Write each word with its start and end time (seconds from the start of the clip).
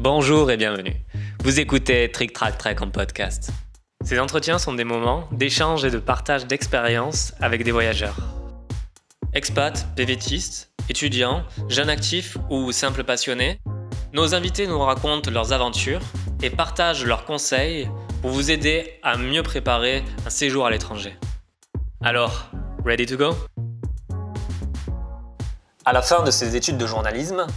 Bonjour 0.00 0.48
et 0.52 0.56
bienvenue. 0.56 0.94
Vous 1.42 1.58
écoutez 1.58 2.08
Trick 2.12 2.32
Track 2.32 2.56
Track 2.56 2.82
en 2.82 2.88
podcast. 2.88 3.50
Ces 4.04 4.20
entretiens 4.20 4.60
sont 4.60 4.72
des 4.72 4.84
moments 4.84 5.28
d'échange 5.32 5.84
et 5.84 5.90
de 5.90 5.98
partage 5.98 6.46
d'expériences 6.46 7.34
avec 7.40 7.64
des 7.64 7.72
voyageurs. 7.72 8.16
Expats, 9.32 9.88
PVTistes, 9.96 10.70
étudiants, 10.88 11.42
jeunes 11.68 11.90
actifs 11.90 12.38
ou 12.48 12.70
simples 12.70 13.02
passionnés, 13.02 13.58
nos 14.12 14.36
invités 14.36 14.68
nous 14.68 14.78
racontent 14.78 15.32
leurs 15.32 15.52
aventures 15.52 16.02
et 16.44 16.50
partagent 16.50 17.04
leurs 17.04 17.24
conseils 17.24 17.90
pour 18.22 18.30
vous 18.30 18.52
aider 18.52 19.00
à 19.02 19.16
mieux 19.16 19.42
préparer 19.42 20.04
un 20.24 20.30
séjour 20.30 20.64
à 20.64 20.70
l'étranger. 20.70 21.16
Alors, 22.02 22.52
ready 22.84 23.04
to 23.04 23.16
go? 23.16 23.34
À 25.84 25.92
la 25.92 26.02
fin 26.02 26.22
de 26.22 26.30
ses 26.30 26.54
études 26.54 26.78
de 26.78 26.86
journalisme, 26.86 27.48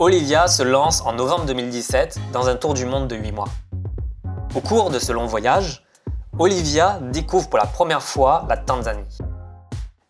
Olivia 0.00 0.46
se 0.46 0.62
lance 0.62 1.02
en 1.04 1.12
novembre 1.12 1.46
2017 1.46 2.20
dans 2.32 2.48
un 2.48 2.54
tour 2.54 2.72
du 2.72 2.86
monde 2.86 3.08
de 3.08 3.16
8 3.16 3.32
mois. 3.32 3.48
Au 4.54 4.60
cours 4.60 4.90
de 4.90 5.00
ce 5.00 5.10
long 5.10 5.26
voyage, 5.26 5.82
Olivia 6.38 7.00
découvre 7.10 7.48
pour 7.48 7.58
la 7.58 7.66
première 7.66 8.00
fois 8.00 8.46
la 8.48 8.56
Tanzanie. 8.56 9.18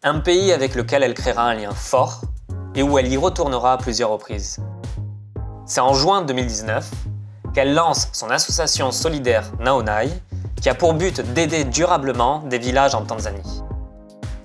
Un 0.03 0.21
pays 0.21 0.53
avec 0.53 0.75
lequel 0.75 1.03
elle 1.03 1.15
créera 1.15 1.45
un 1.45 1.55
lien 1.55 1.73
fort 1.73 2.21
et 2.75 2.83
où 2.83 2.99
elle 2.99 3.11
y 3.11 3.17
retournera 3.17 3.73
à 3.73 3.79
plusieurs 3.79 4.11
reprises. 4.11 4.59
C'est 5.65 5.81
en 5.81 5.95
juin 5.95 6.21
2019 6.21 6.91
qu'elle 7.55 7.73
lance 7.73 8.11
son 8.13 8.29
association 8.29 8.91
solidaire 8.91 9.51
Naonai, 9.59 10.11
qui 10.61 10.69
a 10.69 10.75
pour 10.75 10.93
but 10.93 11.23
d'aider 11.33 11.65
durablement 11.65 12.41
des 12.41 12.59
villages 12.59 12.95
en 12.95 13.07
Tanzanie. 13.07 13.63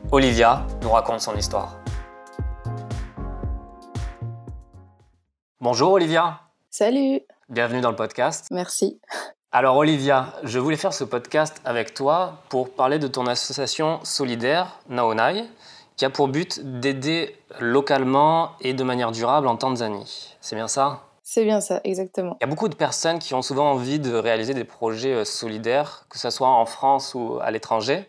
Olivia 0.09 0.65
nous 0.81 0.91
raconte 0.91 1.19
son 1.19 1.35
histoire. 1.35 1.82
Bonjour 5.63 5.93
Olivia. 5.93 6.41
Salut. 6.69 7.21
Bienvenue 7.47 7.79
dans 7.79 7.89
le 7.89 7.95
podcast. 7.95 8.47
Merci. 8.51 8.99
Alors 9.53 9.77
Olivia, 9.77 10.33
je 10.43 10.59
voulais 10.59 10.75
faire 10.75 10.93
ce 10.93 11.05
podcast 11.05 11.61
avec 11.63 11.93
toi 11.93 12.39
pour 12.49 12.73
parler 12.73 12.99
de 12.99 13.07
ton 13.07 13.27
association 13.27 14.03
solidaire 14.03 14.81
Naonai, 14.89 15.45
qui 15.95 16.03
a 16.03 16.09
pour 16.09 16.27
but 16.27 16.59
d'aider 16.81 17.37
localement 17.61 18.51
et 18.59 18.73
de 18.73 18.83
manière 18.83 19.13
durable 19.13 19.47
en 19.47 19.55
Tanzanie. 19.55 20.35
C'est 20.41 20.57
bien 20.57 20.67
ça? 20.67 21.03
C'est 21.23 21.45
bien 21.45 21.61
ça, 21.61 21.79
exactement. 21.85 22.35
Il 22.41 22.43
y 22.43 22.47
a 22.47 22.49
beaucoup 22.49 22.67
de 22.67 22.75
personnes 22.75 23.19
qui 23.19 23.33
ont 23.33 23.41
souvent 23.41 23.71
envie 23.71 23.99
de 23.99 24.13
réaliser 24.13 24.53
des 24.53 24.65
projets 24.65 25.13
euh, 25.13 25.23
solidaires, 25.23 26.07
que 26.09 26.19
ce 26.19 26.29
soit 26.29 26.49
en 26.49 26.65
France 26.65 27.15
ou 27.15 27.39
à 27.41 27.51
l'étranger, 27.51 28.05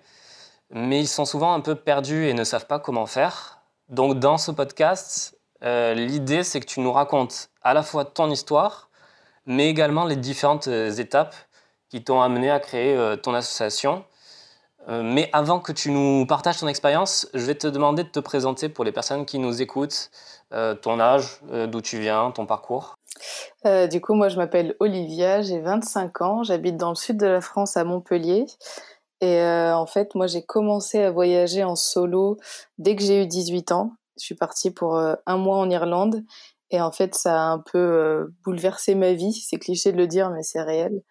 mais 0.70 0.98
ils 0.98 1.06
sont 1.06 1.24
souvent 1.24 1.54
un 1.54 1.60
peu 1.60 1.76
perdus 1.76 2.26
et 2.26 2.34
ne 2.34 2.42
savent 2.42 2.66
pas 2.66 2.80
comment 2.80 3.06
faire. 3.06 3.60
Donc 3.90 4.18
dans 4.18 4.38
ce 4.38 4.50
podcast, 4.50 5.33
euh, 5.64 5.94
l'idée 5.94 6.44
c'est 6.44 6.60
que 6.60 6.66
tu 6.66 6.80
nous 6.80 6.92
racontes 6.92 7.50
à 7.62 7.74
la 7.74 7.82
fois 7.82 8.04
ton 8.04 8.30
histoire, 8.30 8.90
mais 9.46 9.68
également 9.68 10.04
les 10.04 10.16
différentes 10.16 10.68
euh, 10.68 10.90
étapes 10.90 11.34
qui 11.88 12.02
t'ont 12.02 12.20
amené 12.20 12.50
à 12.50 12.58
créer 12.60 12.96
ton 13.22 13.34
association. 13.34 14.04
mais 14.88 15.30
avant 15.32 15.60
que 15.60 15.70
tu 15.70 15.92
nous 15.92 16.26
partages 16.26 16.58
ton 16.58 16.66
expérience, 16.66 17.28
je 17.34 17.44
vais 17.44 17.54
te 17.54 17.68
demander 17.68 18.02
de 18.02 18.08
te 18.08 18.18
présenter 18.18 18.68
pour 18.68 18.84
les 18.84 18.90
personnes 18.90 19.24
qui 19.26 19.38
nous 19.38 19.62
écoutent, 19.62 20.10
ton 20.82 20.98
âge, 20.98 21.40
d'où 21.68 21.80
tu 21.80 22.00
viens, 22.00 22.32
ton 22.32 22.46
parcours. 22.46 22.96
Euh, 23.66 23.86
du 23.86 24.00
coup, 24.00 24.14
moi, 24.14 24.28
je 24.28 24.36
m'appelle 24.36 24.76
Olivia, 24.80 25.42
j'ai 25.42 25.60
25 25.60 26.20
ans, 26.20 26.42
j'habite 26.42 26.76
dans 26.76 26.90
le 26.90 26.94
sud 26.94 27.16
de 27.16 27.26
la 27.26 27.40
France, 27.40 27.76
à 27.76 27.84
Montpellier. 27.84 28.46
Et 29.20 29.38
euh, 29.40 29.74
en 29.76 29.86
fait, 29.86 30.14
moi, 30.14 30.26
j'ai 30.26 30.42
commencé 30.42 31.02
à 31.02 31.10
voyager 31.10 31.64
en 31.64 31.76
solo 31.76 32.36
dès 32.78 32.96
que 32.96 33.02
j'ai 33.02 33.22
eu 33.22 33.26
18 33.26 33.72
ans. 33.72 33.92
Je 34.18 34.24
suis 34.24 34.34
partie 34.34 34.70
pour 34.70 34.96
euh, 34.96 35.14
un 35.26 35.36
mois 35.36 35.58
en 35.58 35.70
Irlande. 35.70 36.22
Et 36.70 36.80
en 36.80 36.92
fait, 36.92 37.14
ça 37.14 37.34
a 37.34 37.46
un 37.52 37.58
peu 37.60 38.32
bouleversé 38.44 38.94
ma 38.94 39.12
vie. 39.12 39.32
C'est 39.32 39.58
cliché 39.58 39.92
de 39.92 39.96
le 39.98 40.06
dire, 40.06 40.30
mais 40.30 40.42
c'est 40.42 40.62
réel. 40.62 41.02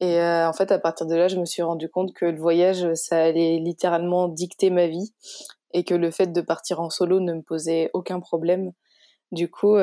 Et 0.00 0.20
en 0.22 0.52
fait, 0.52 0.70
à 0.70 0.78
partir 0.78 1.06
de 1.06 1.14
là, 1.16 1.28
je 1.28 1.38
me 1.38 1.44
suis 1.44 1.62
rendu 1.62 1.88
compte 1.88 2.12
que 2.14 2.26
le 2.26 2.38
voyage, 2.38 2.92
ça 2.94 3.18
allait 3.22 3.58
littéralement 3.58 4.28
dicter 4.28 4.70
ma 4.70 4.86
vie 4.86 5.12
et 5.72 5.84
que 5.84 5.94
le 5.94 6.10
fait 6.10 6.32
de 6.32 6.40
partir 6.40 6.80
en 6.80 6.90
solo 6.90 7.20
ne 7.20 7.34
me 7.34 7.42
posait 7.42 7.90
aucun 7.94 8.20
problème. 8.20 8.72
Du 9.32 9.50
coup, 9.50 9.76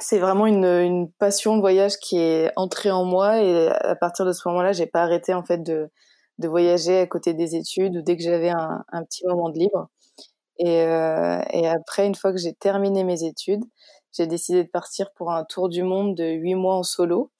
c'est 0.00 0.18
vraiment 0.18 0.46
une, 0.46 1.10
passion 1.18 1.56
de 1.56 1.60
voyage 1.60 1.98
qui 1.98 2.18
est 2.18 2.50
entrée 2.56 2.90
en 2.90 3.04
moi 3.04 3.40
et 3.42 3.68
à 3.68 3.94
partir 3.94 4.24
de 4.26 4.32
ce 4.32 4.46
moment-là, 4.48 4.72
j'ai 4.72 4.86
pas 4.86 5.02
arrêté 5.02 5.34
en 5.34 5.44
fait 5.44 5.62
de, 5.62 5.90
voyager 6.38 6.98
à 6.98 7.06
côté 7.06 7.34
des 7.34 7.54
études 7.56 7.96
ou 7.96 8.02
dès 8.02 8.16
que 8.16 8.22
j'avais 8.22 8.50
un, 8.50 9.04
petit 9.08 9.24
moment 9.26 9.50
de 9.50 9.58
libre. 9.58 9.88
Et, 10.58 10.82
euh, 10.82 11.40
et 11.50 11.66
après, 11.68 12.06
une 12.06 12.14
fois 12.14 12.32
que 12.32 12.38
j'ai 12.38 12.54
terminé 12.54 13.04
mes 13.04 13.24
études, 13.24 13.64
j'ai 14.12 14.26
décidé 14.26 14.64
de 14.64 14.68
partir 14.68 15.10
pour 15.14 15.32
un 15.32 15.44
tour 15.44 15.68
du 15.68 15.82
monde 15.82 16.14
de 16.16 16.24
huit 16.24 16.54
mois 16.54 16.76
en 16.76 16.82
solo, 16.84 17.30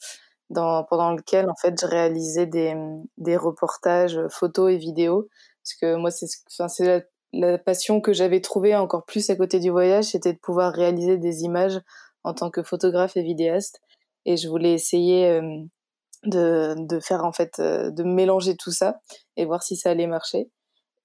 pendant 0.49 1.13
lequel 1.13 1.49
en 1.49 1.55
fait 1.55 1.75
je 1.81 1.87
réalisais 1.87 2.47
des, 2.47 3.37
reportages 3.37 4.21
photos 4.29 4.73
et 4.73 4.77
vidéos, 4.77 5.29
parce 5.63 5.75
que 5.81 5.97
moi 5.97 6.11
c'est 6.11 7.07
la, 7.33 7.59
passion 7.59 8.01
que 8.01 8.13
j'avais 8.13 8.41
trouvée 8.41 8.77
encore 8.77 9.05
plus 9.05 9.29
à 9.31 9.37
côté 9.37 9.59
du 9.61 9.71
voyage, 9.71 10.05
c'était 10.07 10.33
de 10.33 10.39
pouvoir 10.39 10.73
réaliser 10.73 11.19
des 11.19 11.43
images 11.43 11.81
en 12.23 12.35
tant 12.35 12.51
que 12.51 12.63
photographe 12.63 13.17
et 13.17 13.23
vidéaste. 13.23 13.81
Et 14.25 14.37
je 14.37 14.49
voulais 14.49 14.73
essayer 14.73 15.29
euh, 15.29 15.65
de, 16.25 17.01
faire 17.01 17.25
en 17.25 17.33
fait, 17.33 17.59
euh, 17.59 17.91
de 17.91 18.03
mélanger 18.05 18.57
tout 18.57 18.71
ça 18.71 19.01
et 19.37 19.45
voir 19.45 19.63
si 19.63 19.77
ça 19.77 19.91
allait 19.91 20.07
marcher. 20.07 20.49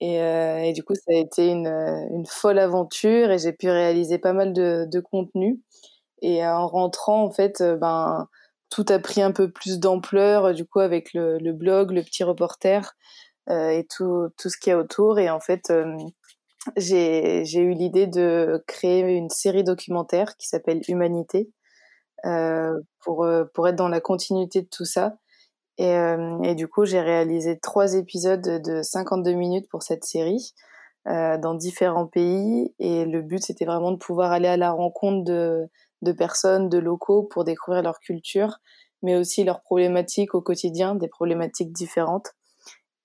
Et, 0.01 0.21
euh, 0.21 0.71
du 0.73 0.83
coup, 0.83 0.95
ça 0.95 1.11
a 1.13 1.15
été 1.15 1.47
une, 1.49 1.67
une 1.67 2.25
folle 2.25 2.59
aventure 2.59 3.31
et 3.31 3.39
j'ai 3.39 3.53
pu 3.53 3.69
réaliser 3.69 4.17
pas 4.17 4.33
mal 4.33 4.53
de, 4.53 4.87
de 4.91 4.99
contenu. 4.99 5.61
Et 6.21 6.45
en 6.45 6.67
rentrant, 6.67 7.23
en 7.23 7.31
fait, 7.31 7.63
ben, 7.63 8.27
tout 8.69 8.85
a 8.89 8.99
pris 8.99 9.21
un 9.21 9.31
peu 9.31 9.51
plus 9.51 9.79
d'ampleur, 9.79 10.53
du 10.53 10.65
coup, 10.65 10.79
avec 10.79 11.13
le, 11.13 11.37
le, 11.39 11.53
blog, 11.53 11.91
le 11.91 12.03
petit 12.03 12.23
reporter 12.23 12.93
euh, 13.49 13.69
et 13.71 13.87
tout, 13.87 14.29
tout 14.37 14.49
ce 14.49 14.57
qu'il 14.57 14.71
y 14.71 14.73
a 14.75 14.79
autour. 14.79 15.19
Et 15.19 15.29
en 15.29 15.39
fait, 15.41 15.71
j'ai 16.77 17.59
eu 17.61 17.73
l'idée 17.73 18.07
de 18.07 18.63
créer 18.67 19.01
une 19.01 19.29
série 19.29 19.63
documentaire 19.63 20.35
qui 20.37 20.47
s'appelle 20.47 20.81
Humanité 20.87 21.49
euh, 22.25 22.79
pour, 23.01 23.23
euh, 23.25 23.45
pour 23.53 23.67
être 23.67 23.75
dans 23.75 23.89
la 23.89 24.01
continuité 24.01 24.61
de 24.63 24.67
tout 24.69 24.85
ça. 24.85 25.17
Et, 25.79 25.95
euh, 25.95 26.41
et 26.43 26.55
du 26.55 26.67
coup, 26.67 26.85
j'ai 26.85 26.99
réalisé 26.99 27.57
trois 27.57 27.95
épisodes 27.95 28.41
de 28.41 28.81
52 28.81 29.31
minutes 29.31 29.67
pour 29.69 29.81
cette 29.81 30.03
série 30.03 30.53
euh, 31.07 31.37
dans 31.37 31.55
différents 31.55 32.05
pays. 32.05 32.73
Et 32.79 33.05
le 33.05 33.21
but, 33.21 33.41
c'était 33.41 33.65
vraiment 33.65 33.91
de 33.91 33.97
pouvoir 33.97 34.33
aller 34.33 34.49
à 34.49 34.57
la 34.57 34.71
rencontre 34.71 35.23
de, 35.23 35.69
de 36.01 36.11
personnes, 36.11 36.67
de 36.67 36.77
locaux 36.77 37.23
pour 37.23 37.45
découvrir 37.45 37.81
leur 37.81 37.99
culture, 37.99 38.59
mais 39.03 39.15
aussi 39.15 39.45
leurs 39.45 39.61
problématiques 39.61 40.35
au 40.35 40.41
quotidien, 40.41 40.95
des 40.95 41.07
problématiques 41.07 41.71
différentes. 41.71 42.35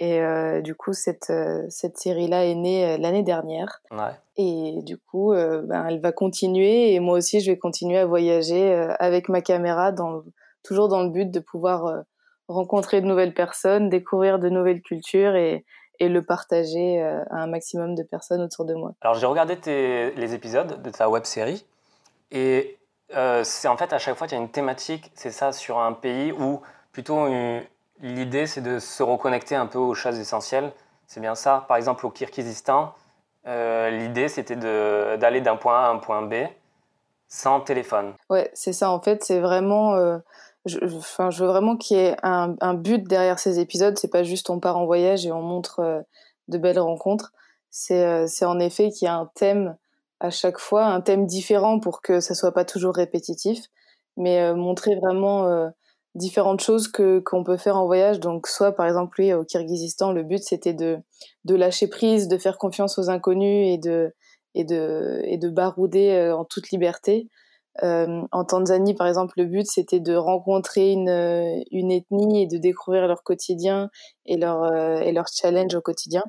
Et 0.01 0.21
euh, 0.21 0.61
du 0.61 0.75
coup, 0.75 0.93
cette, 0.93 1.31
euh, 1.31 1.63
cette 1.69 1.97
série-là 1.97 2.45
est 2.45 2.57
née 2.57 2.85
euh, 2.85 2.99
l'année 2.99 3.23
dernière. 3.23 3.81
Ouais. 3.93 4.11
Et 4.37 4.81
du 4.83 4.99
coup, 4.99 5.33
ben, 5.33 5.87
elle 5.89 6.01
va 6.01 6.11
continuer. 6.11 6.93
Et 6.93 6.99
moi 6.99 7.17
aussi, 7.19 7.41
je 7.41 7.53
vais 7.53 7.57
continuer 7.57 7.99
à 7.99 8.07
voyager 8.07 8.75
avec 8.99 9.29
ma 9.29 9.41
caméra, 9.43 9.93
dans, 9.93 10.25
toujours 10.65 10.89
dans 10.89 11.05
le 11.05 11.11
but 11.11 11.31
de 11.31 11.39
pouvoir 11.39 12.03
rencontrer 12.49 13.01
de 13.01 13.07
nouvelles 13.07 13.35
personnes, 13.35 13.89
découvrir 13.89 14.39
de 14.39 14.49
nouvelles 14.49 14.83
cultures 14.83 15.35
et, 15.35 15.65
et 16.01 16.09
le 16.09 16.23
partager 16.23 17.01
à 17.03 17.37
un 17.37 17.47
maximum 17.47 17.95
de 17.95 18.03
personnes 18.03 18.43
autour 18.43 18.65
de 18.65 18.75
moi. 18.75 18.93
Alors, 19.01 19.15
j'ai 19.15 19.27
regardé 19.27 19.57
tes, 19.57 20.11
les 20.13 20.35
épisodes 20.35 20.83
de 20.83 20.91
ta 20.91 21.09
web 21.09 21.25
série. 21.25 21.65
Et 22.31 22.79
c'est 23.43 23.69
en 23.69 23.77
fait, 23.77 23.93
à 23.93 23.99
chaque 23.99 24.17
fois, 24.17 24.27
il 24.27 24.33
y 24.33 24.35
a 24.35 24.39
une 24.39 24.51
thématique, 24.51 25.11
c'est 25.15 25.31
ça, 25.31 25.53
sur 25.53 25.79
un 25.79 25.93
pays 25.93 26.33
ou 26.33 26.61
plutôt 26.93 27.27
une, 27.29 27.63
L'idée, 28.01 28.47
c'est 28.47 28.61
de 28.61 28.79
se 28.79 29.03
reconnecter 29.03 29.55
un 29.55 29.67
peu 29.67 29.79
aux 29.79 29.95
choses 29.95 30.19
essentielles. 30.19 30.73
C'est 31.07 31.21
bien 31.21 31.35
ça. 31.35 31.65
Par 31.69 31.77
exemple, 31.77 32.05
au 32.07 32.11
Kirghizistan, 32.11 32.93
euh, 33.47 33.91
l'idée, 33.91 34.29
c'était 34.29 34.57
d'aller 34.57 35.41
d'un 35.41 35.57
point 35.57 35.85
A 35.85 35.87
à 35.87 35.91
un 35.91 35.99
point 35.99 36.23
B 36.23 36.35
sans 37.29 37.61
téléphone. 37.61 38.15
Ouais, 38.31 38.51
c'est 38.55 38.73
ça. 38.73 38.91
En 38.91 39.01
fait, 39.01 39.23
c'est 39.25 39.41
vraiment. 39.41 40.21
Je, 40.67 40.79
je 40.83 41.45
veux 41.45 41.47
vraiment 41.47 41.77
qu'il 41.77 41.99
y 41.99 42.01
ait 42.01 42.17
un, 42.23 42.57
un, 42.61 42.75
but 42.75 43.07
derrière 43.07 43.39
ces 43.39 43.61
épisodes. 43.61 43.99
C'est 43.99 44.11
pas 44.11 44.23
juste 44.23 44.51
on 44.51 44.61
part 44.61 44.79
en 44.79 44.87
voyage 44.87 45.27
et 45.27 45.33
on 45.33 45.43
montre 45.43 45.81
euh, 45.81 46.01
de 46.49 46.59
belles 46.59 46.79
rencontres. 46.79 47.33
C'est 47.71 48.05
euh, 48.05 48.27
en 48.43 48.59
effet 48.61 48.91
qu'il 48.91 49.07
y 49.07 49.09
a 49.09 49.15
un 49.15 49.31
thème 49.35 49.77
à 50.21 50.31
chaque 50.31 50.59
fois, 50.59 50.87
un 50.87 51.01
thème 51.01 51.27
différent 51.27 51.81
pour 51.81 52.01
que 52.01 52.21
ça 52.21 52.35
soit 52.35 52.53
pas 52.53 52.65
toujours 52.65 52.95
répétitif, 52.95 53.67
mais 54.17 54.41
euh, 54.41 54.55
montrer 54.55 54.97
vraiment 54.97 55.47
euh, 55.49 55.69
différentes 56.15 56.61
choses 56.61 56.89
que 56.89 57.19
qu'on 57.21 57.45
peut 57.45 57.57
faire 57.57 57.77
en 57.77 57.87
voyage. 57.87 58.21
Donc 58.21 58.47
soit 58.47 58.73
par 58.73 58.87
exemple 58.87 59.17
oui, 59.21 59.33
au 59.35 59.45
Kirghizistan, 59.45 60.13
le 60.13 60.23
but 60.23 60.43
c'était 60.43 60.73
de 60.73 60.99
de 61.45 61.55
lâcher 61.55 61.89
prise, 61.89 62.29
de 62.29 62.39
faire 62.39 62.59
confiance 62.59 62.99
aux 62.99 63.11
inconnus 63.11 63.75
et 63.75 63.79
de 63.79 64.15
et 64.55 64.65
de 64.65 65.21
et 65.25 65.37
de 65.39 65.49
barouder 65.51 66.13
euh, 66.13 66.37
en 66.37 66.45
toute 66.45 66.71
liberté. 66.71 67.29
Euh, 67.83 68.23
en 68.31 68.45
Tanzanie, 68.45 68.95
par 68.95 69.07
exemple, 69.07 69.35
le 69.37 69.47
but 69.47 69.67
c'était 69.67 70.01
de 70.01 70.15
rencontrer 70.15 70.93
une 70.93 71.65
une 71.73 71.91
ethnie 71.91 72.43
et 72.43 72.47
de 72.47 72.57
découvrir 72.57 73.09
leur 73.09 73.23
quotidien 73.23 73.91
et 74.27 74.37
leur 74.37 74.63
euh, 74.63 74.99
et 74.99 75.13
leur 75.13 75.27
challenge 75.29 75.75
au 75.75 75.81
quotidien. 75.81 76.23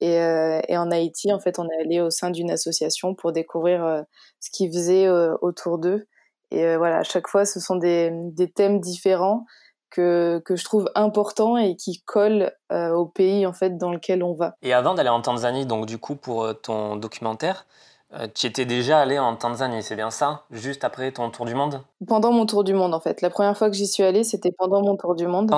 Et, 0.00 0.18
euh, 0.20 0.60
en 0.70 0.90
Haïti, 0.90 1.32
en 1.32 1.38
fait, 1.38 1.60
on 1.60 1.68
est 1.68 1.80
allé 1.80 2.00
au 2.00 2.10
sein 2.10 2.30
d'une 2.30 2.50
association 2.50 3.14
pour 3.14 3.30
découvrir 3.30 4.04
ce 4.40 4.50
qu'ils 4.50 4.72
faisaient 4.72 5.08
autour 5.40 5.78
d'eux 5.78 6.08
Et 6.50 6.76
voilà, 6.76 6.98
à 6.98 7.02
chaque 7.04 7.28
fois, 7.28 7.44
ce 7.44 7.60
sont 7.60 7.76
des, 7.76 8.10
des 8.12 8.50
thèmes 8.50 8.80
différents 8.80 9.44
que, 9.90 10.42
que, 10.44 10.56
je 10.56 10.64
trouve 10.64 10.90
importants 10.96 11.56
et 11.56 11.76
qui 11.76 12.02
collent 12.04 12.50
au 12.70 13.06
pays 13.06 13.46
en 13.46 13.52
fait 13.52 13.78
dans 13.78 13.92
lequel 13.92 14.24
on 14.24 14.34
va. 14.34 14.56
Et 14.62 14.72
avant 14.72 14.94
d'aller 14.94 15.08
en 15.08 15.22
Tanzanie, 15.22 15.66
donc 15.66 15.86
du 15.86 15.98
coup 15.98 16.16
pour 16.16 16.52
ton 16.62 16.96
documentaire, 16.96 17.68
euh, 18.14 18.26
tu 18.34 18.46
étais 18.46 18.66
déjà 18.66 19.00
allé 19.00 19.18
en 19.18 19.36
Tanzanie, 19.36 19.82
c'est 19.82 19.96
bien 19.96 20.10
ça 20.10 20.42
Juste 20.50 20.84
après 20.84 21.12
ton 21.12 21.30
tour 21.30 21.46
du 21.46 21.54
monde? 21.54 21.82
Pendant 22.06 22.32
mon 22.32 22.44
tour 22.46 22.64
du 22.64 22.74
monde, 22.74 22.94
en 22.94 23.00
fait. 23.00 23.22
La 23.22 23.30
première 23.30 23.56
fois 23.56 23.70
que 23.70 23.76
j'y 23.76 23.86
suis 23.86 24.02
allée, 24.02 24.24
c'était 24.24 24.52
pendant 24.52 24.82
mon 24.82 24.96
tour 24.96 25.14
du 25.14 25.26
monde. 25.26 25.50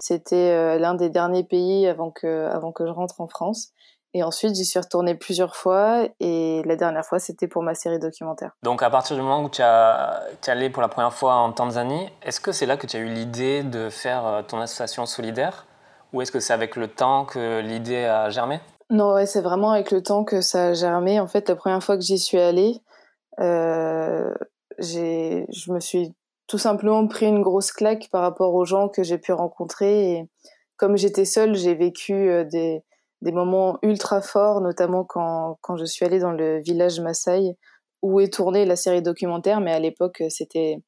C'était 0.00 0.50
euh, 0.50 0.78
l'un 0.78 0.94
des 0.94 1.08
derniers 1.08 1.44
pays 1.44 1.86
avant 1.86 2.10
que, 2.10 2.48
avant 2.48 2.72
que 2.72 2.86
je 2.86 2.90
rentre 2.90 3.20
en 3.20 3.28
France. 3.28 3.72
Et 4.14 4.22
ensuite, 4.22 4.54
j'y 4.54 4.66
suis 4.66 4.78
retournée 4.78 5.14
plusieurs 5.14 5.56
fois. 5.56 6.02
Et 6.20 6.62
la 6.66 6.76
dernière 6.76 7.04
fois, 7.04 7.18
c'était 7.18 7.48
pour 7.48 7.62
ma 7.62 7.74
série 7.74 7.98
documentaire. 7.98 8.50
Donc, 8.62 8.82
à 8.82 8.90
partir 8.90 9.16
du 9.16 9.22
moment 9.22 9.42
où 9.42 9.48
tu 9.48 9.62
as, 9.62 10.22
es 10.46 10.50
allé 10.50 10.68
pour 10.68 10.82
la 10.82 10.88
première 10.88 11.14
fois 11.14 11.36
en 11.36 11.52
Tanzanie, 11.52 12.10
est-ce 12.22 12.40
que 12.40 12.52
c'est 12.52 12.66
là 12.66 12.76
que 12.76 12.86
tu 12.86 12.96
as 12.96 13.00
eu 13.00 13.08
l'idée 13.08 13.62
de 13.62 13.88
faire 13.88 14.26
euh, 14.26 14.42
ton 14.42 14.60
association 14.60 15.06
solidaire? 15.06 15.66
Ou 16.12 16.20
est-ce 16.20 16.30
que 16.30 16.40
c'est 16.40 16.52
avec 16.52 16.76
le 16.76 16.88
temps 16.88 17.24
que 17.24 17.60
l'idée 17.60 18.04
a 18.04 18.28
germé? 18.28 18.60
Non, 18.92 19.14
ouais, 19.14 19.24
c'est 19.24 19.40
vraiment 19.40 19.70
avec 19.72 19.90
le 19.90 20.02
temps 20.02 20.22
que 20.22 20.42
ça 20.42 20.68
a 20.68 20.74
germé. 20.74 21.18
En 21.18 21.26
fait, 21.26 21.48
la 21.48 21.56
première 21.56 21.82
fois 21.82 21.96
que 21.96 22.02
j'y 22.02 22.18
suis 22.18 22.38
allée, 22.38 22.80
euh, 23.40 24.32
je 24.78 25.72
me 25.72 25.80
suis 25.80 26.12
tout 26.46 26.58
simplement 26.58 27.06
pris 27.06 27.26
une 27.26 27.40
grosse 27.40 27.72
claque 27.72 28.10
par 28.10 28.20
rapport 28.20 28.54
aux 28.54 28.66
gens 28.66 28.88
que 28.90 29.02
j'ai 29.02 29.16
pu 29.16 29.32
rencontrer. 29.32 30.12
Et 30.12 30.28
comme 30.76 30.98
j'étais 30.98 31.24
seule, 31.24 31.54
j'ai 31.54 31.74
vécu 31.74 32.12
euh, 32.12 32.44
des, 32.44 32.82
des 33.22 33.32
moments 33.32 33.78
ultra 33.82 34.20
forts, 34.20 34.60
notamment 34.60 35.04
quand, 35.04 35.58
quand 35.62 35.76
je 35.78 35.86
suis 35.86 36.04
allée 36.04 36.18
dans 36.18 36.32
le 36.32 36.60
village 36.60 37.00
Maasai 37.00 37.56
où 38.02 38.20
est 38.20 38.34
tournée 38.34 38.66
la 38.66 38.76
série 38.76 39.00
documentaire. 39.00 39.60
Mais 39.60 39.72
à 39.72 39.78
l'époque, 39.78 40.22
c'était 40.28 40.82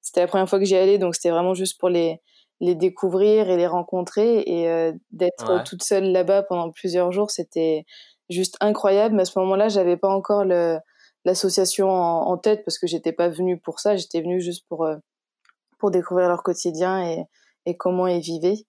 c'était 0.00 0.20
la 0.20 0.28
première 0.28 0.48
fois 0.48 0.58
que 0.58 0.64
j'y 0.64 0.76
allais, 0.76 0.98
donc 0.98 1.14
c'était 1.14 1.30
vraiment 1.30 1.54
juste 1.54 1.78
pour 1.78 1.90
les 1.90 2.20
les 2.60 2.74
découvrir 2.74 3.48
et 3.48 3.56
les 3.56 3.66
rencontrer 3.66 4.42
et 4.46 4.68
euh, 4.68 4.92
d'être 5.12 5.64
toute 5.64 5.82
seule 5.82 6.12
là-bas 6.12 6.42
pendant 6.42 6.70
plusieurs 6.70 7.10
jours, 7.10 7.30
c'était 7.30 7.84
juste 8.28 8.56
incroyable. 8.60 9.14
Mais 9.14 9.22
à 9.22 9.24
ce 9.24 9.38
moment-là, 9.38 9.68
j'avais 9.68 9.96
pas 9.96 10.10
encore 10.10 10.44
l'association 11.24 11.90
en, 11.90 12.36
tête 12.36 12.64
parce 12.64 12.78
que 12.78 12.86
j'étais 12.86 13.12
pas 13.12 13.28
venue 13.28 13.58
pour 13.58 13.80
ça. 13.80 13.96
J'étais 13.96 14.20
venue 14.20 14.40
juste 14.40 14.66
pour 14.68 14.84
euh, 14.84 14.96
pour 15.78 15.90
découvrir 15.90 16.28
leur 16.28 16.42
quotidien 16.42 17.02
et, 17.02 17.24
et 17.64 17.76
comment 17.76 18.06
ils 18.06 18.20
vivaient. 18.20 18.66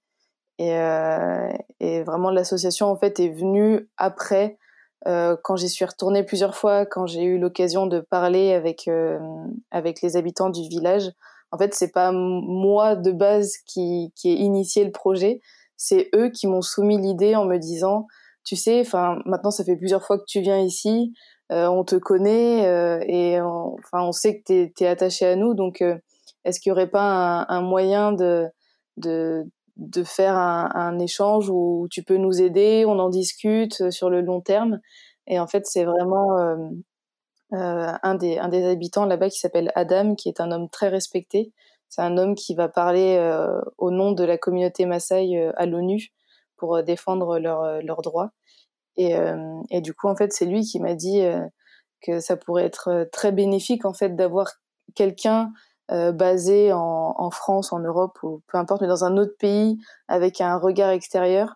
Et, 0.58 0.78
euh, 0.78 1.52
et 1.82 2.04
vraiment, 2.04 2.32
l'association 2.32 2.88
en 2.88 2.96
fait 2.96 3.20
est 3.20 3.30
venue 3.30 3.90
après. 3.98 4.58
quand 5.06 5.56
j'y 5.58 5.68
suis 5.68 5.84
retournée 5.84 6.24
plusieurs 6.24 6.56
fois, 6.56 6.86
quand 6.86 7.08
j'ai 7.08 7.24
eu 7.24 7.38
l'occasion 7.40 7.88
de 7.88 8.00
parler 8.00 8.54
avec 8.54 8.90
avec 9.72 10.02
les 10.02 10.16
habitants 10.16 10.52
du 10.52 10.62
village, 10.70 11.12
en 11.52 11.58
fait, 11.58 11.74
c'est 11.74 11.92
pas 11.92 12.12
moi 12.12 12.96
de 12.96 13.12
base 13.12 13.54
qui, 13.66 14.12
qui 14.16 14.32
ai 14.32 14.36
initié 14.36 14.86
le 14.86 14.92
projet, 14.92 15.42
c'est 15.78 16.10
eux 16.16 16.30
qui 16.30 16.48
m'ont 16.48 16.62
soumis 16.62 17.00
l'idée 17.00 17.36
en 17.36 17.46
me 17.46 17.58
disant, 17.58 18.08
tu 18.44 18.56
sais, 18.56 18.82
enfin, 18.82 19.20
maintenant 19.26 19.52
ça 19.52 19.64
fait 19.64 19.76
plusieurs 19.76 20.04
fois 20.04 20.18
que 20.18 20.26
tu 20.28 20.42
viens 20.42 20.60
ici, 20.60 21.14
euh, 21.52 21.68
on 21.68 21.84
te 21.84 21.96
connaît 21.96 22.66
euh, 22.68 23.00
et 23.08 23.42
on, 23.42 23.76
enfin, 23.76 24.04
on 24.04 24.12
sait 24.12 24.40
que 24.40 24.44
tu 24.46 24.84
es, 24.84 24.88
attaché 24.88 25.26
à 25.26 25.36
nous, 25.36 25.54
donc 25.54 25.82
euh, 25.82 25.98
est-ce 26.46 26.60
qu'il 26.60 26.70
y 26.70 26.74
aurait 26.74 26.90
pas 26.90 27.46
un, 27.50 27.62
moyen 27.62 28.14
de, 28.14 28.48
de, 28.98 29.44
de 29.78 30.04
faire 30.04 30.36
un, 30.38 30.70
un, 30.74 31.00
échange 31.00 31.50
où 31.50 31.88
tu 31.92 32.04
peux 32.04 32.18
nous 32.18 32.42
aider, 32.42 32.86
on 32.88 33.00
en 33.00 33.10
discute 33.10 33.92
sur 33.92 34.10
le 34.10 34.22
long 34.22 34.42
terme? 34.42 34.80
Et 35.28 35.40
en 35.40 35.48
fait, 35.48 35.66
c'est 35.66 35.86
vraiment 35.86 36.38
euh, 36.40 36.56
un, 37.52 38.16
des, 38.16 38.38
un 38.38 38.50
des 38.50 38.66
habitants 38.66 39.06
là-bas 39.06 39.30
qui 39.30 39.40
s'appelle 39.40 39.72
Adam, 39.76 40.16
qui 40.16 40.30
est 40.30 40.40
un 40.40 40.52
homme 40.52 40.70
très 40.70 40.90
respecté. 40.90 41.52
C'est 41.90 42.02
un 42.02 42.18
homme 42.18 42.36
qui 42.36 42.56
va 42.56 42.70
parler 42.70 43.18
euh, 43.20 43.60
au 43.78 43.92
nom 43.92 44.14
de 44.14 44.24
la 44.24 44.38
communauté 44.38 44.86
Maasai 44.86 45.38
euh, 45.38 45.52
à 45.58 45.66
l'ONU 45.66 46.14
pour 46.56 46.82
défendre 46.84 47.38
leurs 47.38 48.02
droits. 48.02 48.32
Et, 48.96 49.82
du 49.82 49.96
coup, 49.96 50.08
en 50.08 50.16
fait, 50.16 50.32
c'est 50.32 50.46
lui 50.46 50.62
qui 50.62 50.80
m'a 50.80 50.94
dit 50.94 51.24
que 52.02 52.20
ça 52.20 52.38
pourrait 52.38 52.66
être 52.66 53.10
très 53.12 53.32
bénéfique 53.32 53.84
en 53.84 53.94
fait 53.94 54.16
d'avoir 54.16 54.52
quelqu'un 54.94 55.52
basé 55.90 56.72
en, 56.72 57.32
France, 57.32 57.74
en 57.74 57.80
Europe 57.80 58.20
ou 58.22 58.44
peu 58.46 58.60
importe, 58.60 58.82
mais 58.82 58.88
dans 58.88 59.06
un 59.06 59.18
autre 59.18 59.36
pays 59.40 59.80
avec 60.08 60.40
un 60.40 60.56
regard 60.58 60.92
extérieur 60.92 61.56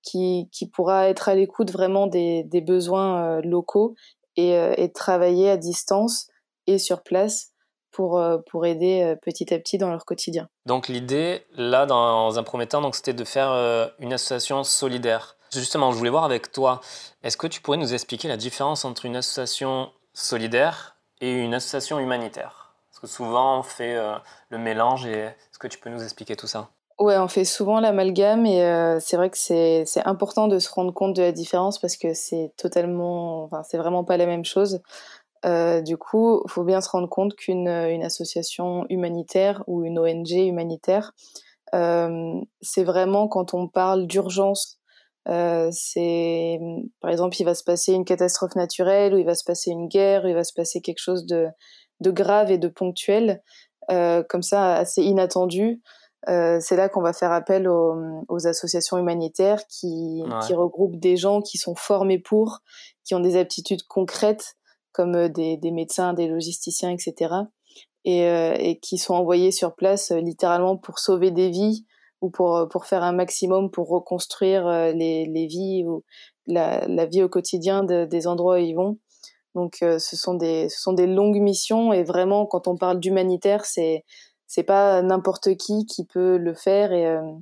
qui, 0.00 0.48
pourra 0.72 1.10
être 1.10 1.28
à 1.28 1.34
l'écoute 1.34 1.70
vraiment 1.70 2.06
des 2.06 2.64
besoins 2.66 3.42
locaux 3.42 3.94
euh, 4.38 4.74
et, 4.76 4.92
travailler 4.92 5.50
à 5.50 5.56
distance 5.56 6.28
et 6.66 6.78
sur 6.78 7.02
place 7.02 7.52
pour, 7.90 8.18
euh, 8.18 8.38
pour 8.50 8.66
aider 8.66 9.02
euh, 9.02 9.16
petit 9.16 9.52
à 9.54 9.58
petit 9.58 9.78
dans 9.78 9.90
leur 9.90 10.04
quotidien. 10.04 10.48
Donc 10.66 10.88
l'idée, 10.88 11.46
là, 11.54 11.86
dans 11.86 12.38
un 12.38 12.42
premier 12.42 12.66
temps, 12.66 12.92
c'était 12.92 13.14
de 13.14 13.24
faire 13.24 13.50
une 13.98 14.12
association 14.12 14.62
solidaire. 14.64 15.36
Justement, 15.52 15.92
je 15.92 15.96
voulais 15.96 16.10
voir 16.10 16.24
avec 16.24 16.52
toi, 16.52 16.80
est-ce 17.22 17.36
que 17.36 17.46
tu 17.46 17.60
pourrais 17.60 17.78
nous 17.78 17.94
expliquer 17.94 18.28
la 18.28 18.36
différence 18.36 18.84
entre 18.84 19.06
une 19.06 19.16
association 19.16 19.90
solidaire 20.12 20.96
et 21.20 21.32
une 21.32 21.54
association 21.54 21.98
humanitaire? 21.98 22.74
Parce 22.90 23.00
que 23.00 23.06
souvent, 23.06 23.60
on 23.60 23.62
fait 23.62 23.96
le 24.48 24.58
mélange 24.58 25.06
et 25.06 25.20
est-ce 25.20 25.58
que 25.58 25.68
tu 25.68 25.78
peux 25.78 25.90
nous 25.90 26.02
expliquer 26.02 26.36
tout 26.36 26.48
ça? 26.48 26.70
Ouais, 26.98 27.18
on 27.18 27.28
fait 27.28 27.44
souvent 27.44 27.78
l'amalgame 27.78 28.46
et 28.46 28.62
euh, 28.64 28.98
c'est 29.00 29.18
vrai 29.18 29.28
que 29.28 29.36
c'est 29.36 29.84
important 30.06 30.48
de 30.48 30.58
se 30.58 30.70
rendre 30.70 30.94
compte 30.94 31.14
de 31.14 31.20
la 31.20 31.32
différence 31.32 31.78
parce 31.78 31.96
que 31.98 32.14
c'est 32.14 32.52
totalement, 32.56 33.44
enfin, 33.44 33.62
c'est 33.64 33.76
vraiment 33.76 34.02
pas 34.02 34.16
la 34.16 34.24
même 34.24 34.46
chose. 34.46 34.80
Euh, 35.46 35.82
du 35.82 35.98
coup, 35.98 36.42
il 36.46 36.50
faut 36.50 36.64
bien 36.64 36.80
se 36.80 36.90
rendre 36.90 37.08
compte 37.08 37.36
qu'une 37.36 37.68
une 37.68 38.04
association 38.04 38.86
humanitaire 38.90 39.62
ou 39.66 39.84
une 39.84 39.98
ONG 39.98 40.30
humanitaire, 40.48 41.12
euh, 41.74 42.40
c'est 42.62 42.84
vraiment 42.84 43.28
quand 43.28 43.54
on 43.54 43.68
parle 43.68 44.06
d'urgence. 44.06 44.78
Euh, 45.28 45.68
c'est, 45.72 46.58
par 47.00 47.10
exemple, 47.10 47.36
il 47.40 47.44
va 47.44 47.54
se 47.54 47.64
passer 47.64 47.92
une 47.94 48.04
catastrophe 48.04 48.56
naturelle 48.56 49.14
ou 49.14 49.18
il 49.18 49.26
va 49.26 49.34
se 49.34 49.44
passer 49.44 49.70
une 49.72 49.88
guerre, 49.88 50.24
ou 50.24 50.28
il 50.28 50.34
va 50.34 50.44
se 50.44 50.52
passer 50.54 50.80
quelque 50.80 51.00
chose 51.00 51.26
de, 51.26 51.48
de 52.00 52.10
grave 52.10 52.50
et 52.50 52.58
de 52.58 52.68
ponctuel, 52.68 53.42
euh, 53.90 54.22
comme 54.28 54.42
ça, 54.42 54.74
assez 54.76 55.02
inattendu. 55.02 55.80
Euh, 56.28 56.58
c'est 56.60 56.76
là 56.76 56.88
qu'on 56.88 57.02
va 57.02 57.12
faire 57.12 57.30
appel 57.30 57.68
aux, 57.68 58.46
associations 58.46 58.98
humanitaires 58.98 59.66
qui, 59.68 60.22
regroupent 60.52 60.96
des 60.96 61.16
gens 61.16 61.40
qui 61.40 61.58
sont 61.58 61.74
formés 61.74 62.18
pour, 62.18 62.60
qui 63.04 63.14
ont 63.14 63.20
des 63.20 63.36
aptitudes 63.36 63.84
concrètes 63.84 64.56
comme 64.92 65.14
euh, 65.14 65.28
des, 65.28 65.70
médecins, 65.70 66.14
des 66.14 66.26
logisticiens, 66.26 66.90
etc. 66.90 67.34
Euh, 68.06 68.54
et, 68.58 68.78
qui 68.80 68.98
sont 68.98 69.14
envoyés 69.14 69.52
sur 69.52 69.74
place 69.74 70.10
littéralement 70.10 70.76
pour 70.76 70.98
sauver 70.98 71.30
des 71.30 71.50
vies 71.50 71.86
ou 72.20 72.30
pour, 72.30 72.66
pour 72.70 72.86
faire 72.86 73.02
un 73.02 73.12
maximum 73.12 73.70
pour 73.70 73.88
reconstruire 73.88 74.66
les, 74.94 75.46
vies 75.48 75.84
ou 75.86 76.02
la, 76.46 77.06
vie 77.06 77.22
au 77.22 77.28
quotidien 77.28 77.84
des 77.84 78.26
endroits 78.26 78.54
où 78.54 78.58
ils 78.58 78.74
vont. 78.74 78.98
Donc 79.54 79.76
ce, 79.80 80.16
sont 80.16 80.34
des, 80.34 80.68
ce 80.68 80.80
sont 80.80 80.92
des 80.92 81.06
longues 81.06 81.40
missions 81.40 81.92
et 81.92 82.04
vraiment 82.04 82.46
quand 82.46 82.68
on 82.68 82.76
parle 82.76 83.00
d'humanitaire, 83.00 83.64
c'est 83.64 84.04
c'est 84.46 84.62
pas 84.62 85.02
n'importe 85.02 85.56
qui 85.56 85.86
qui 85.86 86.04
peut 86.04 86.36
le 86.36 86.54
faire 86.54 86.92
et 86.92 87.06
euh, 87.06 87.32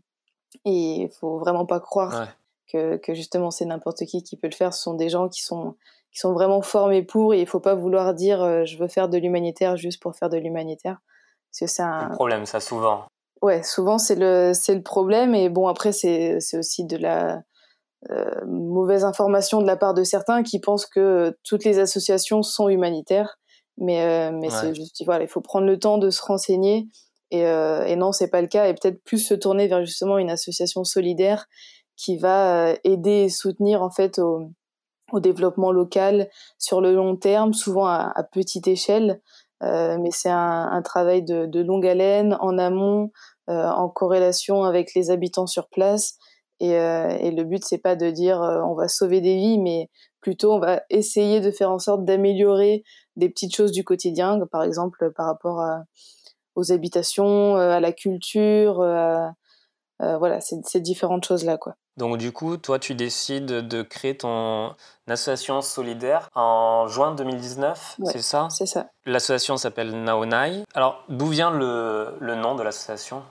et 0.64 1.02
il 1.02 1.10
faut 1.10 1.38
vraiment 1.38 1.66
pas 1.66 1.80
croire 1.80 2.28
que, 2.72 2.96
que 2.96 3.12
justement 3.12 3.50
c'est 3.50 3.64
n'importe 3.64 4.04
qui 4.04 4.22
qui 4.22 4.36
peut 4.36 4.48
le 4.48 4.54
faire. 4.54 4.72
Ce 4.72 4.82
sont 4.82 4.94
des 4.94 5.08
gens 5.08 5.28
qui 5.28 5.42
sont 5.42 5.74
qui 6.12 6.20
sont 6.20 6.32
vraiment 6.32 6.62
formés 6.62 7.02
pour 7.02 7.34
et 7.34 7.40
il 7.40 7.46
faut 7.46 7.60
pas 7.60 7.74
vouloir 7.74 8.14
dire 8.14 8.42
euh, 8.42 8.64
je 8.64 8.78
veux 8.78 8.88
faire 8.88 9.08
de 9.08 9.18
l'humanitaire 9.18 9.76
juste 9.76 10.00
pour 10.00 10.14
faire 10.14 10.28
de 10.28 10.38
l'humanitaire 10.38 11.00
c'est 11.54 11.82
un 11.82 12.08
problème 12.10 12.46
ça 12.46 12.60
souvent. 12.60 13.04
Ouais, 13.42 13.62
souvent 13.62 13.98
c'est 13.98 14.16
le 14.16 14.52
c'est 14.54 14.74
le 14.74 14.82
problème 14.82 15.34
et 15.34 15.48
bon 15.48 15.68
après 15.68 15.92
c'est 15.92 16.40
c'est 16.40 16.58
aussi 16.58 16.84
de 16.84 16.96
la 16.96 17.42
euh, 18.10 18.44
mauvaise 18.46 19.04
information 19.04 19.60
de 19.60 19.66
la 19.66 19.76
part 19.76 19.94
de 19.94 20.04
certains 20.04 20.42
qui 20.42 20.60
pensent 20.60 20.86
que 20.86 21.36
toutes 21.42 21.64
les 21.64 21.78
associations 21.78 22.42
sont 22.42 22.68
humanitaires 22.68 23.38
mais, 23.78 24.02
euh, 24.02 24.30
mais 24.32 24.50
c'est 24.50 24.74
juste, 24.74 25.02
voilà, 25.04 25.24
il 25.24 25.28
faut 25.28 25.40
prendre 25.40 25.66
le 25.66 25.78
temps 25.78 25.98
de 25.98 26.10
se 26.10 26.22
renseigner. 26.22 26.88
Et, 27.30 27.46
euh, 27.46 27.84
et 27.84 27.96
non, 27.96 28.12
c'est 28.12 28.28
pas 28.28 28.42
le 28.42 28.48
cas. 28.48 28.68
Et 28.68 28.74
peut-être 28.74 29.02
plus 29.02 29.18
se 29.18 29.34
tourner 29.34 29.66
vers 29.66 29.84
justement 29.84 30.18
une 30.18 30.30
association 30.30 30.84
solidaire 30.84 31.46
qui 31.96 32.16
va 32.16 32.68
euh, 32.68 32.76
aider 32.84 33.24
et 33.24 33.28
soutenir 33.28 33.82
en 33.82 33.90
fait 33.90 34.18
au, 34.18 34.50
au 35.12 35.20
développement 35.20 35.72
local 35.72 36.28
sur 36.58 36.80
le 36.80 36.94
long 36.94 37.16
terme, 37.16 37.54
souvent 37.54 37.86
à, 37.86 38.12
à 38.14 38.22
petite 38.22 38.68
échelle. 38.68 39.20
Euh, 39.62 39.98
mais 40.00 40.10
c'est 40.10 40.30
un, 40.30 40.68
un, 40.70 40.82
travail 40.82 41.22
de, 41.22 41.46
de, 41.46 41.60
longue 41.60 41.86
haleine, 41.86 42.36
en 42.40 42.58
amont, 42.58 43.10
euh, 43.48 43.68
en 43.68 43.88
corrélation 43.88 44.64
avec 44.64 44.94
les 44.94 45.10
habitants 45.10 45.46
sur 45.46 45.68
place. 45.68 46.16
Et, 46.60 46.76
euh, 46.76 47.08
et 47.08 47.30
le 47.30 47.44
but, 47.44 47.64
c'est 47.64 47.78
pas 47.78 47.96
de 47.96 48.10
dire 48.10 48.40
on 48.40 48.74
va 48.74 48.88
sauver 48.88 49.20
des 49.20 49.36
vies, 49.36 49.58
mais 49.58 49.88
plutôt 50.24 50.54
on 50.54 50.58
va 50.58 50.82
essayer 50.88 51.42
de 51.42 51.50
faire 51.50 51.70
en 51.70 51.78
sorte 51.78 52.06
d'améliorer 52.06 52.82
des 53.16 53.28
petites 53.28 53.54
choses 53.54 53.72
du 53.72 53.84
quotidien, 53.84 54.40
par 54.50 54.62
exemple 54.62 55.12
par 55.12 55.26
rapport 55.26 55.62
aux 56.54 56.72
habitations, 56.72 57.58
euh, 57.58 57.72
à 57.72 57.80
la 57.80 57.92
culture, 57.92 58.80
euh, 58.80 59.28
voilà, 60.00 60.40
ces 60.40 60.80
différentes 60.80 61.26
choses-là. 61.26 61.58
quoi. 61.58 61.76
Donc 61.98 62.16
du 62.16 62.32
coup, 62.32 62.56
toi, 62.56 62.78
tu 62.78 62.94
décides 62.94 63.46
de 63.46 63.82
créer 63.82 64.16
ton 64.16 64.74
association 65.06 65.60
solidaire 65.60 66.28
en 66.34 66.88
juin 66.88 67.14
2019, 67.14 67.98
c'est 68.04 68.22
ça? 68.22 68.48
C'est 68.50 68.66
ça. 68.66 68.86
L'association 69.06 69.56
s'appelle 69.56 70.02
Naonai. 70.02 70.64
Alors, 70.74 71.04
d'où 71.08 71.26
vient 71.26 71.50
le, 71.50 72.16
nom 72.34 72.54
de 72.56 72.62
l'association? 72.62 73.22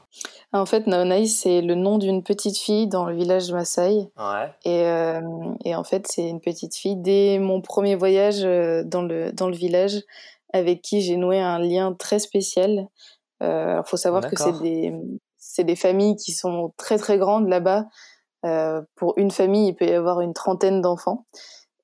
En 0.53 0.67
fait, 0.67 0.85
Naonai, 0.85 1.25
c'est 1.25 1.61
le 1.61 1.73
nom 1.73 1.97
d'une 1.97 2.21
petite 2.21 2.57
fille 2.57 2.87
dans 2.87 3.05
le 3.05 3.15
village 3.15 3.47
de 3.47 3.53
Maasai. 3.53 4.11
Ouais. 4.17 4.53
Et, 4.65 4.85
euh, 4.85 5.19
et 5.65 5.75
en 5.75 5.83
fait, 5.83 6.07
c'est 6.07 6.29
une 6.29 6.41
petite 6.41 6.75
fille 6.75 6.95
dès 6.95 7.39
mon 7.39 7.59
premier 7.59 7.95
voyage 7.95 8.43
euh, 8.43 8.83
dans 8.83 9.01
le, 9.01 9.31
dans 9.31 9.49
le 9.49 9.55
village 9.55 10.03
avec 10.53 10.83
qui 10.83 11.01
j'ai 11.01 11.17
noué 11.17 11.39
un 11.39 11.57
lien 11.57 11.93
très 11.93 12.19
spécial. 12.19 12.87
Euh, 13.41 13.81
il 13.83 13.89
faut 13.89 13.97
savoir 13.97 14.29
que 14.29 14.37
c'est 14.37 14.59
des, 14.61 14.93
c'est 15.37 15.63
des 15.63 15.75
familles 15.75 16.15
qui 16.15 16.31
sont 16.31 16.71
très 16.77 16.97
très 16.97 17.17
grandes 17.17 17.49
là-bas. 17.49 17.87
Euh, 18.45 18.81
pour 18.95 19.15
une 19.17 19.31
famille, 19.31 19.69
il 19.69 19.75
peut 19.75 19.85
y 19.85 19.93
avoir 19.93 20.21
une 20.21 20.33
trentaine 20.33 20.81
d'enfants. 20.81 21.25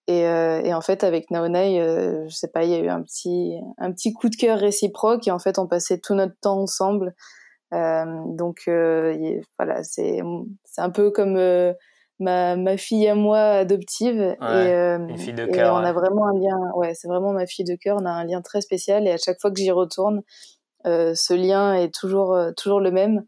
Et, 0.07 0.25
euh, 0.27 0.61
et, 0.63 0.73
en 0.73 0.81
fait, 0.81 1.03
avec 1.03 1.29
Naonai, 1.31 1.79
euh, 1.79 2.27
je 2.27 2.35
sais 2.35 2.47
pas, 2.47 2.63
il 2.63 2.71
y 2.71 2.75
a 2.75 2.79
eu 2.79 2.89
un 2.89 3.01
petit, 3.01 3.53
un 3.77 3.91
petit 3.91 4.13
coup 4.13 4.29
de 4.29 4.35
cœur 4.35 4.59
réciproque 4.59 5.27
et 5.27 5.31
en 5.31 5.39
fait, 5.39 5.59
on 5.59 5.67
passait 5.67 5.99
tout 5.99 6.13
notre 6.13 6.35
temps 6.41 6.59
ensemble. 6.61 7.15
Euh, 7.73 8.05
donc 8.27 8.63
voilà, 9.57 9.83
c'est 9.83 10.21
c'est 10.65 10.81
un 10.81 10.89
peu 10.89 11.11
comme 11.11 11.39
ma, 12.19 12.55
ma 12.55 12.77
fille 12.77 13.07
à 13.07 13.15
moi 13.15 13.39
adoptive. 13.39 14.35
et, 14.41 14.43
une 14.43 15.17
fille 15.17 15.33
de 15.33 15.45
cœur. 15.45 15.75
on 15.75 15.83
a 15.83 15.93
vraiment 15.93 16.27
un 16.27 16.39
lien. 16.39 16.57
Ouais, 16.75 16.93
c'est 16.93 17.07
vraiment 17.07 17.33
ma 17.33 17.45
fille 17.45 17.65
de 17.65 17.75
cœur. 17.75 17.97
On 17.99 18.05
a 18.05 18.11
un 18.11 18.25
lien 18.25 18.41
très 18.41 18.61
spécial 18.61 19.07
et 19.07 19.11
à 19.11 19.17
chaque 19.17 19.39
fois 19.39 19.51
que 19.51 19.59
j'y 19.59 19.71
retourne, 19.71 20.21
ce 20.85 21.33
lien 21.33 21.73
est 21.73 21.93
toujours 21.93 22.37
toujours 22.55 22.79
le 22.79 22.91
même. 22.91 23.23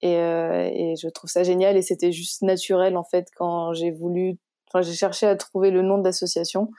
Et, 0.00 0.16
euh, 0.16 0.70
et, 0.72 0.94
je 0.96 1.08
trouve 1.08 1.28
ça 1.28 1.42
génial 1.42 1.76
et 1.76 1.82
c'était 1.82 2.12
juste 2.12 2.42
naturel 2.42 2.96
en 2.96 3.02
fait 3.02 3.28
quand 3.36 3.72
j'ai 3.72 3.90
voulu, 3.90 4.38
enfin 4.68 4.80
j'ai 4.80 4.94
cherché 4.94 5.26
à 5.26 5.34
trouver 5.34 5.70
le 5.70 5.82
nom 5.82 5.98
de 5.98 6.04
l'association. 6.04 6.70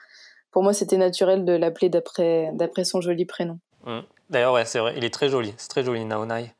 Pour 0.50 0.62
moi, 0.62 0.72
c'était 0.72 0.96
naturel 0.96 1.44
de 1.44 1.52
l'appeler 1.52 1.90
d'après 1.90 2.50
d'après 2.54 2.84
son 2.84 3.00
joli 3.00 3.24
prénom. 3.24 3.60
Mmh. 3.84 4.00
D'ailleurs, 4.30 4.52
ouais, 4.54 4.64
c'est 4.64 4.78
vrai, 4.78 4.94
il 4.96 5.04
est 5.04 5.12
très 5.12 5.28
joli, 5.28 5.54
c'est 5.58 5.68
très 5.68 5.84
joli, 5.84 6.04
Naonai. 6.04 6.52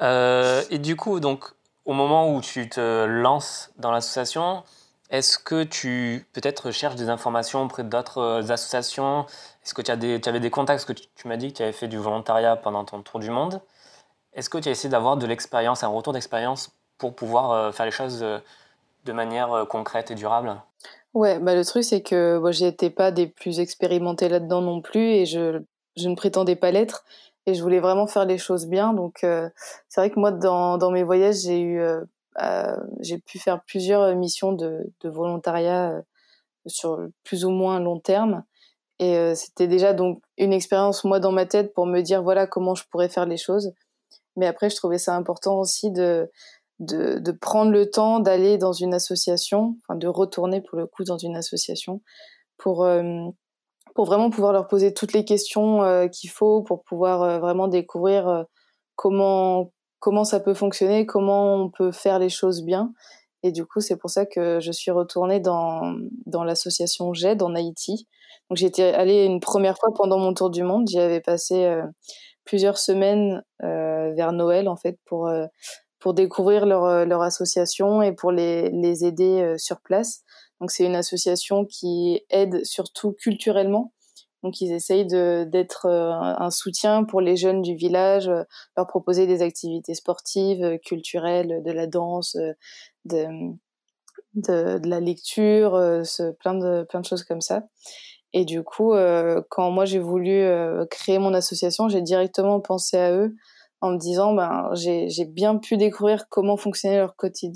Euh, 0.00 0.62
et 0.70 0.78
du 0.78 0.96
coup, 0.96 1.20
donc, 1.20 1.44
au 1.84 1.92
moment 1.92 2.34
où 2.34 2.40
tu 2.40 2.68
te 2.68 3.04
lances 3.04 3.70
dans 3.76 3.90
l'association, 3.90 4.64
est-ce 5.10 5.38
que 5.38 5.62
tu 5.62 6.26
peut-être 6.32 6.70
cherches 6.70 6.96
des 6.96 7.08
informations 7.08 7.62
auprès 7.62 7.84
d'autres 7.84 8.18
euh, 8.18 8.52
associations? 8.52 9.26
Est-ce 9.64 9.74
que 9.74 9.82
tu, 9.82 9.90
as 9.90 9.96
des, 9.96 10.20
tu 10.20 10.28
avais 10.28 10.40
des 10.40 10.50
contacts? 10.50 10.84
Parce 10.84 10.84
que 10.84 10.92
tu, 10.92 11.08
tu 11.14 11.28
m'as 11.28 11.36
dit 11.36 11.52
que 11.52 11.58
tu 11.58 11.62
avais 11.62 11.72
fait 11.72 11.88
du 11.88 11.98
volontariat 11.98 12.56
pendant 12.56 12.84
ton 12.84 13.02
tour 13.02 13.20
du 13.20 13.30
monde. 13.30 13.60
Est-ce 14.32 14.50
que 14.50 14.58
tu 14.58 14.68
as 14.68 14.72
essayé 14.72 14.90
d'avoir 14.90 15.16
de 15.16 15.26
l'expérience, 15.26 15.84
un 15.84 15.88
retour 15.88 16.12
d'expérience 16.12 16.70
pour 16.98 17.14
pouvoir 17.14 17.50
euh, 17.50 17.72
faire 17.72 17.86
les 17.86 17.92
choses 17.92 18.20
de 19.04 19.12
manière 19.12 19.66
concrète 19.68 20.10
et 20.10 20.14
durable? 20.14 20.56
Ouais, 21.12 21.38
bah 21.38 21.54
le 21.54 21.64
truc 21.64 21.84
c'est 21.84 22.02
que 22.02 22.38
moi 22.38 22.50
j'ai 22.50 22.66
j'étais 22.66 22.90
pas 22.90 23.12
des 23.12 23.28
plus 23.28 23.60
expérimentés 23.60 24.28
là-dedans 24.28 24.60
non 24.62 24.80
plus 24.80 25.00
et 25.00 25.26
je, 25.26 25.62
je 25.96 26.08
ne 26.08 26.16
prétendais 26.16 26.56
pas 26.56 26.72
l'être 26.72 27.04
et 27.46 27.54
je 27.54 27.62
voulais 27.62 27.80
vraiment 27.80 28.06
faire 28.06 28.24
les 28.24 28.38
choses 28.38 28.66
bien. 28.66 28.92
Donc 28.94 29.18
c'est 29.20 30.00
vrai 30.00 30.10
que 30.10 30.18
moi 30.18 30.32
dans, 30.32 30.78
dans 30.78 30.90
mes 30.90 31.02
voyages 31.02 31.42
j'ai 31.44 31.60
eu 31.60 31.80
j'ai 33.00 33.18
pu 33.18 33.38
faire 33.38 33.62
plusieurs 33.64 34.14
missions 34.16 34.52
de, 34.52 34.92
de 35.00 35.08
volontariat 35.08 36.02
sur 36.66 37.06
plus 37.24 37.44
ou 37.44 37.50
moins 37.50 37.80
long 37.80 38.00
terme 38.00 38.44
et 38.98 39.34
c'était 39.34 39.68
déjà 39.68 39.92
donc 39.92 40.22
une 40.38 40.52
expérience 40.52 41.04
moi 41.04 41.20
dans 41.20 41.32
ma 41.32 41.46
tête 41.46 41.74
pour 41.74 41.86
me 41.86 42.00
dire 42.00 42.22
voilà 42.22 42.46
comment 42.46 42.74
je 42.74 42.84
pourrais 42.90 43.08
faire 43.08 43.26
les 43.26 43.36
choses. 43.36 43.72
Mais 44.36 44.46
après, 44.46 44.70
je 44.70 44.76
trouvais 44.76 44.98
ça 44.98 45.14
important 45.14 45.60
aussi 45.60 45.90
de, 45.90 46.30
de, 46.80 47.18
de 47.18 47.32
prendre 47.32 47.70
le 47.70 47.90
temps 47.90 48.20
d'aller 48.20 48.58
dans 48.58 48.72
une 48.72 48.94
association, 48.94 49.76
enfin 49.82 49.96
de 49.96 50.08
retourner 50.08 50.60
pour 50.60 50.78
le 50.78 50.86
coup 50.86 51.04
dans 51.04 51.18
une 51.18 51.36
association, 51.36 52.00
pour, 52.56 52.84
euh, 52.84 53.28
pour 53.94 54.06
vraiment 54.06 54.30
pouvoir 54.30 54.52
leur 54.52 54.66
poser 54.66 54.92
toutes 54.92 55.12
les 55.12 55.24
questions 55.24 55.82
euh, 55.82 56.08
qu'il 56.08 56.30
faut, 56.30 56.62
pour 56.62 56.82
pouvoir 56.84 57.22
euh, 57.22 57.38
vraiment 57.38 57.68
découvrir 57.68 58.44
comment, 58.96 59.72
comment 60.00 60.24
ça 60.24 60.40
peut 60.40 60.54
fonctionner, 60.54 61.06
comment 61.06 61.56
on 61.56 61.70
peut 61.70 61.92
faire 61.92 62.18
les 62.18 62.28
choses 62.28 62.62
bien. 62.62 62.92
Et 63.42 63.52
du 63.52 63.66
coup, 63.66 63.80
c'est 63.80 63.96
pour 63.96 64.10
ça 64.10 64.26
que 64.26 64.60
je 64.60 64.72
suis 64.72 64.90
retournée 64.90 65.40
dans, 65.40 65.94
dans 66.26 66.44
l'association 66.44 67.12
GED 67.12 67.42
en 67.42 67.54
Haïti. 67.54 68.08
Donc 68.50 68.58
j'étais 68.58 68.92
allée 68.94 69.24
une 69.24 69.40
première 69.40 69.76
fois 69.78 69.90
pendant 69.94 70.18
mon 70.18 70.34
tour 70.34 70.50
du 70.50 70.62
monde. 70.62 70.88
J'y 70.88 70.98
avais 70.98 71.20
passé 71.20 71.82
plusieurs 72.44 72.78
semaines 72.78 73.42
euh, 73.62 74.12
vers 74.14 74.32
Noël 74.32 74.68
en 74.68 74.76
fait 74.76 74.98
pour 75.04 75.26
euh, 75.26 75.46
pour 75.98 76.12
découvrir 76.12 76.66
leur, 76.66 76.84
euh, 76.84 77.04
leur 77.06 77.22
association 77.22 78.02
et 78.02 78.12
pour 78.12 78.30
les, 78.30 78.68
les 78.70 79.06
aider 79.06 79.54
sur 79.56 79.80
place. 79.80 80.22
C'est 80.70 80.84
une 80.84 80.96
association 80.96 81.64
qui 81.64 82.22
aide 82.30 82.64
surtout 82.64 83.12
culturellement. 83.12 83.92
Donc 84.42 84.60
ils 84.60 84.72
essayent 84.72 85.06
d'être 85.06 85.86
un 85.86 86.50
soutien 86.50 87.04
pour 87.04 87.22
les 87.22 87.34
jeunes 87.34 87.62
du 87.62 87.76
village, 87.76 88.30
leur 88.76 88.86
proposer 88.86 89.26
des 89.26 89.40
activités 89.40 89.94
sportives, 89.94 90.78
culturelles, 90.84 91.62
de 91.64 91.72
la 91.72 91.86
danse, 91.86 92.36
de, 93.06 93.56
la 94.44 95.00
lecture, 95.00 96.02
ce, 96.04 96.32
plein, 96.32 96.54
de, 96.54 96.82
plein 96.82 97.00
de 97.00 97.06
choses 97.06 97.24
comme 97.24 97.40
ça. 97.40 97.62
Et 98.34 98.44
du 98.44 98.64
coup, 98.64 98.92
euh, 98.92 99.40
quand 99.48 99.70
moi 99.70 99.84
j'ai 99.84 100.00
voulu 100.00 100.32
euh, 100.32 100.84
créer 100.86 101.20
mon 101.20 101.32
association, 101.34 101.88
j'ai 101.88 102.02
directement 102.02 102.60
pensé 102.60 102.96
à 102.96 103.12
eux 103.12 103.36
en 103.80 103.92
me 103.92 103.96
disant, 103.96 104.34
ben, 104.34 104.70
j'ai 104.74 105.24
bien 105.24 105.56
pu 105.56 105.76
découvrir 105.76 106.28
comment 106.28 106.56
fonctionnait 106.56 107.06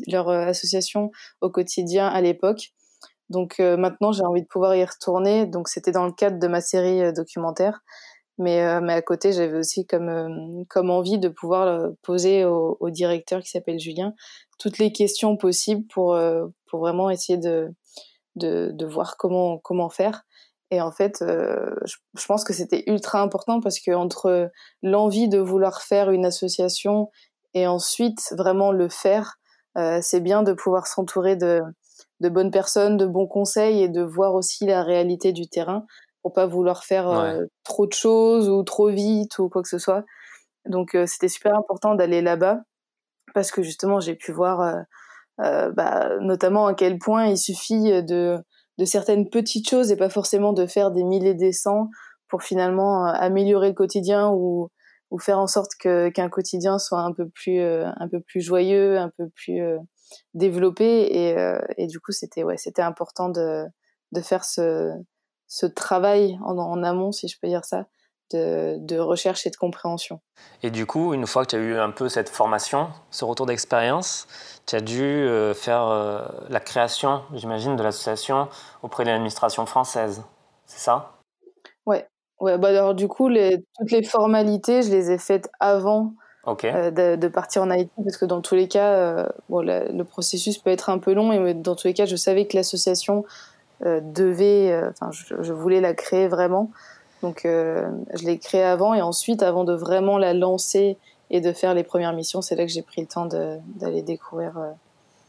leur, 0.07 0.29
euh, 0.29 0.47
association 0.47 1.11
au 1.41 1.51
quotidien 1.51 2.07
à 2.07 2.21
l'époque. 2.21 2.71
Donc 3.31 3.59
maintenant, 3.59 4.13
j'ai 4.13 4.25
envie 4.25 4.43
de 4.43 4.47
pouvoir 4.47 4.75
y 4.75 4.85
retourner. 4.85 5.47
Donc 5.47 5.69
c'était 5.69 5.93
dans 5.93 6.07
le 6.07 6.13
cadre 6.13 6.39
de 6.39 6.47
ma 6.47 6.61
série 6.61 7.13
documentaire. 7.13 7.81
Mais, 8.39 8.81
mais 8.81 8.93
à 8.93 9.03
côté, 9.03 9.33
j'avais 9.33 9.59
aussi 9.59 9.85
comme, 9.87 10.65
comme 10.69 10.91
envie 10.91 11.19
de 11.19 11.29
pouvoir 11.29 11.91
poser 12.03 12.45
au, 12.45 12.77
au 12.81 12.91
directeur 12.91 13.43
qui 13.43 13.51
s'appelle 13.51 13.81
Julien 13.81 14.15
toutes 14.59 14.79
les 14.79 14.93
questions 14.93 15.37
possibles 15.37 15.87
pour, 15.89 16.19
pour 16.67 16.81
vraiment 16.81 17.11
essayer 17.11 17.39
de, 17.39 17.69
de, 18.37 18.71
de 18.73 18.87
voir 18.87 19.17
comment, 19.17 19.59
comment 19.59 19.91
faire. 19.91 20.25
Et 20.71 20.81
en 20.81 20.93
fait, 20.93 21.23
euh, 21.23 21.75
je, 21.85 22.27
pense 22.27 22.45
que 22.45 22.53
c'était 22.53 22.85
ultra 22.87 23.23
important 23.23 23.61
parce 23.61 23.81
que 23.81 23.91
entre 23.93 24.51
l'envie 24.83 25.29
de 25.29 25.39
vouloir 25.39 25.83
faire 25.83 26.11
une 26.11 26.27
association 26.27 27.11
et 27.55 27.67
ensuite 27.67 28.35
vraiment 28.37 28.71
le 28.71 28.89
faire, 28.89 29.37
euh, 29.79 30.01
c'est 30.03 30.21
bien 30.21 30.43
de 30.43 30.53
pouvoir 30.53 30.87
s'entourer 30.87 31.37
de, 31.37 31.63
de 32.21 32.29
bonnes 32.29 32.51
personnes, 32.51 32.97
de 32.97 33.07
bons 33.07 33.27
conseils 33.27 33.83
et 33.83 33.89
de 33.89 34.03
voir 34.03 34.35
aussi 34.35 34.67
la 34.67 34.83
réalité 34.83 35.33
du 35.33 35.49
terrain 35.49 35.87
pour 36.23 36.33
pas 36.33 36.47
vouloir 36.47 36.85
faire 36.85 37.09
euh, 37.09 37.45
trop 37.65 37.87
de 37.87 37.93
choses 37.93 38.49
ou 38.49 38.63
trop 38.63 38.89
vite 38.89 39.39
ou 39.39 39.49
quoi 39.49 39.63
que 39.63 39.69
ce 39.69 39.79
soit. 39.79 40.05
Donc 40.67 40.97
c'était 41.07 41.29
super 41.29 41.55
important 41.57 41.95
d'aller 41.95 42.21
là-bas 42.21 42.61
parce 43.33 43.51
que 43.51 43.63
justement 43.63 44.01
j'ai 44.01 44.17
pu 44.17 44.33
voir 44.33 44.85
bah, 45.39 46.19
notamment 46.21 46.67
à 46.67 46.75
quel 46.75 46.99
point 46.99 47.27
il 47.27 47.39
suffit 47.39 48.03
de 48.03 48.39
de 48.79 48.85
certaines 48.85 49.29
petites 49.29 49.69
choses 49.69 49.91
et 49.91 49.97
pas 49.97 50.09
forcément 50.09 50.53
de 50.53 50.67
faire 50.67 50.91
des 50.91 51.05
milliers 51.05 51.35
des 51.35 51.53
cents 51.53 51.91
pour 52.29 52.43
finalement 52.43 53.07
euh, 53.07 53.13
améliorer 53.13 53.69
le 53.69 53.75
quotidien 53.75 54.31
ou, 54.31 54.71
ou 55.11 55.19
faire 55.19 55.39
en 55.39 55.47
sorte 55.47 55.73
que 55.79 56.09
qu'un 56.11 56.29
quotidien 56.29 56.79
soit 56.79 57.01
un 57.01 57.13
peu 57.13 57.29
plus 57.29 57.61
euh, 57.61 57.87
un 57.97 58.09
peu 58.09 58.21
plus 58.21 58.41
joyeux, 58.41 58.99
un 58.99 59.11
peu 59.19 59.29
plus 59.35 59.61
euh, 59.61 59.79
développé 60.35 60.85
et, 60.85 61.37
et 61.77 61.87
du 61.87 62.01
coup 62.01 62.13
c'était 62.13 62.43
ouais 62.43 62.57
c'était 62.57 62.83
important 62.83 63.29
de 63.29 63.65
de 64.13 64.21
faire 64.21 64.45
ce 64.45 64.93
ce 65.49 65.67
travail 65.67 66.39
en, 66.45 66.59
en 66.59 66.83
amont 66.83 67.13
si 67.13 67.27
je 67.29 67.39
peux 67.41 67.49
dire 67.49 67.65
ça 67.65 67.87
de, 68.31 68.77
de, 68.79 68.99
recherche 68.99 69.47
et 69.47 69.51
de 69.51 69.57
compréhension. 69.57 70.21
Et 70.63 70.71
du 70.71 70.87
coup, 70.87 71.15
une 71.15 71.27
fois 71.27 71.45
que 71.45 71.51
tu 71.51 71.57
as 71.57 71.61
eu 71.61 71.79
un 71.79 71.91
peu 71.91 72.09
cette 72.09 72.29
formation, 72.29 72.91
ce 73.11 73.25
retour 73.25 73.47
d'expérience, 73.47 74.27
tu 74.67 74.77
as 74.77 74.81
dû 74.81 75.03
euh, 75.03 75.55
faire 75.55 75.89
euh, 75.89 76.27
la 76.51 76.61
création, 76.61 77.23
j'imagine, 77.33 77.77
de 77.77 77.83
l'association 77.83 78.49
auprès 78.83 79.05
de 79.05 79.11
l'administration 79.11 79.65
française. 79.67 80.23
C'est 80.67 80.81
ça? 80.81 81.13
Ouais. 81.87 82.07
ouais 82.41 82.59
bah 82.59 82.69
alors, 82.69 82.95
du 82.95 83.09
coup, 83.09 83.29
les, 83.29 83.65
toutes 83.79 83.91
les 83.91 84.03
formalités, 84.03 84.83
je 84.83 84.91
les 84.91 85.11
ai 85.11 85.19
faites 85.19 85.51
avant 85.59 86.13
euh, 86.65 86.91
de, 86.91 87.17
de, 87.17 87.29
partir 87.29 87.63
en 87.63 87.71
Haïti, 87.71 87.91
parce 88.03 88.17
que 88.17 88.25
dans 88.25 88.41
tous 88.41 88.55
les 88.55 88.69
cas, 88.69 89.29
bon, 89.49 89.61
le 89.61 90.03
processus 90.03 90.59
peut 90.59 90.71
être 90.71 90.91
un 90.91 90.99
peu 90.99 91.13
long, 91.13 91.33
et 91.33 91.55
dans 91.55 91.75
tous 91.75 91.87
les 91.87 91.95
cas, 91.95 92.07
je 92.07 92.17
savais 92.17 92.47
que 92.47 92.57
l'association 92.57 93.25
devait, 93.85 94.77
enfin, 94.89 95.11
je, 95.13 95.35
je, 95.41 95.53
voulais 95.53 95.81
la 95.81 95.95
créer 95.95 96.29
vraiment. 96.29 96.71
Donc, 97.23 97.43
je 97.45 98.25
l'ai 98.25 98.39
créée 98.39 98.65
avant, 98.65 98.95
et 98.95 99.03
ensuite, 99.03 99.43
avant 99.43 99.65
de 99.65 99.75
vraiment 99.75 100.19
la 100.19 100.35
lancer 100.35 100.97
et 101.31 101.41
de 101.41 101.53
faire 101.53 101.75
les 101.75 101.85
premières 101.85 102.13
missions, 102.13 102.43
c'est 102.43 102.57
là 102.57 102.65
que 102.65 102.73
j'ai 102.73 102.83
pris 102.83 103.03
le 103.03 103.07
temps 103.07 103.27
d'aller 103.27 104.03
découvrir 104.03 104.57
euh, 104.59 104.71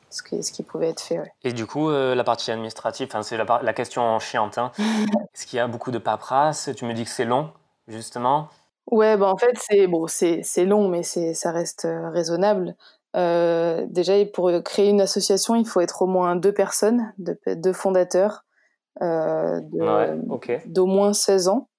ce, 0.10 0.24
qui, 0.24 0.42
ce 0.44 0.52
qui 0.52 0.64
pouvait 0.64 0.90
être 0.90 1.02
fait. 1.02 1.20
Et 1.44 1.54
du 1.54 1.66
coup, 1.66 1.90
euh, 1.90 2.16
la 2.16 2.24
partie 2.24 2.52
administrative, 2.52 3.10
c'est 3.22 3.38
la, 3.38 3.62
la, 3.62 3.74
question 3.74 4.18
chiante. 4.20 4.58
Hein. 4.58 4.72
Est-ce 4.78 5.46
qu'il 5.46 5.58
y 5.58 5.60
a 5.60 5.68
beaucoup 5.68 5.92
de 5.92 5.98
paperasse? 5.98 6.70
Tu 6.76 6.86
me 6.86 6.94
dis 6.94 7.04
que 7.04 7.10
c'est 7.10 7.26
long, 7.26 7.52
justement. 7.88 8.50
Ouais, 8.90 9.18
bah 9.18 9.28
en 9.28 9.38
fait, 9.38 9.56
c'est 9.58 9.88
bon, 9.88 10.08
c'est 10.08 10.66
long, 10.66 10.88
mais 10.88 11.04
ça 11.04 11.52
reste 11.52 11.86
euh, 11.86 12.10
raisonnable. 12.10 12.76
déjà, 13.14 14.14
pour 14.34 14.52
créer 14.64 14.90
une 14.90 15.02
association, 15.02 15.56
il 15.56 15.66
faut 15.66 15.82
être 15.82 16.02
au 16.02 16.08
moins 16.08 16.36
deux 16.36 16.54
personnes, 16.54 17.14
deux, 17.18 17.74
fondateurs, 17.74 18.46
d'au 19.00 20.86
moins 20.86 21.14
16 21.14 21.48
ans, 21.50 21.70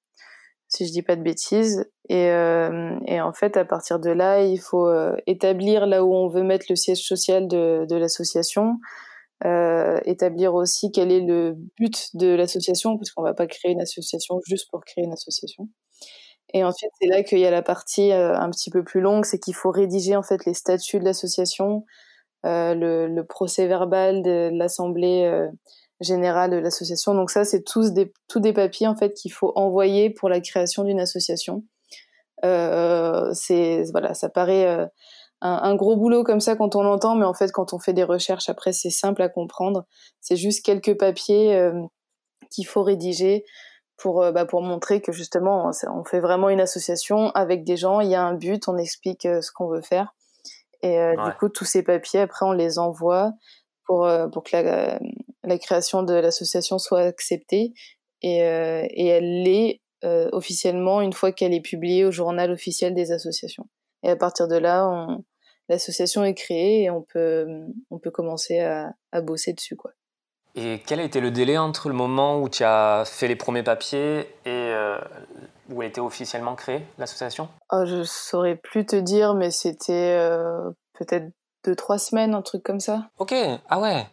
si 0.68 0.86
je 0.86 0.92
dis 0.92 1.02
pas 1.02 1.16
de 1.16 1.22
bêtises. 1.22 1.90
Et, 2.08 2.26
et, 2.26 3.20
en 3.20 3.32
fait, 3.32 3.56
à 3.56 3.64
partir 3.64 3.98
de 3.98 4.10
là, 4.10 4.42
il 4.42 4.58
faut 4.58 4.90
établir 5.26 5.86
là 5.86 6.04
où 6.04 6.14
on 6.14 6.28
veut 6.28 6.44
mettre 6.44 6.66
le 6.70 6.76
siège 6.76 7.02
social 7.02 7.48
de, 7.48 7.86
de 7.88 7.96
l'association, 7.96 8.78
euh, 9.46 9.98
établir 10.04 10.54
aussi 10.54 10.92
quel 10.92 11.10
est 11.10 11.20
le 11.20 11.56
but 11.78 12.14
de 12.14 12.26
l'association, 12.26 12.98
parce 12.98 13.10
qu'on 13.10 13.22
va 13.22 13.32
pas 13.32 13.46
créer 13.46 13.72
une 13.72 13.80
association 13.80 14.38
juste 14.44 14.70
pour 14.70 14.84
créer 14.84 15.04
une 15.04 15.14
association. 15.14 15.68
Et 16.52 16.64
ensuite, 16.64 16.90
c'est 17.00 17.06
là 17.06 17.22
qu'il 17.22 17.38
y 17.38 17.46
a 17.46 17.50
la 17.50 17.62
partie 17.62 18.12
euh, 18.12 18.36
un 18.36 18.50
petit 18.50 18.70
peu 18.70 18.82
plus 18.82 19.00
longue, 19.00 19.24
c'est 19.24 19.38
qu'il 19.38 19.54
faut 19.54 19.70
rédiger 19.70 20.16
en 20.16 20.22
fait 20.22 20.44
les 20.44 20.54
statuts 20.54 20.98
de 20.98 21.04
l'association, 21.04 21.84
euh, 22.46 22.74
le, 22.74 23.22
procès 23.24 23.66
verbal 23.66 24.22
de 24.22 24.50
l'assemblée 24.52 25.24
euh, 25.24 25.48
générale 26.00 26.50
de 26.50 26.56
l'association. 26.56 27.14
Donc 27.14 27.30
ça, 27.30 27.44
c'est 27.44 27.62
tous 27.62 27.92
des, 27.92 28.12
tous 28.28 28.40
des 28.40 28.52
papiers 28.52 28.88
en 28.88 28.96
fait 28.96 29.14
qu'il 29.14 29.32
faut 29.32 29.52
envoyer 29.54 30.10
pour 30.10 30.28
la 30.28 30.40
création 30.40 30.84
d'une 30.84 31.00
association. 31.00 31.64
c'est 32.42 33.84
voilà, 33.92 34.14
ça 34.14 34.28
paraît 34.28 34.88
un, 35.42 35.74
gros 35.76 35.96
boulot 35.96 36.24
comme 36.24 36.40
ça 36.40 36.56
quand 36.56 36.74
on 36.74 36.82
l'entend, 36.82 37.14
mais 37.14 37.26
en 37.26 37.34
fait, 37.34 37.52
quand 37.52 37.72
on 37.74 37.78
fait 37.78 37.92
des 37.92 38.04
recherches, 38.04 38.48
après, 38.48 38.72
c'est 38.72 38.90
simple 38.90 39.22
à 39.22 39.28
comprendre. 39.28 39.84
C'est 40.20 40.36
juste 40.36 40.64
quelques 40.64 40.98
papiers 40.98 41.70
qu'il 42.50 42.66
faut 42.66 42.82
rédiger 42.82 43.44
pour, 44.00 44.22
euh, 44.22 44.32
bah, 44.32 44.46
pour 44.46 44.62
montrer 44.62 45.00
que 45.00 45.12
justement, 45.12 45.70
on 45.94 46.04
fait 46.04 46.20
vraiment 46.20 46.48
une 46.48 46.60
association 46.60 47.30
avec 47.30 47.64
des 47.64 47.76
gens, 47.76 48.00
il 48.00 48.08
y 48.08 48.14
a 48.14 48.22
un 48.22 48.34
but, 48.34 48.68
on 48.68 48.76
explique 48.76 49.26
euh, 49.26 49.40
ce 49.40 49.52
qu'on 49.52 49.68
veut 49.68 49.82
faire. 49.82 50.14
Et 50.82 50.96
du 51.26 51.32
coup, 51.38 51.50
tous 51.50 51.66
ces 51.66 51.82
papiers, 51.82 52.20
après, 52.20 52.46
on 52.46 52.52
les 52.52 52.78
envoie 52.78 53.34
pour, 53.84 54.08
pour 54.32 54.42
que 54.42 54.56
la, 54.56 54.98
la 55.44 55.58
création 55.58 56.02
de 56.02 56.14
l'association 56.14 56.78
soit 56.78 57.02
acceptée. 57.02 57.74
Et, 58.22 58.38
et 58.38 59.06
elle 59.08 59.42
l'est 59.42 59.82
officiellement 60.02 61.02
une 61.02 61.12
fois 61.12 61.32
qu'elle 61.32 61.52
est 61.52 61.60
publiée 61.60 62.06
au 62.06 62.10
journal 62.10 62.50
officiel 62.50 62.94
des 62.94 63.12
associations. 63.12 63.66
Et 64.02 64.08
à 64.08 64.16
partir 64.16 64.48
de 64.48 64.56
là, 64.56 64.88
on, 64.88 65.22
l'association 65.70 66.24
est 66.24 66.34
créée 66.34 66.82
et 66.82 66.90
on 66.90 67.02
peut, 67.02 67.46
on 67.90 67.98
peut 67.98 68.10
commencer 68.10 68.58
à, 68.60 68.92
à, 69.12 69.20
bosser 69.20 69.52
dessus. 69.52 69.76
Quoi. 69.76 69.92
Et 70.54 70.82
quel 70.86 71.00
a 71.00 71.04
été 71.04 71.20
le 71.20 71.30
délai 71.30 71.58
entre 71.58 71.88
le 71.88 71.94
moment 71.94 72.40
où 72.40 72.48
tu 72.48 72.64
as 72.64 73.04
fait 73.06 73.28
les 73.28 73.36
premiers 73.36 73.62
papiers 73.62 74.20
et 74.44 74.48
euh, 74.48 74.98
où 75.70 75.82
elle 75.82 75.88
était 75.88 76.00
officiellement 76.00 76.54
créée, 76.54 76.84
l'association? 76.98 77.48
Oh, 77.70 77.84
Je 77.86 78.02
saurais 78.02 78.56
plus 78.56 78.84
te 78.84 78.96
dire, 78.96 79.34
mais 79.34 79.50
c'était 79.50 80.16
euh, 80.18 80.70
peut-être 80.94 81.30
deux, 81.64 81.76
trois 81.76 81.98
semaines, 81.98 82.34
un 82.34 82.42
truc 82.42 82.62
comme 82.62 82.80
ça. 82.80 83.08
Ok, 83.18 83.34
ah 83.68 83.78
ouais 83.80 84.06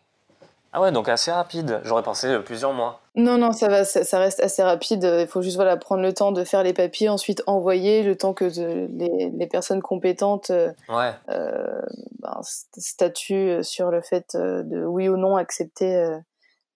ah 0.74 0.82
ouais, 0.82 0.92
donc 0.92 1.10
assez 1.10 1.32
rapide. 1.32 1.82
J'aurais 1.86 2.04
pensé 2.04 2.28
euh, 2.28 2.40
plusieurs 2.40 2.74
mois. 2.74 3.00
Non, 3.18 3.40
non, 3.40 3.52
ça 3.52 3.68
va, 3.68 3.84
ça, 3.84 4.20
reste 4.20 4.40
assez 4.42 4.62
rapide. 4.62 5.04
Il 5.04 5.26
faut 5.26 5.42
juste 5.42 5.56
voilà, 5.56 5.76
prendre 5.76 6.04
le 6.04 6.14
temps 6.14 6.32
de 6.32 6.44
faire 6.44 6.62
les 6.62 6.74
papiers, 6.74 7.10
ensuite 7.10 7.42
envoyer, 7.48 8.04
le 8.04 8.16
temps 8.16 8.36
que 8.36 8.46
les, 8.46 9.32
les, 9.32 9.48
personnes 9.48 9.82
compétentes 9.82 10.52
euh, 10.52 10.72
ouais. 10.88 11.14
euh, 11.30 11.82
ben, 12.20 12.40
statuent 12.78 13.64
sur 13.64 13.90
le 13.90 14.04
fait 14.04 14.36
euh, 14.36 14.62
de 14.62 14.86
oui 14.86 15.10
ou 15.10 15.18
non 15.18 15.36
accepter 15.36 16.08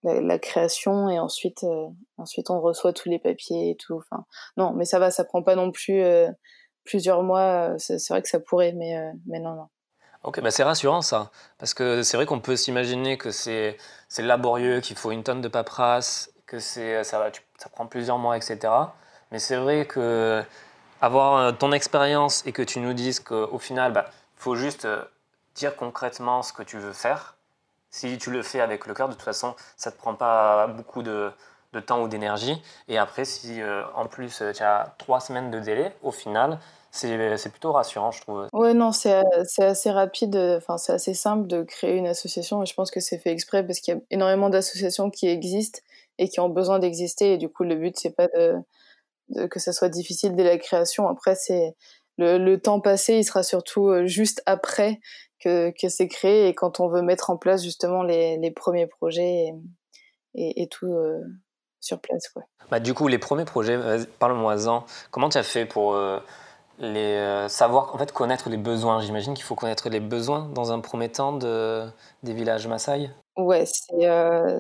la, 0.04 0.40
création, 0.40 1.10
et 1.10 1.20
ensuite, 1.20 1.64
ensuite 2.18 2.50
on 2.50 2.60
reçoit 2.60 2.92
tous 2.92 3.08
les 3.08 3.20
papiers 3.20 3.70
et 3.70 3.76
tout. 3.76 3.98
Enfin, 3.98 4.26
non, 4.58 4.74
mais 4.74 4.86
ça 4.86 4.98
va, 4.98 5.12
ça 5.12 5.24
prend 5.24 5.44
pas 5.44 5.54
non 5.54 5.70
plus 5.70 6.04
plusieurs 6.86 7.22
mois. 7.22 7.76
C'est 7.78 8.10
vrai 8.10 8.24
que 8.24 8.30
ça 8.30 8.40
pourrait, 8.40 8.74
mais, 8.74 8.98
mais 9.28 9.40
non, 9.40 9.54
non. 9.54 9.68
Ok, 10.24 10.40
bah 10.42 10.52
c'est 10.52 10.64
rassurant 10.64 11.02
ça, 11.02 11.32
parce 11.58 11.74
que 11.74 12.04
c'est 12.04 12.16
vrai 12.16 12.28
qu'on 12.28 12.40
peut 12.40 12.56
s'imaginer 12.56 13.18
que 13.18 13.32
c'est 13.32 13.78
laborieux, 14.20 14.80
qu'il 14.80 14.96
faut 14.96 15.12
une 15.12 15.24
tonne 15.24 15.42
de 15.42 15.48
paperasse, 15.48 16.31
que 16.52 16.60
ça, 16.60 17.04
ça 17.04 17.70
prend 17.72 17.86
plusieurs 17.88 18.18
mois, 18.18 18.36
etc. 18.36 18.60
Mais 19.32 19.40
c'est 19.40 19.56
vrai 19.56 19.86
que 19.86 20.44
avoir 21.00 21.38
euh, 21.38 21.52
ton 21.54 21.72
expérience 21.72 22.46
et 22.46 22.52
que 22.52 22.62
tu 22.62 22.80
nous 22.80 22.94
dises 22.94 23.22
qu'au 23.22 23.58
final, 23.58 23.92
il 23.92 23.94
bah, 23.96 24.06
faut 24.36 24.56
juste 24.56 24.86
euh, 24.86 25.02
dire 25.56 25.76
concrètement 25.78 26.44
ce 26.44 26.52
que 26.52 26.62
tu 26.62 26.78
veux 26.78 26.94
faire. 26.94 27.38
Si 27.90 28.18
tu 28.18 28.32
le 28.32 28.44
fais 28.44 28.60
avec 28.60 28.86
le 28.86 28.94
cœur, 28.94 29.08
de 29.08 29.14
toute 29.14 29.24
façon, 29.24 29.56
ça 29.78 29.90
ne 29.90 29.96
te 29.96 30.00
prend 30.00 30.14
pas 30.14 30.68
beaucoup 30.68 31.04
de, 31.04 31.32
de 31.74 31.80
temps 31.80 32.02
ou 32.02 32.08
d'énergie. 32.08 32.62
Et 32.90 32.98
après, 32.98 33.26
si 33.26 33.62
euh, 33.62 33.84
en 33.96 34.06
plus 34.06 34.44
tu 34.56 34.64
as 34.64 34.94
trois 34.98 35.22
semaines 35.22 35.52
de 35.52 35.60
délai, 35.60 35.96
au 36.04 36.12
final, 36.12 36.60
c'est 36.92 37.50
plutôt 37.50 37.72
rassurant, 37.72 38.12
je 38.12 38.22
trouve. 38.22 38.48
Ouais, 38.52 38.74
non, 38.74 38.92
c'est 38.92 39.24
assez 39.60 39.92
rapide, 39.92 40.36
enfin, 40.58 40.78
c'est 40.78 40.92
assez 40.92 41.14
simple 41.14 41.48
de 41.48 41.64
créer 41.64 41.96
une 41.96 42.08
association 42.08 42.62
et 42.64 42.66
je 42.66 42.74
pense 42.74 42.92
que 42.92 43.00
c'est 43.00 43.18
fait 43.18 43.32
exprès 43.32 43.66
parce 43.66 43.80
qu'il 43.80 43.94
y 43.94 43.98
a 43.98 44.02
énormément 44.12 44.50
d'associations 44.50 45.10
qui 45.10 45.30
existent 45.30 45.80
et 46.18 46.30
qui 46.30 46.40
ont 46.40 46.50
besoin 46.50 46.80
d'exister 46.80 47.34
et 47.34 47.38
du 47.38 47.50
coup, 47.50 47.64
le 47.64 47.76
but, 47.76 47.96
c'est 47.98 48.16
pas 48.16 48.28
que 49.50 49.60
ça 49.60 49.74
soit 49.74 49.90
difficile 49.90 50.36
dès 50.36 50.44
la 50.44 50.58
création. 50.58 51.08
Après, 51.08 51.36
c'est 51.36 51.76
le, 52.18 52.56
temps 52.58 52.80
passé, 52.80 53.16
il 53.16 53.24
sera 53.24 53.44
surtout 53.44 53.88
euh, 53.88 54.06
juste 54.06 54.42
après 54.46 55.00
que, 55.40 55.72
que 55.72 55.90
c'est 55.90 56.08
créé 56.08 56.48
et 56.48 56.54
quand 56.54 56.80
on 56.80 56.88
veut 56.88 57.02
mettre 57.02 57.30
en 57.30 57.38
place 57.38 57.64
justement 57.64 58.04
les, 58.04 58.52
premiers 58.56 58.88
projets 58.88 59.54
et, 60.36 60.68
tout 60.68 60.94
euh, 60.94 61.20
sur 61.80 62.00
place. 62.00 62.32
Bah, 62.70 62.80
du 62.80 62.94
coup, 62.94 63.08
les 63.08 63.18
premiers 63.18 63.46
projets, 63.46 63.80
parle-moi-en. 64.20 64.86
Comment 65.10 65.30
tu 65.30 65.38
as 65.38 65.44
fait 65.44 65.66
pour. 65.66 65.94
Euh, 65.94 66.20
les, 66.80 67.46
savoir, 67.48 67.94
en 67.94 67.98
fait, 68.00 68.12
connaître 68.12 68.50
les 68.50 68.58
besoins? 68.58 69.02
J'imagine 69.02 69.36
qu'il 69.36 69.44
faut 69.44 69.54
connaître 69.54 69.90
les 69.90 70.00
besoins 70.00 70.50
dans 70.56 70.72
un 70.72 70.80
premier 70.80 71.10
temps 71.10 71.34
de, 71.34 71.86
des 72.24 72.34
villages 72.34 72.68
Maasai. 72.68 73.12
Ouais, 73.38 73.64
c'est 73.66 74.06
euh, 74.08 74.60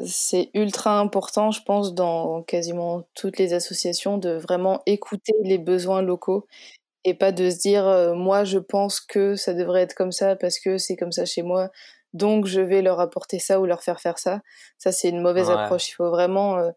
ultra 0.53 0.99
important, 0.99 1.51
je 1.51 1.61
pense, 1.63 1.93
dans 1.93 2.41
quasiment 2.43 3.03
toutes 3.15 3.37
les 3.37 3.53
associations, 3.53 4.17
de 4.17 4.31
vraiment 4.31 4.81
écouter 4.85 5.33
les 5.43 5.57
besoins 5.57 6.01
locaux 6.01 6.47
et 7.03 7.13
pas 7.13 7.31
de 7.31 7.49
se 7.49 7.57
dire 7.59 7.85
euh, 7.87 8.13
moi 8.15 8.43
je 8.43 8.59
pense 8.59 9.01
que 9.01 9.35
ça 9.35 9.53
devrait 9.53 9.81
être 9.81 9.95
comme 9.95 10.11
ça 10.11 10.35
parce 10.35 10.59
que 10.59 10.77
c'est 10.77 10.95
comme 10.95 11.11
ça 11.11 11.25
chez 11.25 11.43
moi, 11.43 11.69
donc 12.13 12.45
je 12.45 12.61
vais 12.61 12.81
leur 12.81 12.99
apporter 12.99 13.39
ça 13.39 13.59
ou 13.61 13.65
leur 13.65 13.83
faire 13.83 13.99
faire 14.01 14.19
ça. 14.19 14.41
Ça, 14.77 14.91
c'est 14.91 15.09
une 15.09 15.21
mauvaise 15.21 15.49
approche. 15.49 15.89
Il 15.89 15.93
faut 15.93 16.09
vraiment 16.09 16.71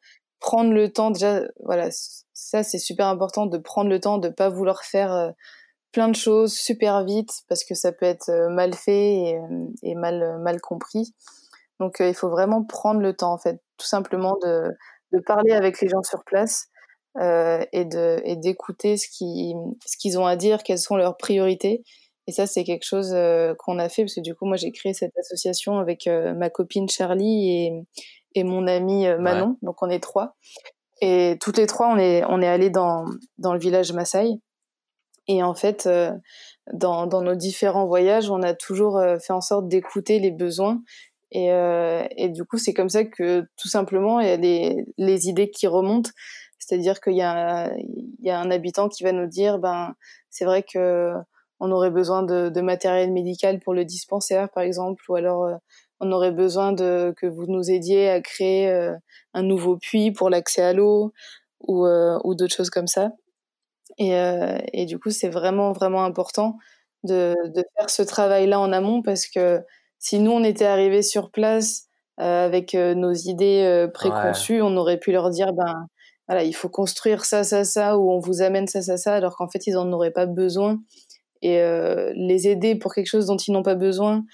prendre 0.45 0.73
le 0.75 0.93
temps 0.93 1.11
déjà 1.11 1.41
voilà 1.61 1.89
ça 2.35 2.63
c'est 2.63 2.79
super 2.79 3.07
important 3.07 3.47
de 3.47 3.57
prendre 3.57 3.89
le 3.89 3.99
temps 3.99 4.19
de 4.19 4.29
pas 4.29 4.51
vouloir 4.51 4.85
faire 4.85 5.11
euh, 5.13 5.31
plein 5.91 6.09
de 6.09 6.17
choses 6.17 6.53
super 6.53 7.03
vite 7.03 7.45
parce 7.49 7.65
que 7.65 7.75
ça 7.75 7.93
peut 7.93 8.05
être 8.05 8.29
euh, 8.29 8.51
mal 8.51 8.75
fait 8.75 9.15
et, 9.15 9.39
euh, 9.39 9.95
mal 9.95 10.39
mal 10.41 10.61
compris 10.61 11.15
donc 11.81 11.97
il 12.01 12.15
faut 12.15 12.31
vraiment 12.31 12.65
prendre 12.65 13.01
le 13.01 13.15
temps 13.15 13.33
en 13.33 13.39
fait 13.39 13.61
tout 13.77 13.87
simplement 13.87 14.37
de, 14.43 14.71
de 15.13 15.21
parler 15.21 15.53
avec 15.53 15.81
les 15.81 15.89
gens 15.89 16.03
sur 16.03 16.25
place 16.25 16.69
et 17.17 17.85
de 17.85 18.21
et 18.25 18.35
d'écouter 18.37 18.97
ce 18.97 19.07
qui 19.09 19.55
ce 19.87 19.97
qu'ils 19.97 20.19
ont 20.19 20.27
à 20.27 20.35
dire 20.35 20.65
quelles 20.65 20.79
sont 20.79 20.97
leurs 20.97 21.17
priorités 21.17 21.85
et 22.27 22.33
ça 22.33 22.47
c'est 22.49 22.65
quelque 22.65 22.85
chose 22.85 23.15
qu'on 23.59 23.79
a 23.79 23.89
fait 23.89 24.03
parce 24.03 24.17
que 24.17 24.21
du 24.21 24.35
coup 24.35 24.47
moi 24.47 24.57
j'ai 24.57 24.73
créé 24.73 24.95
cette 24.95 25.17
association 25.17 25.79
avec 25.79 26.09
ma 26.09 26.51
copine 26.51 26.89
Charlie 26.89 27.51
et 27.51 27.73
et 28.35 28.45
mon 28.45 28.67
ami 28.67 29.07
euh, 29.07 29.19
Manon. 29.19 29.57
Donc 29.63 29.83
on 29.83 29.89
est 29.89 30.01
trois. 30.01 30.37
Et 31.01 31.37
toutes 31.41 31.59
les 31.59 31.67
trois, 31.67 31.89
on 31.89 31.99
est, 31.99 32.25
on 32.29 32.41
est 32.41 32.49
allés 32.49 32.71
dans, 32.71 33.05
dans 33.39 33.53
le 33.53 33.59
village 33.59 33.93
Maasai. 33.93 34.29
Et 35.27 35.43
en 35.43 35.55
fait, 35.55 35.87
euh, 35.87 36.13
dans, 36.73 37.07
dans 37.07 37.23
nos 37.23 37.35
différents 37.35 37.87
voyages, 37.87 38.31
on 38.31 38.43
a 38.43 38.55
toujours 38.55 38.99
euh, 38.99 39.19
fait 39.19 39.33
en 39.33 39.41
sorte 39.41 39.69
d'écouter 39.69 40.19
les 40.19 40.31
besoins. 40.31 40.81
Et, 41.35 41.49
et 42.17 42.29
du 42.29 42.45
coup, 42.45 42.59
c'est 42.59 42.73
comme 42.75 42.89
ça 42.89 43.05
que 43.05 43.45
tout 43.57 43.69
simplement, 43.69 44.21
il 44.21 44.29
y 44.29 44.31
a 44.31 44.37
les, 44.37 45.29
idées 45.29 45.51
qui 45.51 45.67
remontent. 45.67 46.11
C'est-à-dire 46.59 47.01
qu'il 47.01 47.17
y, 47.17 47.23
a, 47.23 47.71
un 48.27 48.51
habitant 48.51 48.89
qui 48.89 49.03
va 49.03 49.13
nous 49.13 49.27
dire, 49.27 49.59
ben, 49.59 49.95
c'est 50.31 50.45
vrai 50.45 50.63
que 50.63 51.13
on 51.61 51.73
aurait 51.73 51.91
besoin 51.91 52.23
de, 52.23 52.61
matériel 52.61 53.13
médical 53.13 53.59
pour 53.59 53.75
le 53.75 53.85
dispensaire, 53.85 54.49
par 54.51 54.63
exemple, 54.63 55.03
ou 55.09 55.17
alors 55.17 55.59
on 56.01 56.13
aurait 56.13 56.33
besoin 56.33 56.75
que 56.75 57.27
vous 57.27 57.47
nous 57.47 57.71
aidiez 57.71 58.11
à 58.11 58.21
créer 58.21 58.71
euh, 58.71 58.95
un 59.33 59.43
nouveau 59.43 59.77
puits 59.77 60.13
pour 60.13 60.31
l'accès 60.31 60.63
à 60.63 60.73
l'eau 60.73 61.13
ou, 61.61 61.87
euh, 61.87 62.19
d'autres 62.35 62.55
choses 62.55 62.71
comme 62.71 62.87
ça. 62.87 63.13
Et, 63.99 64.15
euh, 64.15 64.59
du 64.87 64.99
coup, 64.99 65.11
c'est 65.11 65.29
vraiment, 65.29 65.73
vraiment 65.73 66.05
important 66.05 66.59
de 67.05 67.35
faire 67.77 67.91
ce 67.91 68.03
travail-là 68.03 68.59
en 68.59 68.73
amont 68.73 69.03
parce 69.03 69.27
que 69.27 69.61
si 69.99 70.19
nous, 70.19 70.33
on 70.33 70.45
était 70.45 70.67
arrivés 70.67 71.03
sur 71.03 71.31
place 71.31 71.89
avec 72.17 72.75
nos 72.75 73.13
idées 73.13 73.89
préconçues, 73.93 74.63
on 74.63 74.77
aurait 74.77 74.99
pu 74.99 75.13
leur 75.13 75.31
dire, 75.31 75.53
ben, 75.53 75.87
voilà, 76.29 76.45
il 76.45 76.55
faut 76.55 76.69
construire 76.69 77.25
ça, 77.25 77.43
ça, 77.45 77.65
ça, 77.65 77.99
ou 77.99 78.11
on 78.11 78.19
vous 78.19 78.43
amène 78.43 78.67
ça, 78.67 78.83
ça, 78.83 78.97
ça, 78.97 79.15
alors 79.15 79.37
qu'en 79.37 79.49
fait, 79.49 79.67
ils 79.67 79.75
n'en 79.75 79.91
auraient 79.93 80.13
pas 80.13 80.27
besoin. 80.27 80.79
Et 81.43 81.61
les 82.15 82.49
aider 82.49 82.75
pour 82.77 82.95
quelque 82.95 83.09
chose 83.09 83.27
dont 83.27 83.37
ils 83.37 83.53
n'ont 83.53 83.63
pas 83.63 83.75
besoin, 83.75 84.25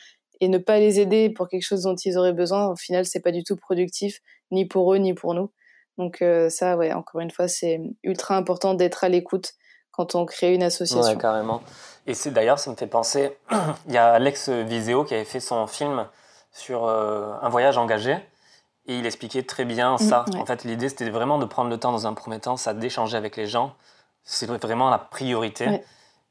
et 0.41 0.49
ne 0.49 0.59
pas 0.59 0.79
les 0.79 1.01
aider 1.01 1.31
pour 1.31 1.49
quelque 1.49 1.63
chose 1.63 1.83
dont 1.83 1.97
ils 1.97 2.17
auraient 2.19 2.33
besoin, 2.33 2.69
au 2.69 2.77
final, 2.77 3.05
c'est 3.05 3.21
pas 3.21 3.33
du 3.33 3.45
tout 3.45 3.57
productif, 3.57 4.21
ni 4.51 4.67
pour 4.67 4.93
eux, 4.95 4.99
ni 4.99 5.15
pour 5.15 5.35
nous. 5.35 5.51
Donc 5.99 6.23
euh, 6.23 6.49
ça, 6.49 6.77
ouais, 6.77 6.93
encore 6.93 7.21
une 7.21 7.31
fois, 7.31 7.47
c'est 7.47 7.81
ultra 8.03 8.37
important 8.37 8.75
d'être 8.75 9.05
à 9.05 9.09
l'écoute 9.09 9.53
quand 10.01 10.15
on 10.15 10.25
crée 10.25 10.55
une 10.55 10.63
association. 10.63 11.13
Ouais, 11.13 11.21
carrément. 11.21 11.61
Et 12.07 12.15
c'est 12.15 12.31
d'ailleurs, 12.31 12.59
ça 12.59 12.71
me 12.71 12.77
fait 12.77 12.87
penser, 12.87 13.37
il 13.87 13.93
y 13.93 13.99
a 13.99 14.13
Alex 14.13 14.49
Viseo 14.49 15.05
qui 15.05 15.15
avait 15.15 15.25
fait 15.25 15.41
son 15.41 15.67
film 15.67 16.07
sur 16.53 16.89
un 16.89 17.49
voyage 17.51 17.77
engagé. 17.77 18.17
Et 18.87 18.99
il 18.99 19.05
expliquait 19.05 19.43
très 19.43 19.67
bien 19.67 19.95
mm, 19.95 19.99
ça. 19.99 20.25
En 20.39 20.47
fait, 20.47 20.65
l'idée, 20.65 20.89
c'était 20.89 21.11
vraiment 21.11 21.39
de 21.39 21.45
prendre 21.45 21.69
le 21.69 21.77
temps 21.77 21.93
dans 21.93 22.07
un 22.07 22.15
premier 22.15 22.41
temps, 22.41 22.57
ça 22.57 22.73
d'échanger 22.73 23.17
avec 23.17 23.37
les 23.37 23.47
gens. 23.47 23.75
C'est 24.25 24.47
vraiment 24.47 24.89
la 24.89 24.99
priorité, 24.99 25.83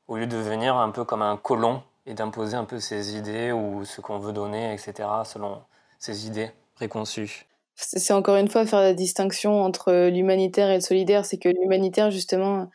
au 0.08 0.18
lieu 0.18 0.26
de 0.26 0.38
venir 0.38 0.76
un 0.76 0.90
peu 0.90 1.04
comme 1.04 1.22
un 1.22 1.38
colon 1.38 1.84
et 2.08 2.16
d'imposer 2.16 2.58
un 2.58 2.66
peu 2.66 2.80
ses 2.80 3.16
idées 3.16 3.52
ou 3.52 3.86
ce 3.86 4.02
qu'on 4.02 4.18
veut 4.18 4.34
donner, 4.34 4.74
etc., 4.74 5.08
selon 5.26 5.62
ses 6.00 6.26
idées 6.26 6.52
préconçues. 6.76 7.46
C'est 7.76 8.14
encore 8.14 8.36
une 8.36 8.50
fois 8.50 8.66
faire 8.66 8.82
la 8.82 8.94
distinction 8.94 9.64
entre 9.64 10.10
l'humanitaire 10.10 10.70
et 10.70 10.76
le 10.76 10.82
solidaire. 10.82 11.26
C'est 11.26 11.38
que 11.38 11.48
l'humanitaire, 11.48 12.12
justement, 12.12 12.70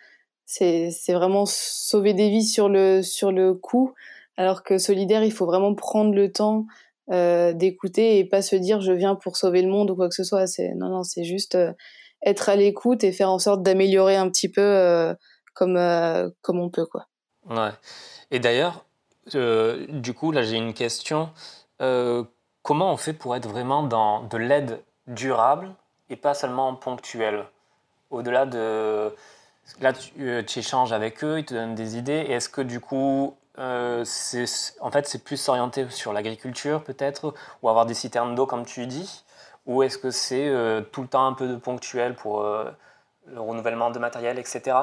c'est 0.46 1.12
vraiment 1.12 1.46
sauver 1.46 2.14
des 2.14 2.28
vies 2.30 2.46
sur 2.46 2.68
le, 2.68 3.02
sur 3.02 3.32
le 3.32 3.54
coup, 3.54 3.94
alors 4.36 4.62
que 4.62 4.78
solidaire, 4.78 5.24
il 5.24 5.32
faut 5.32 5.46
vraiment 5.46 5.74
prendre 5.74 6.14
le 6.14 6.30
temps 6.32 6.66
euh, 7.10 7.52
d'écouter 7.52 8.18
et 8.18 8.24
pas 8.24 8.40
se 8.40 8.56
dire 8.56 8.80
je 8.80 8.92
viens 8.92 9.14
pour 9.14 9.36
sauver 9.36 9.60
le 9.60 9.68
monde 9.68 9.90
ou 9.90 9.94
quoi 9.94 10.08
que 10.08 10.14
ce 10.14 10.24
soit. 10.24 10.46
C'est 10.46 10.74
non 10.74 10.88
non, 10.88 11.02
c'est 11.02 11.24
juste 11.24 11.54
euh, 11.54 11.72
être 12.24 12.48
à 12.48 12.56
l'écoute 12.56 13.04
et 13.04 13.12
faire 13.12 13.30
en 13.30 13.38
sorte 13.38 13.62
d'améliorer 13.62 14.16
un 14.16 14.30
petit 14.30 14.50
peu 14.50 14.62
euh, 14.62 15.14
comme 15.52 15.78
comme 16.40 16.58
on 16.58 16.70
peut 16.70 16.86
quoi. 16.86 17.06
Ouais. 17.48 17.72
Et 18.30 18.40
d'ailleurs, 18.40 18.86
du 19.26 20.14
coup 20.14 20.32
là 20.32 20.42
j'ai 20.42 20.56
une 20.56 20.72
question. 20.72 21.30
comment 21.78 22.90
on 22.90 22.96
fait 22.96 23.12
pour 23.12 23.36
être 23.36 23.48
vraiment 23.48 23.82
dans 23.82 24.22
de 24.22 24.38
l'aide 24.38 24.82
durable 25.06 25.74
et 26.08 26.16
pas 26.16 26.32
seulement 26.32 26.74
ponctuelle? 26.74 27.44
Au-delà 28.10 28.46
de 28.46 29.12
là 29.80 29.92
tu, 29.92 30.12
tu, 30.46 30.58
échanges 30.58 30.92
avec 30.92 31.24
eux, 31.24 31.38
ils 31.38 31.44
te 31.44 31.54
donnent 31.54 31.74
des 31.74 31.96
idées. 31.96 32.26
Est-ce 32.28 32.48
que 32.48 32.60
du 32.60 32.80
coup 32.80 33.36
euh, 33.58 34.04
en 34.80 34.90
fait, 34.90 35.06
c'est 35.06 35.22
plus 35.22 35.48
orienté 35.48 35.88
sur 35.90 36.12
l'agriculture 36.12 36.82
peut-être, 36.82 37.34
ou 37.62 37.68
avoir 37.68 37.86
des 37.86 37.94
citernes 37.94 38.34
d'eau 38.34 38.46
comme 38.46 38.66
tu 38.66 38.86
dis, 38.86 39.24
ou 39.66 39.82
est-ce 39.82 39.98
que 39.98 40.10
c'est 40.10 40.48
euh, 40.48 40.80
tout 40.80 41.02
le 41.02 41.08
temps 41.08 41.26
un 41.26 41.34
peu 41.34 41.46
de 41.46 41.56
ponctuel 41.56 42.14
pour 42.16 42.40
euh, 42.40 42.64
le 43.26 43.40
renouvellement 43.40 43.90
de 43.90 43.98
matériel, 43.98 44.38
etc. 44.38 44.76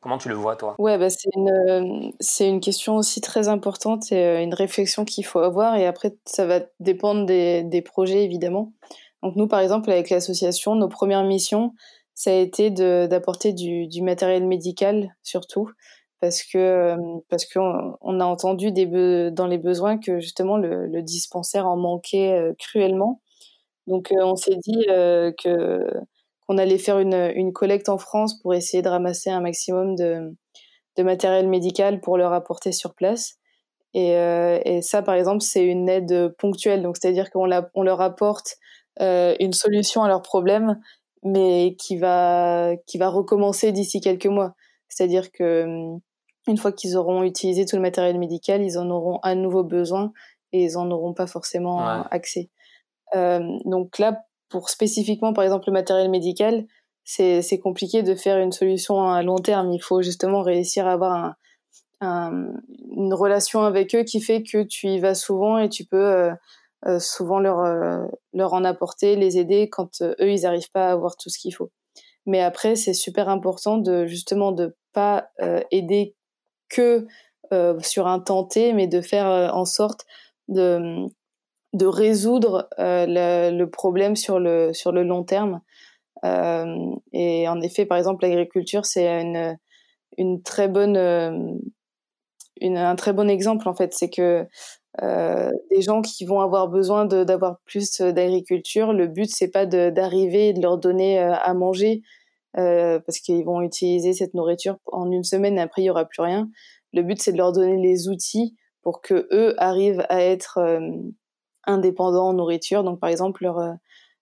Comment 0.00 0.18
tu 0.18 0.28
le 0.28 0.36
vois, 0.36 0.54
toi? 0.54 0.76
Ouais, 0.78 0.96
bah 0.96 1.10
c'est 1.10 1.28
une, 1.34 2.12
c'est 2.20 2.48
une 2.48 2.60
question 2.60 2.96
aussi 2.96 3.20
très 3.20 3.48
importante 3.48 4.12
et 4.12 4.44
une 4.44 4.54
réflexion 4.54 5.04
qu'il 5.04 5.26
faut 5.26 5.40
avoir. 5.40 5.74
Et 5.74 5.86
après, 5.86 6.14
ça 6.24 6.46
va 6.46 6.60
dépendre 6.78 7.26
des, 7.26 7.64
des 7.64 7.82
projets, 7.82 8.22
évidemment. 8.22 8.72
Donc, 9.24 9.34
nous, 9.34 9.48
par 9.48 9.58
exemple, 9.58 9.90
avec 9.90 10.08
l'association, 10.10 10.76
nos 10.76 10.86
premières 10.86 11.24
missions, 11.24 11.74
ça 12.18 12.32
a 12.32 12.34
été 12.34 12.72
d'apporter 12.72 13.52
du, 13.52 14.02
matériel 14.02 14.44
médical, 14.44 15.14
surtout 15.22 15.70
parce 16.20 16.42
que 16.42 16.96
parce 17.28 17.46
qu'on 17.46 17.94
on 18.00 18.18
a 18.18 18.24
entendu 18.24 18.72
dans 18.72 19.46
les 19.46 19.58
besoins 19.58 19.98
que 19.98 20.18
justement 20.18 20.56
le, 20.56 21.00
dispensaire 21.02 21.68
en 21.68 21.76
manquait 21.76 22.56
cruellement. 22.58 23.22
Donc 23.86 24.12
on 24.20 24.34
s'est 24.34 24.56
dit 24.56 24.84
qu'on 25.40 26.58
allait 26.58 26.78
faire 26.78 26.98
une, 26.98 27.52
collecte 27.52 27.88
en 27.88 27.98
France 27.98 28.42
pour 28.42 28.52
essayer 28.52 28.82
de 28.82 28.88
ramasser 28.88 29.30
un 29.30 29.40
maximum 29.40 29.94
de, 29.94 30.34
matériel 30.98 31.46
médical 31.46 32.00
pour 32.00 32.18
leur 32.18 32.32
apporter 32.32 32.72
sur 32.72 32.96
place. 32.96 33.36
Et, 33.94 34.80
ça, 34.82 35.02
par 35.02 35.14
exemple, 35.14 35.42
c'est 35.42 35.64
une 35.64 35.88
aide 35.88 36.34
ponctuelle. 36.36 36.82
Donc 36.82 36.96
c'est-à-dire 36.96 37.30
qu'on 37.30 37.48
on 37.74 37.82
leur 37.82 38.00
apporte 38.00 38.56
une 38.98 39.52
solution 39.52 40.02
à 40.02 40.08
leur 40.08 40.22
problème, 40.22 40.80
mais 41.22 41.76
qui 41.78 41.96
va 41.96 42.72
qui 42.86 42.98
va 42.98 43.08
recommencer 43.08 43.72
d'ici 43.72 44.00
quelques 44.00 44.26
mois. 44.26 44.54
C'est-à-dire 44.88 45.30
que 45.32 45.98
une 46.46 46.56
fois 46.56 46.72
qu'ils 46.72 46.96
auront 46.96 47.22
utilisé 47.22 47.66
tout 47.66 47.76
le 47.76 47.82
matériel 47.82 48.18
médical, 48.18 48.62
ils 48.62 48.78
en 48.78 48.88
auront 48.90 49.18
à 49.22 49.34
nouveau 49.34 49.64
besoin 49.64 50.12
et 50.52 50.64
ils 50.64 50.78
en 50.78 50.90
auront 50.90 51.12
pas 51.12 51.26
forcément 51.26 51.80
accès. 52.10 52.48
Euh, 53.14 53.40
donc 53.64 53.98
là, 53.98 54.22
pour 54.48 54.70
spécifiquement, 54.70 55.32
par 55.32 55.44
exemple, 55.44 55.64
le 55.66 55.72
matériel 55.72 56.10
médical, 56.10 56.66
c'est 57.04 57.60
compliqué 57.62 58.02
de 58.02 58.14
faire 58.14 58.38
une 58.38 58.52
solution 58.52 59.10
à 59.10 59.22
long 59.22 59.38
terme. 59.38 59.72
Il 59.72 59.80
faut 59.80 60.02
justement 60.02 60.42
réussir 60.42 60.86
à 60.86 60.92
avoir 60.92 61.34
un, 62.00 62.52
une 62.96 63.14
relation 63.14 63.62
avec 63.62 63.94
eux 63.94 64.04
qui 64.04 64.20
fait 64.20 64.42
que 64.42 64.62
tu 64.62 64.88
y 64.88 65.00
vas 65.00 65.14
souvent 65.14 65.58
et 65.58 65.68
tu 65.68 65.84
peux 65.84 65.96
euh, 65.96 66.32
euh, 66.86 66.98
souvent 66.98 67.40
leur, 67.40 68.08
leur 68.32 68.52
en 68.52 68.64
apporter, 68.64 69.16
les 69.16 69.38
aider 69.38 69.68
quand 69.68 70.02
eux, 70.02 70.30
ils 70.30 70.42
n'arrivent 70.42 70.70
pas 70.70 70.88
à 70.88 70.92
avoir 70.92 71.16
tout 71.16 71.30
ce 71.30 71.38
qu'il 71.38 71.54
faut. 71.54 71.70
Mais 72.26 72.40
après, 72.40 72.76
c'est 72.76 72.94
super 72.94 73.28
important 73.28 73.78
de 73.78 74.06
justement 74.06 74.52
de 74.52 74.76
pas 74.92 75.30
aider 75.70 76.14
que 76.68 77.06
euh, 77.52 77.78
sur 77.80 78.06
un 78.06 78.20
temps 78.20 78.44
T, 78.44 78.74
mais 78.74 78.86
de 78.88 79.00
faire 79.00 79.26
euh, 79.26 79.48
en 79.48 79.64
sorte 79.64 80.04
de, 80.48 81.06
de 81.72 81.86
résoudre 81.86 82.68
euh, 82.78 83.06
le, 83.50 83.70
problème 83.70 84.16
sur 84.16 84.38
le, 84.38 84.74
sur 84.74 84.92
le 84.92 85.02
long 85.02 85.24
terme. 85.24 85.62
et 86.24 87.48
en 87.48 87.60
effet, 87.62 87.86
par 87.86 87.96
exemple, 87.96 88.24
l'agriculture, 88.24 88.84
c'est 88.84 89.06
une, 89.06 89.56
une 90.18 90.42
très 90.42 90.68
bonne, 90.68 91.60
une, 92.60 92.76
un 92.76 92.96
très 92.96 93.14
bon 93.14 93.30
exemple, 93.30 93.68
en 93.68 93.74
fait. 93.74 93.94
C'est 93.94 94.10
que 94.10 94.46
euh, 95.02 95.50
des 95.70 95.82
gens 95.82 96.02
qui 96.02 96.24
vont 96.24 96.40
avoir 96.40 96.68
besoin 96.68 97.04
d'avoir 97.06 97.58
plus 97.64 98.00
d'agriculture, 98.00 98.92
le 98.92 99.06
but, 99.06 99.30
c'est 99.30 99.50
pas 99.50 99.66
d'arriver 99.66 100.48
et 100.48 100.52
de 100.52 100.60
leur 100.60 100.78
donner 100.78 101.18
à 101.18 101.54
manger 101.54 102.02
euh, 102.56 102.98
parce 103.00 103.18
qu'ils 103.18 103.44
vont 103.44 103.60
utiliser 103.60 104.14
cette 104.14 104.34
nourriture 104.34 104.78
en 104.86 105.10
une 105.10 105.22
semaine 105.22 105.58
et 105.58 105.60
après 105.60 105.82
il 105.82 105.86
y 105.86 105.90
aura 105.90 106.06
plus 106.06 106.22
rien. 106.22 106.48
Le 106.92 107.02
but 107.02 107.20
c'est 107.20 107.32
de 107.32 107.36
leur 107.36 107.52
donner 107.52 107.76
les 107.76 108.08
outils 108.08 108.56
pour 108.82 109.02
que 109.02 109.28
eux 109.32 109.54
arrivent 109.58 110.04
à 110.08 110.22
être 110.22 110.58
euh, 110.58 110.80
indépendants 111.66 112.28
en 112.28 112.32
nourriture. 112.32 112.84
Donc 112.84 113.00
par 113.00 113.10
exemple 113.10 113.44
leur 113.44 113.58
euh, 113.58 113.72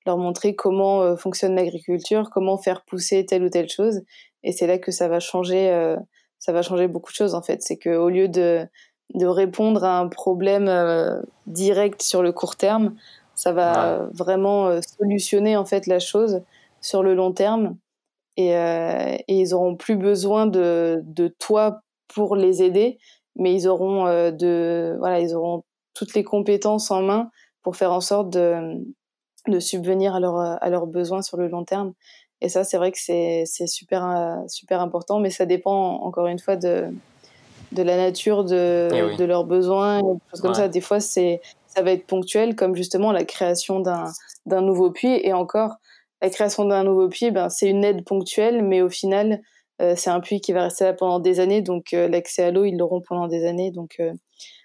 leur 0.06 0.18
montrer 0.18 0.54
comment 0.54 1.16
fonctionne 1.16 1.56
l'agriculture, 1.56 2.30
comment 2.30 2.58
faire 2.58 2.84
pousser 2.84 3.26
telle 3.26 3.42
ou 3.42 3.48
telle 3.48 3.68
chose. 3.68 4.02
Et 4.44 4.52
c'est 4.52 4.68
là 4.68 4.78
que 4.78 4.92
ça 4.92 5.08
va 5.08 5.18
changer, 5.18 5.96
ça 6.38 6.52
va 6.52 6.62
changer 6.62 6.86
beaucoup 6.86 7.10
de 7.10 7.16
choses 7.16 7.34
en 7.34 7.42
fait. 7.42 7.60
C'est 7.62 7.76
que 7.76 7.90
au 7.90 8.08
lieu 8.08 8.28
de 8.28 8.68
de 9.14 9.26
répondre 9.26 9.84
à 9.84 9.98
un 9.98 10.08
problème 10.08 10.70
direct 11.46 12.02
sur 12.02 12.22
le 12.22 12.32
court 12.32 12.56
terme, 12.56 12.94
ça 13.34 13.52
va 13.52 14.08
vraiment 14.12 14.80
solutionner 14.82 15.56
en 15.56 15.64
fait 15.64 15.86
la 15.86 15.98
chose 15.98 16.42
sur 16.80 17.02
le 17.02 17.14
long 17.14 17.32
terme. 17.32 17.76
Et, 18.36 18.54
euh, 18.54 19.16
et 19.28 19.40
ils 19.40 19.54
auront 19.54 19.76
plus 19.76 19.96
besoin 19.96 20.46
de, 20.46 21.00
de 21.04 21.28
toi 21.28 21.80
pour 22.08 22.36
les 22.36 22.62
aider, 22.62 22.98
mais 23.34 23.54
ils 23.54 23.66
auront 23.66 24.06
euh, 24.06 24.30
de 24.30 24.94
voilà, 24.98 25.20
ils 25.20 25.34
auront 25.34 25.64
toutes 25.94 26.14
les 26.14 26.24
compétences 26.24 26.90
en 26.90 27.02
main 27.02 27.30
pour 27.62 27.76
faire 27.76 27.92
en 27.92 28.02
sorte 28.02 28.28
de, 28.30 28.84
de 29.48 29.58
subvenir 29.58 30.14
à, 30.14 30.20
leur, 30.20 30.36
à 30.38 30.68
leurs 30.68 30.86
besoins 30.86 31.22
sur 31.22 31.38
le 31.38 31.48
long 31.48 31.64
terme. 31.64 31.94
Et 32.42 32.50
ça, 32.50 32.64
c'est 32.64 32.76
vrai 32.76 32.92
que 32.92 32.98
c'est 32.98 33.46
super, 33.66 34.04
euh, 34.04 34.46
super 34.48 34.82
important, 34.82 35.18
mais 35.18 35.30
ça 35.30 35.46
dépend 35.46 35.94
encore 36.02 36.26
une 36.26 36.38
fois 36.38 36.56
de, 36.56 36.92
de 37.76 37.82
la 37.82 37.96
nature 37.96 38.44
de, 38.44 38.88
eh 38.92 39.16
de 39.16 39.24
leurs 39.24 39.44
besoins, 39.44 40.00
des 40.00 40.18
choses 40.30 40.40
comme 40.40 40.54
ça. 40.54 40.68
Des 40.68 40.80
fois, 40.80 40.98
c'est 40.98 41.40
ça 41.76 41.82
va 41.82 41.92
être 41.92 42.06
ponctuel, 42.06 42.56
comme 42.56 42.74
justement 42.74 43.12
la 43.12 43.24
création 43.24 43.80
d'un 43.80 44.62
nouveau 44.62 44.90
puits. 44.90 45.20
Et 45.22 45.34
encore, 45.34 45.76
la 46.22 46.30
création 46.30 46.64
d'un 46.64 46.84
nouveau 46.84 47.08
puits, 47.08 47.30
ben, 47.30 47.50
c'est 47.50 47.68
une 47.68 47.84
aide 47.84 48.04
ponctuelle, 48.04 48.64
mais 48.64 48.80
au 48.80 48.88
final, 48.88 49.42
euh, 49.82 49.92
c'est 49.94 50.08
un 50.08 50.20
puits 50.20 50.40
qui 50.40 50.52
va 50.52 50.62
rester 50.64 50.84
là 50.84 50.94
pendant 50.94 51.20
des 51.20 51.38
années. 51.38 51.60
Donc, 51.60 51.92
euh, 51.92 52.08
l'accès 52.08 52.44
à 52.44 52.50
l'eau, 52.50 52.64
ils 52.64 52.78
l'auront 52.78 53.02
pendant 53.06 53.28
des 53.28 53.46
années. 53.46 53.70
Donc, 53.70 53.96
euh, 54.00 54.12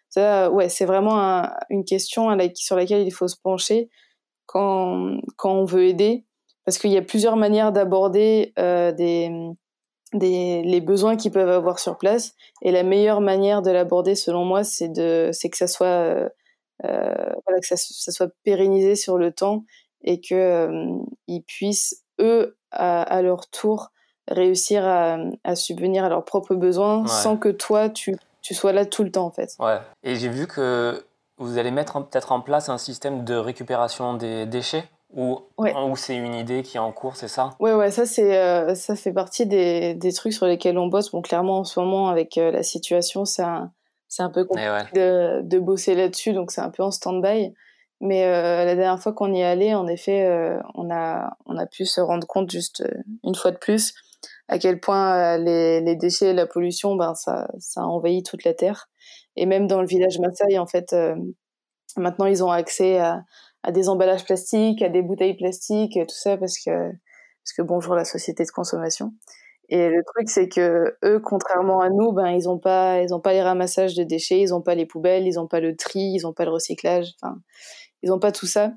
ça, 0.09 0.49
ouais, 0.51 0.69
c'est 0.69 0.85
vraiment 0.85 1.43
une 1.69 1.83
question 1.83 2.29
sur 2.55 2.75
laquelle 2.77 3.05
il 3.05 3.11
faut 3.11 3.27
se 3.27 3.37
pencher 3.41 3.89
quand, 4.45 5.17
quand 5.35 5.53
on 5.53 5.65
veut 5.65 5.85
aider. 5.85 6.23
Parce 6.65 6.77
qu'il 6.77 6.91
y 6.91 6.97
a 6.97 7.01
plusieurs 7.01 7.35
manières 7.35 7.71
d'aborder 7.71 8.53
des, 8.57 9.31
des, 10.13 10.61
les 10.63 10.81
besoins 10.81 11.15
qu'ils 11.15 11.31
peuvent 11.31 11.49
avoir 11.49 11.79
sur 11.79 11.97
place. 11.97 12.33
Et 12.61 12.71
la 12.71 12.83
meilleure 12.83 13.21
manière 13.21 13.61
de 13.61 13.71
l'aborder, 13.71 14.15
selon 14.15 14.45
moi, 14.45 14.63
c'est 14.63 14.91
que 14.91 15.31
ça 15.31 15.67
soit, 15.67 16.29
voilà, 16.81 17.59
que 17.59 17.67
ça, 17.67 17.77
ça, 17.77 18.11
soit 18.11 18.31
pérennisé 18.43 18.95
sur 18.95 19.17
le 19.17 19.31
temps 19.31 19.63
et 20.03 20.19
que 20.19 20.35
euh, 20.35 20.97
ils 21.27 21.43
puissent 21.43 22.03
eux 22.19 22.57
à, 22.71 23.21
leur 23.21 23.49
tour 23.49 23.91
réussir 24.27 24.85
à, 24.85 25.55
subvenir 25.55 26.05
à 26.05 26.09
leurs 26.09 26.23
propres 26.23 26.55
besoins 26.55 27.05
sans 27.07 27.35
que 27.35 27.49
toi 27.49 27.89
tu, 27.89 28.15
tu 28.41 28.53
sois 28.53 28.71
là 28.71 28.85
tout 28.85 29.03
le 29.03 29.11
temps 29.11 29.25
en 29.25 29.31
fait. 29.31 29.55
Ouais. 29.59 29.79
Et 30.03 30.15
j'ai 30.15 30.29
vu 30.29 30.47
que 30.47 31.03
vous 31.37 31.57
allez 31.57 31.71
mettre 31.71 32.01
peut-être 32.05 32.31
en 32.31 32.39
place 32.39 32.69
un 32.69 32.77
système 32.77 33.25
de 33.25 33.35
récupération 33.35 34.13
des 34.13 34.45
déchets 34.45 34.85
ou, 35.13 35.39
ou 35.57 35.95
c'est 35.95 36.15
une 36.15 36.33
idée 36.33 36.63
qui 36.63 36.77
est 36.77 36.79
en 36.79 36.91
cours, 36.91 37.15
c'est 37.15 37.27
ça? 37.27 37.51
Ouais, 37.59 37.73
ouais, 37.73 37.91
ça, 37.91 38.05
c'est, 38.05 38.37
euh, 38.37 38.75
ça 38.75 38.95
fait 38.95 39.11
partie 39.11 39.45
des, 39.45 39.93
des, 39.93 40.13
trucs 40.13 40.33
sur 40.33 40.45
lesquels 40.45 40.77
on 40.77 40.87
bosse. 40.87 41.11
Bon, 41.11 41.21
clairement, 41.21 41.59
en 41.59 41.63
ce 41.63 41.79
moment, 41.79 42.09
avec 42.09 42.37
euh, 42.37 42.51
la 42.51 42.63
situation, 42.63 43.25
c'est 43.25 43.43
un, 43.43 43.71
c'est 44.07 44.23
un 44.23 44.29
peu 44.29 44.45
compliqué 44.45 44.69
de, 44.93 45.41
de, 45.41 45.59
bosser 45.59 45.95
là-dessus, 45.95 46.33
donc 46.33 46.51
c'est 46.51 46.61
un 46.61 46.69
peu 46.69 46.83
en 46.83 46.91
stand-by. 46.91 47.53
Mais 47.99 48.25
euh, 48.25 48.65
la 48.65 48.75
dernière 48.75 48.99
fois 48.99 49.13
qu'on 49.13 49.33
y 49.33 49.41
est 49.41 49.45
allé, 49.45 49.73
en 49.75 49.85
effet, 49.87 50.27
on, 50.75 50.89
a, 50.89 51.37
on 51.45 51.57
a 51.57 51.65
pu 51.67 51.85
se 51.85 52.01
rendre 52.01 52.25
compte 52.25 52.49
juste 52.49 52.83
une 53.23 53.35
fois 53.35 53.51
de 53.51 53.57
plus 53.57 53.93
à 54.47 54.59
quel 54.59 54.79
point 54.79 55.37
les, 55.37 55.81
les, 55.81 55.95
déchets 55.95 56.27
et 56.27 56.33
la 56.33 56.45
pollution, 56.45 56.95
ben 56.95 57.13
ça, 57.15 57.47
ça 57.59 57.85
envahit 57.85 58.25
toute 58.25 58.43
la 58.43 58.53
terre. 58.53 58.89
Et 59.35 59.45
même 59.45 59.67
dans 59.67 59.81
le 59.81 59.87
village 59.87 60.19
Maasai, 60.19 60.57
en 60.57 60.65
fait, 60.65 60.95
maintenant 61.95 62.25
ils 62.25 62.43
ont 62.43 62.51
accès 62.51 62.97
à, 62.97 63.23
à, 63.63 63.71
des 63.71 63.89
emballages 63.89 64.25
plastiques, 64.25 64.81
à 64.81 64.89
des 64.89 65.01
bouteilles 65.01 65.35
plastiques, 65.35 65.93
tout 65.93 66.15
ça 66.15 66.37
parce 66.37 66.57
que 66.57 66.71
parce 66.71 67.53
que 67.57 67.61
bonjour 67.63 67.95
la 67.95 68.05
société 68.05 68.43
de 68.43 68.51
consommation. 68.51 69.13
Et 69.69 69.89
le 69.89 70.03
truc, 70.03 70.29
c'est 70.29 70.49
que 70.49 70.97
eux, 71.03 71.19
contrairement 71.21 71.79
à 71.79 71.89
nous, 71.89 72.11
ben 72.11 72.27
ils 72.27 72.49
ont 72.49 72.59
pas, 72.59 73.01
ils 73.01 73.13
ont 73.13 73.21
pas 73.21 73.33
les 73.33 73.41
ramassages 73.41 73.95
de 73.95 74.03
déchets, 74.03 74.41
ils 74.41 74.53
ont 74.53 74.61
pas 74.61 74.75
les 74.75 74.85
poubelles, 74.85 75.25
ils 75.25 75.39
ont 75.39 75.47
pas 75.47 75.61
le 75.61 75.75
tri, 75.77 76.01
ils 76.01 76.27
ont 76.27 76.33
pas 76.33 76.43
le 76.45 76.51
recyclage. 76.51 77.13
Enfin, 77.21 77.37
ils 78.03 78.11
ont 78.11 78.19
pas 78.19 78.33
tout 78.33 78.47
ça. 78.47 78.73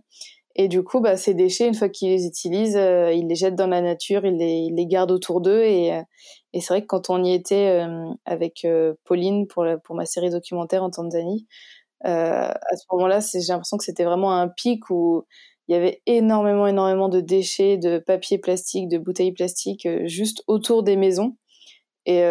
Et 0.56 0.68
du 0.68 0.84
coup, 0.84 1.00
bah, 1.00 1.16
ces 1.16 1.34
déchets, 1.34 1.66
une 1.66 1.74
fois 1.74 1.88
qu'ils 1.88 2.10
les 2.10 2.26
utilisent, 2.26 2.76
euh, 2.76 3.12
ils 3.12 3.26
les 3.26 3.34
jettent 3.34 3.56
dans 3.56 3.66
la 3.66 3.80
nature, 3.80 4.24
ils 4.24 4.36
les, 4.36 4.58
ils 4.68 4.74
les 4.74 4.86
gardent 4.86 5.10
autour 5.10 5.40
d'eux. 5.40 5.62
Et, 5.64 5.92
euh, 5.94 6.02
et 6.52 6.60
c'est 6.60 6.74
vrai 6.74 6.82
que 6.82 6.86
quand 6.86 7.10
on 7.10 7.24
y 7.24 7.34
était 7.34 7.84
euh, 7.84 8.12
avec 8.24 8.66
Pauline 9.04 9.48
pour, 9.48 9.64
la, 9.64 9.78
pour 9.78 9.96
ma 9.96 10.06
série 10.06 10.30
documentaire 10.30 10.84
en 10.84 10.90
Tanzanie, 10.90 11.46
à 12.04 12.76
ce 12.76 12.84
moment-là, 12.92 13.20
j'ai 13.20 13.40
l'impression 13.48 13.76
que 13.76 13.84
c'était 13.84 14.04
vraiment 14.04 14.32
un 14.32 14.48
pic 14.48 14.90
où 14.90 15.24
il 15.68 15.74
y 15.74 15.78
avait 15.78 16.02
énormément, 16.06 16.66
énormément 16.66 17.08
de 17.08 17.20
déchets, 17.20 17.78
de 17.78 17.98
papier 17.98 18.38
plastique, 18.38 18.88
de 18.88 18.98
bouteilles 18.98 19.32
plastiques 19.32 19.88
juste 20.04 20.42
autour 20.46 20.82
des 20.82 20.96
maisons. 20.96 21.36
Et, 22.04 22.22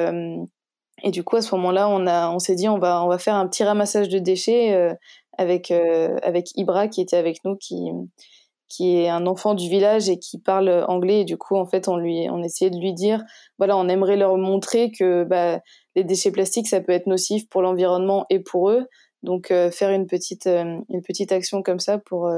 et 1.04 1.12
du 1.12 1.24
coup, 1.24 1.36
à 1.36 1.42
ce 1.42 1.56
moment-là, 1.56 1.90
on, 1.90 2.40
s'est 2.40 2.56
dit, 2.56 2.70
on 2.70 2.78
va, 2.78 3.18
faire 3.18 3.36
un 3.36 3.48
petit 3.48 3.64
ramassage 3.64 4.10
de 4.10 4.20
déchets 4.20 4.96
avec 5.38 5.72
euh, 5.72 6.16
avec 6.24 6.56
Ibra 6.56 6.88
qui 6.88 7.02
était 7.02 7.18
avec 7.18 7.44
nous, 7.44 7.58
qui 7.58 8.98
est 8.98 9.10
un 9.10 9.28
enfant 9.28 9.54
du 9.54 9.70
village 9.70 10.10
et 10.10 10.20
qui 10.20 10.40
parle 10.40 10.86
anglais. 10.88 11.22
Et 11.22 11.26
du 11.26 11.38
coup, 11.38 11.56
en 11.56 11.66
fait, 11.66 11.88
on 11.88 12.44
essayait 12.44 12.72
de 12.72 12.80
lui 12.80 12.94
dire, 12.94 13.24
voilà, 13.58 13.78
on 13.78 13.88
aimerait 13.88 14.18
leur 14.18 14.38
montrer 14.38 14.92
que 14.92 15.24
bah, 15.24 15.60
les 15.96 16.04
déchets 16.04 16.32
plastiques, 16.32 16.68
ça 16.68 16.82
peut 16.82 16.92
être 16.92 17.08
nocif 17.08 17.48
pour 17.50 17.62
l'environnement 17.62 18.26
et 18.30 18.40
pour 18.40 18.70
eux. 18.70 18.88
Donc, 19.24 19.52
euh, 19.52 19.72
faire 19.72 19.90
une 19.92 20.08
petite, 20.08 20.48
euh, 20.48 20.80
une 20.90 21.02
petite 21.02 21.32
action 21.32 21.64
comme 21.64 21.80
ça 21.80 21.98
pour, 21.98 22.32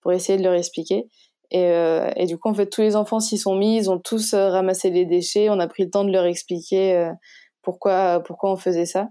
pour 0.00 0.12
essayer 0.12 0.38
de 0.38 0.44
leur 0.44 0.54
expliquer. 0.54 1.08
Et, 1.50 1.70
et, 2.16 2.24
du 2.24 2.38
coup, 2.38 2.48
en 2.48 2.54
fait, 2.54 2.70
tous 2.70 2.80
les 2.80 2.96
enfants 2.96 3.20
s'y 3.20 3.36
sont 3.36 3.54
mis, 3.54 3.76
ils 3.76 3.90
ont 3.90 3.98
tous 3.98 4.32
ramassé 4.32 4.88
les 4.88 5.04
déchets. 5.04 5.50
On 5.50 5.60
a 5.60 5.68
pris 5.68 5.84
le 5.84 5.90
temps 5.90 6.04
de 6.04 6.10
leur 6.10 6.24
expliquer 6.24 7.12
pourquoi, 7.60 8.20
pourquoi 8.24 8.52
on 8.52 8.56
faisait 8.56 8.86
ça. 8.86 9.08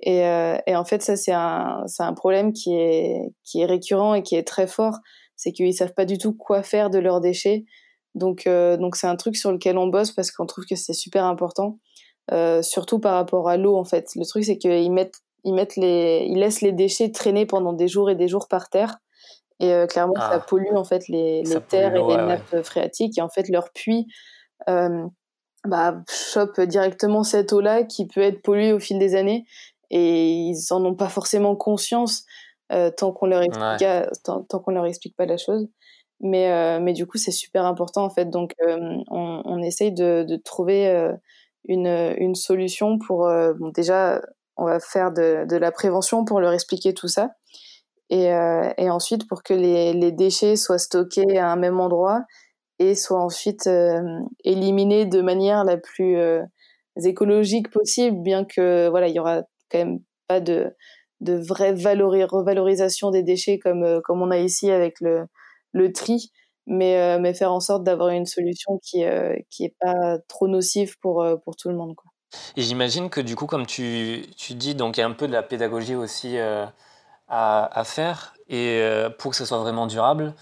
Et, 0.00 0.24
euh, 0.24 0.56
et, 0.66 0.76
en 0.76 0.84
fait, 0.84 1.02
ça, 1.02 1.16
c'est 1.16 1.32
un, 1.32 1.84
un 1.98 2.14
problème 2.14 2.52
qui 2.52 2.74
est, 2.74 3.32
qui 3.44 3.60
est 3.60 3.66
récurrent 3.66 4.14
et 4.14 4.22
qui 4.22 4.36
est 4.36 4.46
très 4.46 4.66
fort. 4.66 4.98
C'est 5.36 5.52
qu'ils 5.52 5.74
savent 5.74 5.94
pas 5.94 6.04
du 6.04 6.18
tout 6.18 6.32
quoi 6.32 6.62
faire 6.62 6.90
de 6.90 6.98
leurs 6.98 7.20
déchets. 7.20 7.64
Donc, 8.14 8.46
euh, 8.46 8.76
donc 8.76 8.96
c'est 8.96 9.06
un 9.06 9.16
truc 9.16 9.36
sur 9.36 9.52
lequel 9.52 9.78
on 9.78 9.86
bosse 9.88 10.12
parce 10.12 10.30
qu'on 10.30 10.46
trouve 10.46 10.64
que 10.66 10.76
c'est 10.76 10.92
super 10.92 11.24
important, 11.24 11.78
euh, 12.32 12.62
surtout 12.62 12.98
par 12.98 13.14
rapport 13.14 13.48
à 13.48 13.56
l'eau, 13.56 13.76
en 13.76 13.84
fait. 13.84 14.10
Le 14.16 14.24
truc, 14.24 14.44
c'est 14.44 14.58
qu'ils 14.58 14.92
mettent, 14.92 15.20
ils 15.44 15.54
mettent 15.54 15.76
les, 15.76 16.26
ils 16.28 16.38
laissent 16.38 16.60
les 16.60 16.72
déchets 16.72 17.10
traîner 17.10 17.46
pendant 17.46 17.72
des 17.72 17.88
jours 17.88 18.10
et 18.10 18.14
des 18.14 18.28
jours 18.28 18.48
par 18.48 18.68
terre. 18.68 18.98
Et 19.60 19.72
euh, 19.72 19.86
clairement, 19.86 20.14
ça 20.14 20.30
ah. 20.34 20.38
pollue, 20.40 20.74
en 20.74 20.84
fait, 20.84 21.08
les, 21.08 21.42
les 21.42 21.60
terres 21.60 21.94
et 21.96 22.02
les 22.02 22.16
nappes 22.16 22.62
phréatiques. 22.62 23.18
Et 23.18 23.22
en 23.22 23.28
fait, 23.28 23.48
leur 23.48 23.70
puits, 23.72 24.06
euh, 24.68 25.04
bah, 25.66 26.02
chope 26.08 26.60
directement 26.60 27.24
cette 27.24 27.52
eau-là 27.52 27.82
qui 27.82 28.06
peut 28.06 28.20
être 28.20 28.42
polluée 28.42 28.72
au 28.72 28.78
fil 28.78 28.98
des 28.98 29.14
années 29.14 29.44
et 29.90 30.30
ils 30.30 30.72
en 30.72 30.84
ont 30.84 30.94
pas 30.94 31.08
forcément 31.08 31.56
conscience 31.56 32.24
euh, 32.72 32.90
tant 32.90 33.12
qu'on 33.12 33.26
leur 33.26 33.42
explique 33.42 33.88
tant, 34.24 34.44
qu'on 34.44 34.70
leur 34.70 34.86
explique 34.86 35.16
pas 35.16 35.26
la 35.26 35.36
chose 35.36 35.68
mais 36.20 36.50
euh, 36.50 36.80
mais 36.80 36.92
du 36.92 37.06
coup 37.06 37.18
c'est 37.18 37.32
super 37.32 37.64
important 37.64 38.04
en 38.04 38.10
fait 38.10 38.26
donc 38.26 38.54
euh, 38.66 38.76
on, 39.08 39.42
on, 39.44 39.62
essaye 39.62 39.92
de, 39.92 40.24
de 40.24 40.36
trouver 40.36 40.88
euh, 40.88 41.14
une 41.66 42.14
une 42.18 42.34
solution 42.34 42.98
pour 42.98 43.26
euh, 43.26 43.52
bon 43.54 43.68
déjà 43.68 44.20
on 44.58 44.66
va 44.66 44.80
faire 44.80 45.12
de, 45.12 45.56
la 45.56 45.72
prévention 45.72 46.24
pour 46.24 46.40
leur 46.40 46.52
expliquer 46.52 46.94
tout 46.94 47.08
ça 47.08 47.30
et, 48.10 48.24
et 48.78 48.90
ensuite 48.90 49.28
pour 49.28 49.42
que 49.42 49.54
les, 49.54 50.12
déchets 50.12 50.56
soient 50.56 50.78
stockés 50.78 51.38
à 51.38 51.50
un 51.50 51.56
même 51.56 51.80
endroit 51.80 52.22
et 52.78 52.94
soient 52.94 53.22
ensuite 53.22 53.68
éliminés 54.44 55.06
de 55.06 55.20
manière 55.20 55.64
la 55.64 55.76
plus 55.76 56.18
écologique 56.96 57.70
possible 57.70 58.22
bien 58.22 58.44
que 58.44 58.88
voilà 58.88 59.08
il 59.08 59.14
y 59.14 59.20
aura 59.20 59.42
quand 59.70 59.78
même 59.78 60.00
pas 60.28 60.40
de, 60.40 60.74
vraie 61.20 61.72
revalorisation 61.72 63.10
des 63.10 63.22
déchets 63.22 63.58
comme, 63.58 63.82
euh, 63.82 64.00
comme 64.04 64.22
on 64.22 64.30
a 64.30 64.38
ici 64.38 64.70
avec 64.70 65.00
le, 65.00 65.26
tri, 65.92 66.30
mais, 66.66 66.96
euh, 66.98 67.34
faire 67.34 67.52
en 67.52 67.60
sorte 67.60 67.84
d'avoir 67.84 68.10
une 68.10 68.26
solution 68.26 68.78
qui 68.82 69.04
euh, 69.04 69.34
qui 69.50 69.64
est 69.64 69.74
pas 69.80 70.18
trop 70.28 70.48
nocive 70.48 70.96
pour, 71.00 71.24
tout 71.58 71.68
le 71.68 71.76
monde. 71.76 71.94
Et 72.56 72.62
j'imagine 72.62 73.10
que 73.10 73.20
du 73.20 73.36
coup, 73.36 73.46
comme 73.46 73.66
tu, 73.66 74.26
tu 74.36 74.54
dis, 74.54 74.74
donc 74.74 74.96
il 74.96 75.00
y 75.00 75.02
a 75.02 75.06
un 75.06 75.12
peu 75.12 75.26
de 75.26 75.32
la 75.32 75.42
pédagogie 75.42 75.94
aussi 75.94 76.38
à, 76.38 76.72
à, 77.28 77.84
faire, 77.84 78.34
et 78.48 78.82
pour 79.18 79.30
que 79.30 79.36
ce 79.36 79.44
soit 79.44 79.58
vraiment 79.58 79.86
durable, 79.86 80.34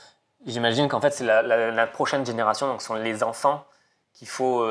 j'imagine 0.46 0.88
qu'en 0.88 1.00
fait 1.00 1.12
c'est 1.12 1.24
la, 1.24 1.86
prochaine 1.86 2.26
génération, 2.26 2.66
donc 2.66 2.80
ce 2.80 2.88
sont 2.88 2.94
les 2.94 3.22
enfants 3.22 3.64
qu'il 4.12 4.28
faut 4.28 4.66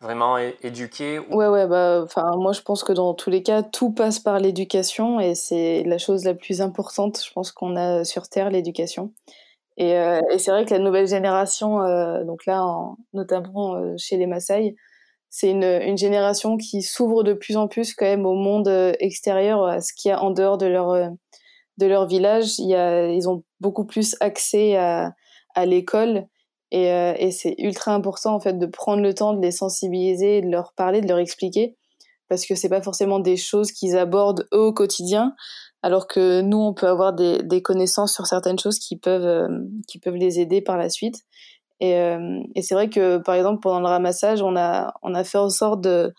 vraiment 0.00 0.38
éduquer 0.38 1.18
Ouais, 1.18 1.48
ouais, 1.48 1.66
bah, 1.66 2.06
moi 2.36 2.52
je 2.52 2.62
pense 2.62 2.82
que 2.82 2.92
dans 2.92 3.14
tous 3.14 3.30
les 3.30 3.42
cas, 3.42 3.62
tout 3.62 3.92
passe 3.92 4.18
par 4.18 4.38
l'éducation 4.38 5.20
et 5.20 5.34
c'est 5.34 5.84
la 5.84 5.98
chose 5.98 6.24
la 6.24 6.34
plus 6.34 6.60
importante, 6.62 7.20
je 7.24 7.32
pense 7.32 7.52
qu'on 7.52 7.76
a 7.76 8.04
sur 8.04 8.28
Terre, 8.28 8.50
l'éducation. 8.50 9.12
Et, 9.76 9.96
euh, 9.96 10.20
c'est 10.38 10.50
vrai 10.50 10.66
que 10.66 10.74
la 10.74 10.78
nouvelle 10.78 11.06
génération, 11.06 11.82
euh, 11.82 12.22
donc 12.24 12.44
là, 12.46 12.62
en, 12.62 12.98
notamment 13.14 13.76
euh, 13.76 13.94
chez 13.96 14.18
les 14.18 14.26
Maasai, 14.26 14.76
c'est 15.30 15.50
une, 15.50 15.62
une 15.62 15.96
génération 15.96 16.56
qui 16.56 16.82
s'ouvre 16.82 17.22
de 17.22 17.32
plus 17.32 17.56
en 17.56 17.68
plus 17.68 17.94
quand 17.94 18.04
même 18.04 18.26
au 18.26 18.34
monde 18.34 18.66
euh, 18.66 18.92
extérieur, 18.98 19.64
à 19.64 19.80
ce 19.80 19.92
qu'il 19.92 20.10
y 20.10 20.12
a 20.12 20.20
en 20.22 20.32
dehors 20.32 20.58
de 20.58 20.66
leur, 20.66 20.90
euh, 20.90 21.08
de 21.78 21.86
leur 21.86 22.06
village. 22.06 22.58
Il 22.58 22.68
y 22.68 22.74
a, 22.74 23.08
ils 23.08 23.28
ont 23.28 23.44
beaucoup 23.60 23.86
plus 23.86 24.16
accès 24.18 24.76
à, 24.76 25.12
à 25.54 25.66
l'école 25.66 26.26
et, 26.72 26.90
euh, 26.90 27.14
et 27.16 27.30
c'est 27.30 27.54
ultra 27.58 27.94
important 27.94 28.34
en 28.34 28.40
fait 28.40 28.58
de 28.58 28.66
prendre 28.66 29.02
le 29.02 29.14
temps 29.14 29.32
de 29.32 29.40
les 29.40 29.52
sensibiliser, 29.52 30.40
de 30.42 30.50
leur 30.50 30.72
parler, 30.74 31.00
de 31.00 31.06
leur 31.06 31.18
expliquer, 31.18 31.76
parce 32.28 32.44
que 32.44 32.56
c'est 32.56 32.68
pas 32.68 32.82
forcément 32.82 33.20
des 33.20 33.36
choses 33.36 33.70
qu'ils 33.70 33.96
abordent 33.96 34.48
eux 34.52 34.66
au 34.66 34.72
quotidien, 34.72 35.34
alors 35.82 36.08
que 36.08 36.40
nous 36.40 36.58
on 36.58 36.74
peut 36.74 36.88
avoir 36.88 37.12
des, 37.12 37.38
des 37.42 37.62
connaissances 37.62 38.12
sur 38.12 38.26
certaines 38.26 38.58
choses 38.58 38.78
qui 38.78 38.96
peuvent 38.96 39.48
qui 39.88 39.98
peuvent 39.98 40.16
les 40.16 40.40
aider 40.40 40.60
par 40.60 40.76
la 40.76 40.90
suite. 40.90 41.22
Et, 41.80 41.96
euh, 41.96 42.40
et 42.54 42.62
c'est 42.62 42.74
vrai 42.74 42.90
que 42.90 43.18
par 43.18 43.34
exemple 43.34 43.60
pendant 43.60 43.80
le 43.80 43.86
ramassage 43.86 44.42
on 44.42 44.54
a 44.54 44.92
on 45.02 45.14
a 45.14 45.24
fait 45.24 45.38
en 45.38 45.48
sorte 45.48 45.80
de 45.80 46.12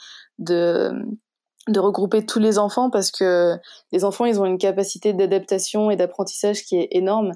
de 1.67 1.79
regrouper 1.79 2.25
tous 2.25 2.39
les 2.39 2.57
enfants 2.57 2.89
parce 2.89 3.11
que 3.11 3.55
les 3.91 4.03
enfants 4.03 4.25
ils 4.25 4.39
ont 4.41 4.45
une 4.45 4.57
capacité 4.57 5.13
d'adaptation 5.13 5.91
et 5.91 5.95
d'apprentissage 5.95 6.63
qui 6.63 6.77
est 6.77 6.87
énorme 6.91 7.33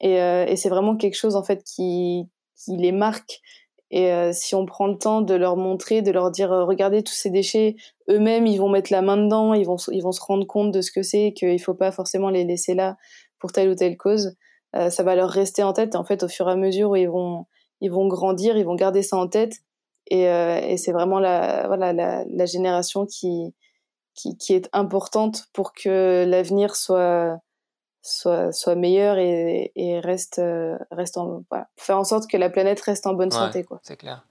et, 0.00 0.20
euh, 0.20 0.46
et 0.46 0.56
c'est 0.56 0.68
vraiment 0.68 0.96
quelque 0.96 1.16
chose 1.16 1.36
en 1.36 1.42
fait 1.42 1.62
qui 1.64 2.28
qui 2.56 2.76
les 2.76 2.92
marquent. 2.92 3.40
Et 3.90 4.12
euh, 4.12 4.32
si 4.32 4.54
on 4.54 4.66
prend 4.66 4.86
le 4.86 4.98
temps 4.98 5.20
de 5.20 5.34
leur 5.34 5.56
montrer, 5.56 6.02
de 6.02 6.10
leur 6.10 6.30
dire 6.30 6.50
regardez 6.50 7.02
tous 7.02 7.14
ces 7.14 7.30
déchets, 7.30 7.76
eux-mêmes 8.10 8.46
ils 8.46 8.58
vont 8.58 8.68
mettre 8.68 8.92
la 8.92 9.02
main 9.02 9.16
dedans, 9.16 9.54
ils 9.54 9.66
vont 9.66 9.76
ils 9.92 10.02
vont 10.02 10.12
se 10.12 10.20
rendre 10.20 10.46
compte 10.46 10.72
de 10.72 10.80
ce 10.80 10.90
que 10.90 11.02
c'est, 11.02 11.32
qu'il 11.32 11.60
faut 11.60 11.74
pas 11.74 11.92
forcément 11.92 12.30
les 12.30 12.44
laisser 12.44 12.74
là 12.74 12.96
pour 13.38 13.52
telle 13.52 13.70
ou 13.70 13.74
telle 13.74 13.96
cause. 13.96 14.36
Euh, 14.76 14.90
ça 14.90 15.02
va 15.02 15.14
leur 15.14 15.30
rester 15.30 15.62
en 15.62 15.72
tête. 15.72 15.94
Et 15.94 15.98
en 15.98 16.04
fait, 16.04 16.22
au 16.22 16.28
fur 16.28 16.48
et 16.48 16.52
à 16.52 16.56
mesure 16.56 16.90
où 16.90 16.96
ils 16.96 17.08
vont 17.08 17.46
ils 17.80 17.90
vont 17.90 18.06
grandir, 18.06 18.56
ils 18.56 18.64
vont 18.64 18.76
garder 18.76 19.02
ça 19.02 19.16
en 19.16 19.28
tête. 19.28 19.54
Et, 20.08 20.24
et 20.24 20.76
c'est 20.76 20.92
vraiment 20.92 21.18
la 21.18 21.66
voilà 21.66 21.92
la, 21.92 22.24
la 22.28 22.46
génération 22.46 23.06
qui, 23.06 23.54
qui 24.14 24.36
qui 24.36 24.52
est 24.52 24.68
importante 24.72 25.46
pour 25.54 25.72
que 25.72 26.24
l'avenir 26.28 26.76
soit 26.76 27.38
soit, 28.04 28.52
soit 28.52 28.74
meilleur 28.74 29.18
et, 29.18 29.72
et 29.74 29.98
reste, 29.98 30.38
euh, 30.38 30.76
reste 30.90 31.16
en, 31.16 31.44
voilà, 31.50 31.68
faire 31.76 31.98
en 31.98 32.04
sorte 32.04 32.30
que 32.30 32.36
la 32.36 32.50
planète 32.50 32.80
reste 32.82 33.06
en 33.06 33.14
bonne 33.14 33.30
santé. 33.30 33.64
Quoi. 33.64 33.80
C'est 33.82 33.96
clair. 33.96 34.26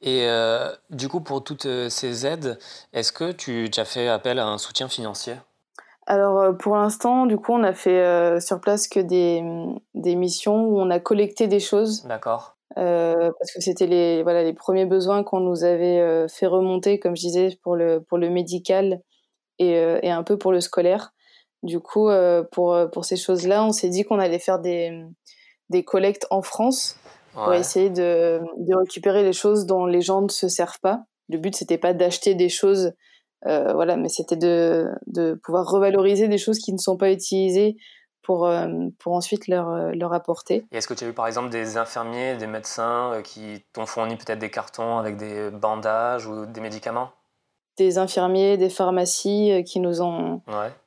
Et 0.00 0.28
euh, 0.28 0.74
du 0.90 1.08
coup, 1.08 1.20
pour 1.20 1.42
toutes 1.42 1.66
euh, 1.66 1.88
ces 1.88 2.26
aides, 2.26 2.58
est-ce 2.92 3.12
que 3.12 3.32
tu, 3.32 3.68
tu, 3.72 3.80
as 3.80 3.84
fait 3.84 4.08
appel 4.08 4.38
à 4.38 4.46
un 4.46 4.58
soutien 4.58 4.88
financier? 4.88 5.34
Alors, 6.08 6.56
pour 6.56 6.76
l'instant, 6.76 7.26
du 7.26 7.36
coup, 7.36 7.52
on 7.52 7.62
a 7.62 7.72
fait 7.72 8.00
euh, 8.00 8.40
sur 8.40 8.60
place 8.60 8.88
que 8.88 8.98
des, 8.98 9.44
des 9.94 10.16
missions 10.16 10.64
où 10.64 10.80
on 10.80 10.90
a 10.90 10.98
collecté 10.98 11.46
des 11.46 11.60
choses. 11.60 12.04
D'accord. 12.04 12.56
Euh, 12.76 13.30
parce 13.38 13.52
que 13.52 13.60
c'était 13.60 13.86
les, 13.86 14.22
voilà, 14.22 14.42
les 14.42 14.54
premiers 14.54 14.86
besoins 14.86 15.22
qu'on 15.22 15.40
nous 15.40 15.64
avait 15.64 16.26
fait 16.28 16.46
remonter, 16.46 16.98
comme 16.98 17.14
je 17.14 17.22
disais, 17.22 17.58
pour 17.62 17.76
le, 17.76 18.00
pour 18.00 18.18
le 18.18 18.30
médical 18.30 19.00
et, 19.58 19.72
et 20.02 20.10
un 20.10 20.22
peu 20.22 20.38
pour 20.38 20.50
le 20.50 20.60
scolaire. 20.60 21.12
Du 21.62 21.80
coup, 21.80 22.08
euh, 22.08 22.44
pour, 22.52 22.72
euh, 22.72 22.86
pour 22.86 23.04
ces 23.04 23.16
choses-là, 23.16 23.64
on 23.64 23.72
s'est 23.72 23.88
dit 23.88 24.04
qu'on 24.04 24.20
allait 24.20 24.38
faire 24.38 24.60
des, 24.60 25.04
des 25.70 25.84
collectes 25.84 26.26
en 26.30 26.40
France 26.40 26.96
pour 27.34 27.52
essayer 27.52 27.90
de, 27.90 28.40
de 28.56 28.76
récupérer 28.76 29.22
les 29.22 29.32
choses 29.32 29.66
dont 29.66 29.86
les 29.86 30.00
gens 30.00 30.22
ne 30.22 30.28
se 30.28 30.48
servent 30.48 30.80
pas. 30.80 31.02
Le 31.28 31.38
but, 31.38 31.54
c'était 31.54 31.78
pas 31.78 31.92
d'acheter 31.94 32.34
des 32.34 32.48
choses, 32.48 32.92
euh, 33.46 33.72
voilà, 33.72 33.96
mais 33.96 34.08
c'était 34.08 34.36
de, 34.36 34.88
de 35.06 35.34
pouvoir 35.34 35.66
revaloriser 35.68 36.28
des 36.28 36.38
choses 36.38 36.58
qui 36.58 36.72
ne 36.72 36.78
sont 36.78 36.96
pas 36.96 37.12
utilisées 37.12 37.76
pour, 38.22 38.50
pour 38.98 39.14
ensuite 39.14 39.48
leur, 39.48 39.94
leur 39.94 40.12
apporter. 40.12 40.66
Et 40.70 40.76
est-ce 40.76 40.86
que 40.86 40.92
tu 40.92 41.04
as 41.04 41.08
eu 41.08 41.14
par 41.14 41.26
exemple 41.26 41.48
des 41.48 41.78
infirmiers, 41.78 42.36
des 42.36 42.46
médecins 42.46 43.22
qui 43.24 43.64
t'ont 43.72 43.86
fourni 43.86 44.16
peut-être 44.16 44.38
des 44.38 44.50
cartons 44.50 44.98
avec 44.98 45.16
des 45.16 45.50
bandages 45.50 46.26
ou 46.26 46.44
des 46.44 46.60
médicaments? 46.60 47.10
Des 47.78 47.96
infirmiers, 47.96 48.58
des 48.58 48.68
pharmacies 48.68 49.64
qui 49.64 49.80
nous 49.80 50.02
ont, 50.02 50.42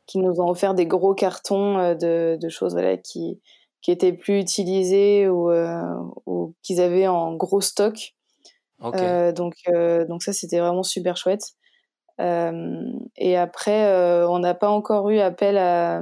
qui 0.06 0.20
nous 0.20 0.40
ont 0.40 0.50
offert 0.50 0.76
des 0.76 0.86
gros 0.86 1.16
cartons 1.16 1.96
de, 1.96 2.38
de 2.40 2.50
choses 2.50 2.74
voilà, 2.74 2.98
qui, 2.98 3.42
qui 3.82 3.90
étaient 3.90 4.14
plus 4.14 4.40
utilisées 4.40 5.28
ou, 5.28 5.52
ou 6.28 6.54
qu'ils 6.62 6.80
avaient 6.80 7.08
en 7.08 7.34
gros 7.34 7.62
stock. 7.62 8.14
donc, 8.82 9.56
donc 10.08 10.22
ça, 10.22 10.34
c'était 10.34 10.60
vraiment 10.60 10.84
super 10.84 11.18
chouette. 11.18 11.54
Euh, 12.22 12.84
et 13.18 13.36
après, 13.38 13.86
euh, 13.86 14.28
on 14.30 14.40
n'a 14.40 14.54
pas 14.54 14.70
encore 14.70 15.10
eu 15.10 15.20
appel 15.20 15.58
à, 15.58 16.02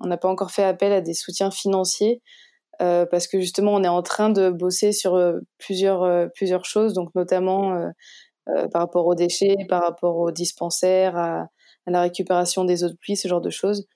on 0.00 0.06
n'a 0.06 0.16
pas 0.16 0.28
encore 0.28 0.50
fait 0.50 0.64
appel 0.64 0.92
à 0.92 1.00
des 1.00 1.14
soutiens 1.14 1.50
financiers 1.50 2.20
euh, 2.80 3.06
parce 3.06 3.28
que 3.28 3.40
justement, 3.40 3.74
on 3.74 3.84
est 3.84 3.88
en 3.88 4.02
train 4.02 4.30
de 4.30 4.50
bosser 4.50 4.92
sur 4.92 5.20
plusieurs 5.58 6.30
plusieurs 6.32 6.64
choses, 6.64 6.94
donc 6.94 7.14
notamment 7.14 7.76
par 8.72 8.82
rapport 8.82 9.06
aux 9.06 9.14
déchets, 9.14 9.56
par 9.68 9.82
rapport 9.82 10.16
aux 10.16 10.32
dispensaires, 10.32 11.16
à, 11.16 11.46
la 11.86 12.02
récupération 12.02 12.64
des 12.64 12.84
eaux 12.84 12.88
de 12.88 12.96
pluie, 12.96 13.16
ce 13.16 13.28
genre 13.28 13.40
de 13.40 13.50
choses. 13.50 13.86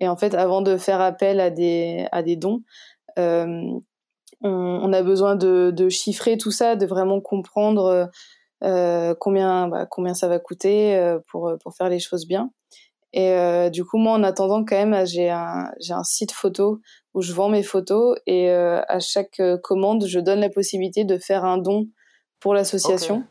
Et 0.00 0.08
en 0.08 0.16
fait, 0.16 0.34
avant 0.34 0.62
de 0.62 0.76
faire 0.76 1.00
appel 1.00 1.40
à 1.40 1.50
des 1.50 2.06
à 2.12 2.22
des 2.22 2.36
dons, 2.36 2.62
on, 3.16 4.92
a 4.92 5.02
besoin 5.02 5.36
de, 5.36 5.88
chiffrer 5.88 6.36
tout 6.36 6.50
ça, 6.50 6.76
de 6.76 6.86
vraiment 6.86 7.20
comprendre 7.20 8.10
combien, 9.20 9.68
bah, 9.68 9.86
combien 9.86 10.14
ça 10.14 10.28
va 10.28 10.38
coûter 10.38 10.96
euh, 10.96 11.18
pour, 11.28 11.48
euh, 11.48 11.56
pour 11.56 11.74
faire 11.74 11.88
les 11.88 11.98
choses 11.98 12.26
bien. 12.26 12.50
Et 13.16 13.70
du 13.70 13.84
coup, 13.84 13.96
moi, 13.96 14.14
en 14.14 14.24
attendant, 14.24 14.64
quand 14.64 14.74
même, 14.74 15.06
j'ai 15.06 15.30
un, 15.30 15.70
j'ai 15.78 15.92
un 15.92 16.02
site 16.02 16.32
photo 16.32 16.80
où 17.14 17.22
je 17.22 17.32
vends 17.32 17.48
mes 17.48 17.62
photos 17.62 18.18
et 18.26 18.50
à 18.50 18.98
chaque 18.98 19.40
commande, 19.62 20.04
je 20.04 20.18
donne 20.18 20.40
la 20.40 20.50
possibilité 20.50 21.04
de 21.04 21.16
faire 21.16 21.44
un 21.44 21.58
don 21.58 21.86
pour 22.40 22.54
l'association. 22.54 23.22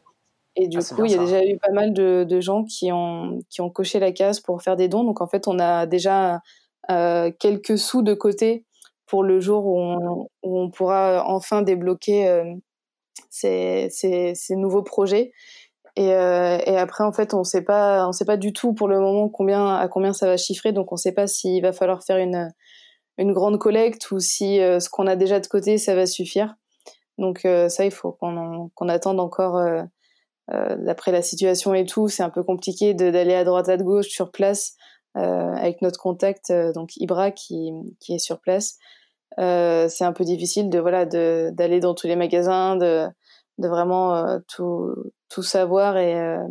Et 0.56 0.70
du 0.70 0.78
ah, 0.78 0.96
coup, 0.96 1.04
il 1.04 1.12
y 1.12 1.16
a 1.16 1.18
déjà 1.18 1.46
eu 1.46 1.58
pas 1.58 1.74
mal 1.74 1.92
de, 1.92 2.24
de, 2.24 2.40
gens 2.40 2.64
qui 2.64 2.94
ont, 2.94 3.40
qui 3.50 3.60
ont 3.60 3.70
coché 3.70 4.00
la 4.00 4.14
case 4.14 4.40
pour 4.40 4.62
faire 4.62 4.78
des 4.78 4.88
dons. 4.88 5.04
Donc, 5.04 5.20
en 5.20 5.28
fait, 5.28 5.50
on 5.50 5.60
a 5.60 5.86
déjà 5.86 6.40
quelques 6.88 7.78
sous 7.78 8.04
de 8.04 8.14
côté 8.14 8.66
pour 9.06 9.22
le 9.22 9.42
jour 9.42 9.66
où 9.66 9.78
on, 9.78 10.30
où 10.44 10.60
on 10.62 10.70
pourra 10.70 11.26
enfin 11.28 11.62
débloquer 11.62 12.56
ces, 13.34 13.88
ces, 14.36 14.56
nouveaux 14.56 14.84
projets. 14.84 15.32
Et, 15.96 16.14
euh, 16.14 16.58
et, 16.66 16.78
après, 16.78 17.04
en 17.04 17.12
fait, 17.12 17.34
on 17.34 17.44
sait 17.44 17.64
pas, 17.64 18.08
on 18.08 18.12
sait 18.12 18.26
pas 18.26 18.38
du 18.38 18.54
tout 18.54 18.74
pour 18.74 18.88
le 18.88 19.00
moment 19.00 19.28
combien, 19.28 19.76
à 19.76 19.88
combien 19.88 20.14
ça 20.14 20.28
va 20.28 20.38
chiffrer. 20.38 20.72
Donc, 20.72 20.92
on 20.92 20.98
sait 20.98 21.12
pas 21.12 21.28
s'il 21.28 21.62
va 21.62 21.74
falloir 21.74 22.04
faire 22.04 22.18
une, 22.18 22.52
une 23.18 23.34
grande 23.34 23.58
collecte 23.58 24.12
ou 24.12 24.20
si 24.20 24.60
euh, 24.60 24.80
ce 24.80 24.90
qu'on 24.90 25.08
a 25.08 25.16
déjà 25.16 25.40
de 25.40 25.48
côté, 25.48 25.78
ça 25.78 25.96
va 25.96 26.06
suffire. 26.06 26.56
Donc, 27.18 27.46
euh, 27.46 27.70
ça, 27.70 27.86
il 27.86 27.92
faut 27.92 28.12
qu'on 28.12 28.70
qu'on 28.76 28.90
attende 28.90 29.20
encore. 29.20 29.62
D'après 30.50 31.14
la 31.14 31.22
situation 31.22 31.74
et 31.74 31.86
tout, 31.86 32.10
c'est 32.10 32.22
un 32.22 32.30
peu 32.30 32.44
compliqué 32.44 32.94
d'aller 32.94 33.34
à 33.34 33.46
droite 33.46 33.70
à 33.70 33.78
gauche 33.78 34.10
sur 34.10 34.30
place 34.30 34.76
avec 35.16 35.82
notre 35.82 35.98
contact, 35.98 36.52
donc 36.76 36.98
Ibra 36.98 37.32
qui, 37.32 37.72
qui 38.02 38.14
est 38.14 38.20
sur 38.20 38.42
place. 38.42 38.78
Euh, 39.40 39.88
c'est 39.90 40.04
un 40.04 40.14
peu 40.14 40.24
difficile 40.24 40.70
de 40.70 40.80
voilà 40.80 41.06
d'aller 41.06 41.80
dans 41.80 41.94
tous 41.94 42.08
les 42.08 42.16
magasins, 42.16 42.76
de, 42.76 43.08
de 43.58 43.68
vraiment 43.68 44.16
euh, 44.16 44.40
tout, 44.48 44.94
tout 45.30 45.44
savoir 45.44 45.98
et 45.98 46.20
euh, 46.20 46.44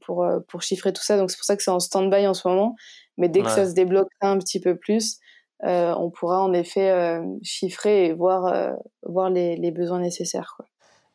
pour, 0.00 0.26
pour 0.48 0.62
chiffrer 0.62 0.92
tout 0.92 1.02
ça. 1.02 1.16
Donc 1.16 1.30
c'est 1.30 1.36
pour 1.36 1.44
ça 1.44 1.56
que 1.56 1.62
c'est 1.62 1.70
en 1.70 1.80
stand-by 1.80 2.26
en 2.26 2.34
ce 2.34 2.46
moment. 2.46 2.76
Mais 3.16 3.28
dès 3.28 3.42
que 3.42 3.50
ça 3.50 3.66
se 3.66 3.74
débloquera 3.74 4.28
un 4.28 4.38
petit 4.38 4.60
peu 4.60 4.76
plus, 4.76 5.18
on 5.62 6.10
pourra 6.10 6.42
en 6.42 6.52
effet 6.52 7.22
chiffrer 7.42 8.06
et 8.06 8.12
voir, 8.12 8.74
voir 9.04 9.30
les, 9.30 9.56
les 9.56 9.70
besoins 9.70 10.00
nécessaires. 10.00 10.54
Quoi. 10.56 10.66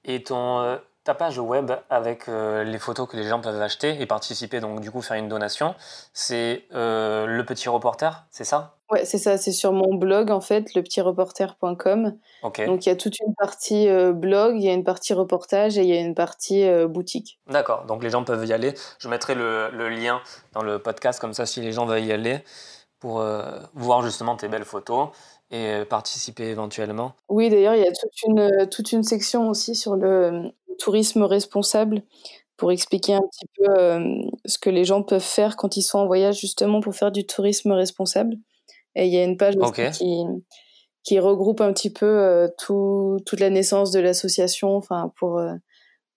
Et 0.05 0.23
ton, 0.23 0.79
ta 1.09 1.15
page 1.15 1.39
web 1.39 1.71
avec 1.89 2.29
euh, 2.29 2.63
les 2.63 2.77
photos 2.77 3.09
que 3.09 3.17
les 3.17 3.23
gens 3.23 3.41
peuvent 3.41 3.59
acheter 3.59 3.99
et 3.99 4.05
participer, 4.05 4.59
donc 4.59 4.79
du 4.79 4.91
coup 4.91 5.01
faire 5.01 5.17
une 5.17 5.27
donation, 5.27 5.73
c'est 6.13 6.65
euh, 6.71 7.25
le 7.25 7.43
petit 7.43 7.67
reporter, 7.67 8.27
c'est 8.29 8.43
ça? 8.43 8.75
Ouais, 8.91 9.05
c'est 9.05 9.17
ça, 9.17 9.39
c'est 9.39 9.51
sur 9.51 9.73
mon 9.73 9.95
blog 9.95 10.29
en 10.29 10.39
fait, 10.39 10.71
lepetitreporter.com. 10.75 12.15
Donc 12.43 12.85
il 12.85 12.89
y 12.89 12.91
a 12.91 12.95
toute 12.95 13.19
une 13.21 13.33
partie 13.33 13.89
euh, 13.89 14.13
blog, 14.13 14.57
il 14.57 14.63
y 14.63 14.69
a 14.69 14.73
une 14.73 14.83
partie 14.83 15.15
reportage 15.15 15.79
et 15.79 15.81
il 15.81 15.87
y 15.87 15.97
a 15.97 15.99
une 15.99 16.13
partie 16.13 16.69
boutique. 16.85 17.39
D'accord, 17.47 17.85
donc 17.87 18.03
les 18.03 18.11
gens 18.11 18.23
peuvent 18.23 18.45
y 18.45 18.53
aller. 18.53 18.75
Je 18.99 19.09
mettrai 19.09 19.33
le, 19.33 19.71
le, 19.71 19.89
lien 19.89 20.21
dans 20.53 20.61
le 20.61 20.77
podcast, 20.77 21.19
comme 21.19 21.33
ça 21.33 21.47
si 21.47 21.59
les 21.59 21.71
gens 21.71 21.87
veulent 21.87 22.05
y 22.05 22.11
aller 22.11 22.43
pour 22.99 23.25
voir 23.73 24.03
justement 24.03 24.35
tes 24.35 24.47
belles 24.47 24.65
photos 24.65 25.09
et 25.49 25.83
participer 25.89 26.49
éventuellement. 26.49 27.13
Oui, 27.29 27.49
d'ailleurs, 27.49 27.73
il 27.73 27.81
y 27.81 27.87
a 27.87 27.91
toute 27.91 28.21
une, 28.27 28.67
toute 28.69 28.91
une 28.91 29.03
section 29.03 29.49
aussi 29.49 29.73
sur 29.73 29.95
le, 29.95 30.51
tourisme 30.79 31.23
responsable 31.23 32.03
pour 32.59 32.71
expliquer 32.71 33.13
un 33.13 33.21
petit 33.21 33.47
peu 33.55 33.79
euh, 33.79 34.21
ce 34.45 34.59
que 34.59 34.69
les 34.69 34.83
gens 34.83 35.01
peuvent 35.01 35.21
faire 35.21 35.55
quand 35.55 35.77
ils 35.77 35.81
sont 35.81 35.97
en 35.97 36.05
voyage 36.05 36.39
justement 36.39 36.81
pour 36.81 36.93
faire 36.93 37.11
du 37.11 37.25
tourisme 37.25 37.71
responsable. 37.71 38.35
Et 38.95 39.05
il 39.07 39.13
y 39.13 39.17
a 39.17 39.23
une 39.23 39.37
page 39.37 39.55
qui, 39.93 40.23
qui 41.03 41.19
regroupe 41.19 41.61
un 41.61 41.71
petit 41.71 41.91
peu 41.91 42.05
euh, 42.05 42.49
tout, 42.57 43.17
toute 43.25 43.39
la 43.39 43.49
naissance 43.49 43.91
de 43.91 43.99
l'association, 44.01 44.75
enfin 44.75 45.13
pour, 45.17 45.39
euh, 45.39 45.53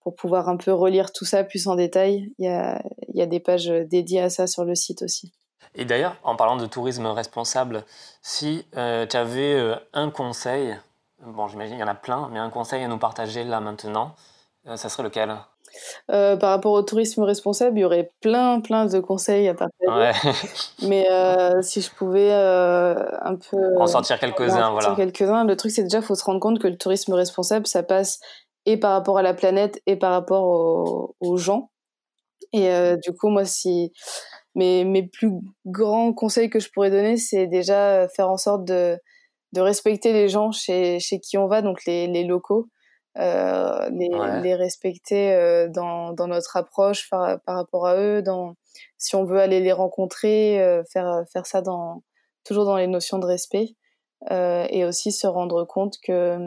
pour 0.00 0.16
pouvoir 0.16 0.48
un 0.48 0.56
peu 0.56 0.72
relire 0.72 1.12
tout 1.12 1.24
ça 1.24 1.44
plus 1.44 1.68
en 1.68 1.76
détail. 1.76 2.32
Il 2.38 2.46
y 2.46 2.48
a, 2.48 2.82
il 3.08 3.16
y 3.16 3.22
a 3.22 3.26
des 3.26 3.40
pages 3.40 3.68
dédiées 3.68 4.20
à 4.20 4.28
ça 4.28 4.48
sur 4.48 4.64
le 4.64 4.74
site 4.74 5.02
aussi. 5.02 5.32
Et 5.76 5.84
d'ailleurs, 5.84 6.16
en 6.24 6.34
parlant 6.34 6.56
de 6.56 6.66
tourisme 6.66 7.06
responsable, 7.06 7.84
si 8.20 8.66
tu 8.72 8.78
avais 9.16 9.74
un 9.92 10.10
conseil, 10.10 10.76
bon 11.24 11.46
j'imagine 11.46 11.76
il 11.76 11.80
y 11.80 11.84
en 11.84 11.88
a 11.88 11.94
plein, 11.94 12.28
mais 12.32 12.40
un 12.40 12.50
conseil 12.50 12.82
à 12.82 12.88
nous 12.88 12.98
partager 12.98 13.44
là 13.44 13.60
maintenant, 13.60 14.16
ça 14.64 14.88
serait 14.88 15.02
lequel? 15.02 15.34
Euh, 16.10 16.36
par 16.36 16.50
rapport 16.50 16.72
au 16.72 16.82
tourisme 16.82 17.22
responsable, 17.22 17.78
il 17.78 17.82
y 17.82 17.84
aurait 17.84 18.12
plein, 18.20 18.60
plein 18.60 18.86
de 18.86 19.00
conseils 19.00 19.48
à 19.48 19.54
partager. 19.54 20.12
Mais 20.82 21.10
euh, 21.10 21.62
si 21.62 21.80
je 21.80 21.90
pouvais 21.90 22.32
un 22.32 23.36
peu. 23.36 23.78
En 23.78 23.86
sortir 23.86 24.18
quelques-uns, 24.18 24.70
voilà. 24.70 24.94
quelques-uns. 24.94 25.44
Le 25.44 25.56
truc, 25.56 25.72
c'est 25.72 25.84
déjà, 25.84 25.98
il 25.98 26.04
faut 26.04 26.14
se 26.14 26.24
rendre 26.24 26.40
compte 26.40 26.58
que 26.58 26.68
le 26.68 26.76
tourisme 26.76 27.14
responsable, 27.14 27.66
ça 27.66 27.82
passe 27.82 28.20
et 28.64 28.76
par 28.76 28.92
rapport 28.92 29.18
à 29.18 29.22
la 29.22 29.34
planète 29.34 29.80
et 29.86 29.96
par 29.96 30.12
rapport 30.12 31.14
aux, 31.20 31.36
gens. 31.36 31.70
Et 32.52 32.70
du 33.02 33.12
coup, 33.14 33.28
moi, 33.28 33.44
si. 33.44 33.92
Mes, 34.54 34.84
mes 34.84 35.02
plus 35.02 35.30
grands 35.64 36.12
conseils 36.12 36.50
que 36.50 36.60
je 36.60 36.68
pourrais 36.70 36.90
donner, 36.90 37.16
c'est 37.16 37.46
déjà 37.46 38.06
faire 38.14 38.28
en 38.28 38.36
sorte 38.36 38.66
de, 38.66 38.98
de 39.52 39.60
respecter 39.62 40.12
les 40.12 40.28
gens 40.28 40.52
chez, 40.52 41.00
chez 41.00 41.20
qui 41.20 41.38
on 41.38 41.46
va, 41.46 41.62
donc 41.62 41.86
les, 41.86 42.06
les 42.06 42.24
locaux. 42.24 42.68
Euh, 43.18 43.90
les, 43.90 44.08
les, 44.42 44.54
respecter 44.54 45.34
euh, 45.34 45.68
dans, 45.68 46.14
dans, 46.14 46.28
notre 46.28 46.56
approche 46.56 47.10
par, 47.10 47.38
par, 47.42 47.56
rapport 47.56 47.86
à 47.86 47.96
eux, 47.96 48.22
dans, 48.22 48.56
si 48.96 49.16
on 49.16 49.24
veut 49.24 49.38
aller 49.38 49.60
les 49.60 49.72
rencontrer, 49.72 50.62
euh, 50.62 50.82
faire, 50.90 51.22
faire 51.30 51.44
ça 51.44 51.60
dans, 51.60 52.02
toujours 52.42 52.64
dans 52.64 52.76
les 52.76 52.86
notions 52.86 53.18
de 53.18 53.26
respect, 53.26 53.76
et 54.30 54.84
aussi 54.84 55.10
se 55.12 55.26
rendre 55.26 55.64
compte 55.64 55.96
que, 56.02 56.38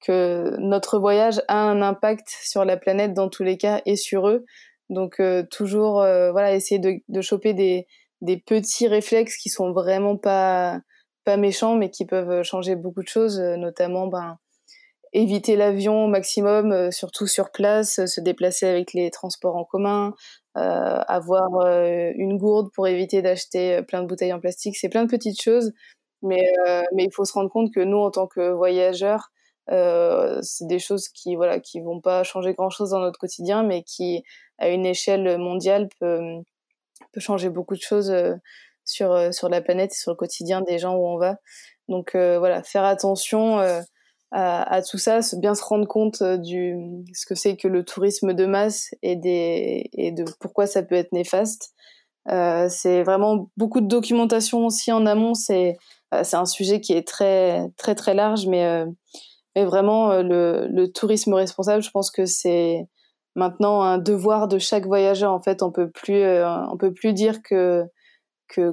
que 0.00 0.56
notre 0.58 0.98
voyage 0.98 1.42
a 1.48 1.58
un 1.58 1.82
impact 1.82 2.28
sur 2.28 2.64
la 2.64 2.76
planète 2.76 3.14
dans 3.14 3.28
tous 3.28 3.42
les 3.42 3.58
cas 3.58 3.82
et 3.84 3.96
sur 3.96 4.28
eux. 4.28 4.44
Donc 4.90 5.20
toujours 5.50 5.94
voilà 5.94 6.54
essayer 6.54 6.78
de, 6.78 7.00
de 7.08 7.20
choper 7.20 7.52
des, 7.52 7.88
des 8.20 8.36
petits 8.36 8.86
réflexes 8.86 9.36
qui 9.36 9.48
sont 9.48 9.72
vraiment 9.72 10.16
pas 10.16 10.80
pas 11.24 11.36
méchants 11.36 11.74
mais 11.74 11.90
qui 11.90 12.06
peuvent 12.06 12.44
changer 12.44 12.76
beaucoup 12.76 13.02
de 13.02 13.08
choses, 13.08 13.40
notamment 13.40 14.06
ben 14.06 14.38
éviter 15.12 15.56
l'avion 15.56 16.04
au 16.04 16.08
maximum, 16.08 16.72
euh, 16.72 16.90
surtout 16.90 17.26
sur 17.26 17.50
place, 17.50 17.98
euh, 17.98 18.06
se 18.06 18.20
déplacer 18.20 18.66
avec 18.66 18.92
les 18.92 19.10
transports 19.10 19.56
en 19.56 19.64
commun, 19.64 20.14
euh, 20.56 20.60
avoir 21.08 21.48
une 22.16 22.38
gourde 22.38 22.70
pour 22.74 22.88
éviter 22.88 23.22
d'acheter 23.22 23.82
plein 23.82 24.02
de 24.02 24.06
bouteilles 24.06 24.32
en 24.32 24.40
plastique. 24.40 24.76
C'est 24.76 24.88
plein 24.88 25.04
de 25.04 25.10
petites 25.10 25.40
choses, 25.40 25.72
mais, 26.22 26.42
mais 26.92 27.04
il 27.04 27.12
faut 27.12 27.24
se 27.24 27.32
rendre 27.32 27.50
compte 27.50 27.72
que 27.72 27.80
nous, 27.80 27.98
en 27.98 28.10
tant 28.10 28.26
que 28.26 28.50
voyageurs, 28.50 29.30
c'est 29.68 30.66
des 30.66 30.80
choses 30.80 31.08
qui 31.08 31.36
voilà 31.36 31.60
qui 31.60 31.80
vont 31.80 32.00
pas 32.00 32.24
changer 32.24 32.52
grand 32.54 32.70
chose 32.70 32.90
dans 32.90 32.98
notre 32.98 33.18
quotidien, 33.18 33.62
mais 33.62 33.84
qui 33.84 34.24
à 34.58 34.70
une 34.70 34.86
échelle 34.86 35.38
mondiale 35.38 35.88
peut, 36.00 36.20
peut 37.12 37.20
changer 37.20 37.48
beaucoup 37.48 37.76
de 37.76 37.80
choses 37.80 38.12
sur 38.84 39.32
sur 39.32 39.48
la 39.48 39.60
planète 39.60 39.92
et 39.92 39.98
sur 39.98 40.10
le 40.10 40.16
quotidien 40.16 40.62
des 40.62 40.78
gens 40.78 40.96
où 40.96 41.06
on 41.06 41.16
va. 41.16 41.36
Donc 41.88 42.16
voilà, 42.16 42.64
faire 42.64 42.84
attention 42.84 43.60
à, 44.32 44.82
tout 44.82 44.98
ça, 44.98 45.20
bien 45.38 45.54
se 45.54 45.64
rendre 45.64 45.86
compte 45.88 46.22
euh, 46.22 46.36
du 46.36 46.76
ce 47.12 47.26
que 47.26 47.34
c'est 47.34 47.56
que 47.56 47.66
le 47.68 47.84
tourisme 47.84 48.32
de 48.32 48.46
masse 48.46 48.94
et 49.02 49.16
des 49.16 49.90
et 49.92 50.12
de 50.12 50.24
pourquoi 50.38 50.66
ça 50.66 50.82
peut 50.82 50.94
être 50.94 51.12
néfaste. 51.12 51.72
Euh, 52.30 52.68
c'est 52.68 53.02
vraiment 53.02 53.50
beaucoup 53.56 53.80
de 53.80 53.88
documentation 53.88 54.66
aussi 54.66 54.92
en 54.92 55.06
amont. 55.06 55.34
C'est 55.34 55.76
euh, 56.14 56.22
un 56.32 56.44
sujet 56.44 56.80
qui 56.80 56.92
est 56.92 57.06
très 57.06 57.68
très 57.76 57.94
très 57.94 58.14
large, 58.14 58.46
mais 58.46 58.66
euh, 58.66 58.86
mais 59.56 59.64
vraiment 59.64 60.22
le, 60.22 60.68
le 60.70 60.92
tourisme 60.92 61.34
responsable, 61.34 61.82
je 61.82 61.90
pense 61.90 62.10
que 62.12 62.26
c'est 62.26 62.86
maintenant 63.36 63.82
un 63.82 63.98
devoir 63.98 64.48
de 64.48 64.58
chaque 64.58 64.86
voyageur. 64.86 65.32
En 65.32 65.40
fait, 65.40 65.62
on 65.62 65.72
peut 65.72 65.90
plus 65.90 66.24
on 66.24 66.76
peut 66.78 66.92
plus 66.94 67.14
dire 67.14 67.42
que 67.42 67.84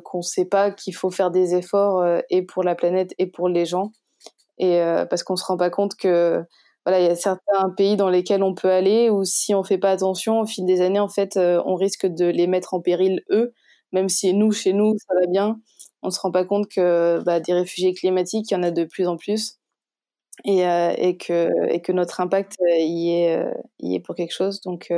qu'on 0.04 0.22
sait 0.22 0.46
pas 0.46 0.72
qu'il 0.72 0.96
faut 0.96 1.12
faire 1.12 1.32
des 1.32 1.56
efforts 1.56 2.04
et 2.30 2.42
pour 2.44 2.64
la 2.64 2.76
planète 2.76 3.14
et 3.20 3.28
pour 3.28 3.50
les 3.50 3.66
gens 3.66 3.92
et 4.60 4.80
parce 5.10 5.24
qu'on 5.24 5.36
se 5.36 5.46
rend 5.46 5.58
pas 5.58 5.70
compte 5.70 5.96
que 5.96 6.44
voilà, 6.88 7.02
il 7.02 7.06
y 7.06 7.10
a 7.10 7.16
certains 7.18 7.70
pays 7.76 7.98
dans 7.98 8.10
lesquels 8.10 8.42
on 8.44 8.54
peut 8.56 8.70
aller 8.72 9.10
où 9.10 9.26
si 9.26 9.54
on 9.54 9.62
fait 9.62 9.78
pas 9.78 9.92
attention, 9.92 10.40
au 10.40 10.46
fil 10.46 10.66
des 10.66 10.80
années, 10.80 11.02
en 11.02 11.10
fait, 11.10 11.36
euh, 11.36 11.62
on 11.66 11.76
risque 11.76 12.06
de 12.06 12.26
les 12.26 12.48
mettre 12.48 12.74
en 12.74 12.80
péril 12.80 13.26
eux, 13.30 13.54
même 13.92 14.08
si 14.08 14.34
nous, 14.34 14.54
chez 14.54 14.72
nous, 14.72 14.96
ça 14.98 15.14
va 15.20 15.28
bien. 15.28 15.60
On 16.02 16.12
se 16.12 16.20
rend 16.22 16.32
pas 16.32 16.46
compte 16.46 16.70
que 16.70 17.22
bah, 17.26 17.42
des 17.42 17.52
réfugiés 17.54 17.94
climatiques, 17.94 18.50
il 18.52 18.54
y 18.54 18.58
en 18.58 18.64
a 18.64 18.72
de 18.72 18.86
plus 18.86 19.06
en 19.08 19.18
plus 19.18 19.58
et, 20.46 20.68
euh, 20.68 20.94
et 20.98 21.18
que 21.18 21.50
et 21.70 21.82
que 21.82 21.92
notre 21.92 22.22
impact 22.22 22.54
euh, 22.62 22.78
y 22.80 23.12
est 23.12 23.46
y 23.80 23.96
est 23.96 24.00
pour 24.00 24.16
quelque 24.16 24.34
chose. 24.34 24.62
Donc 24.62 24.92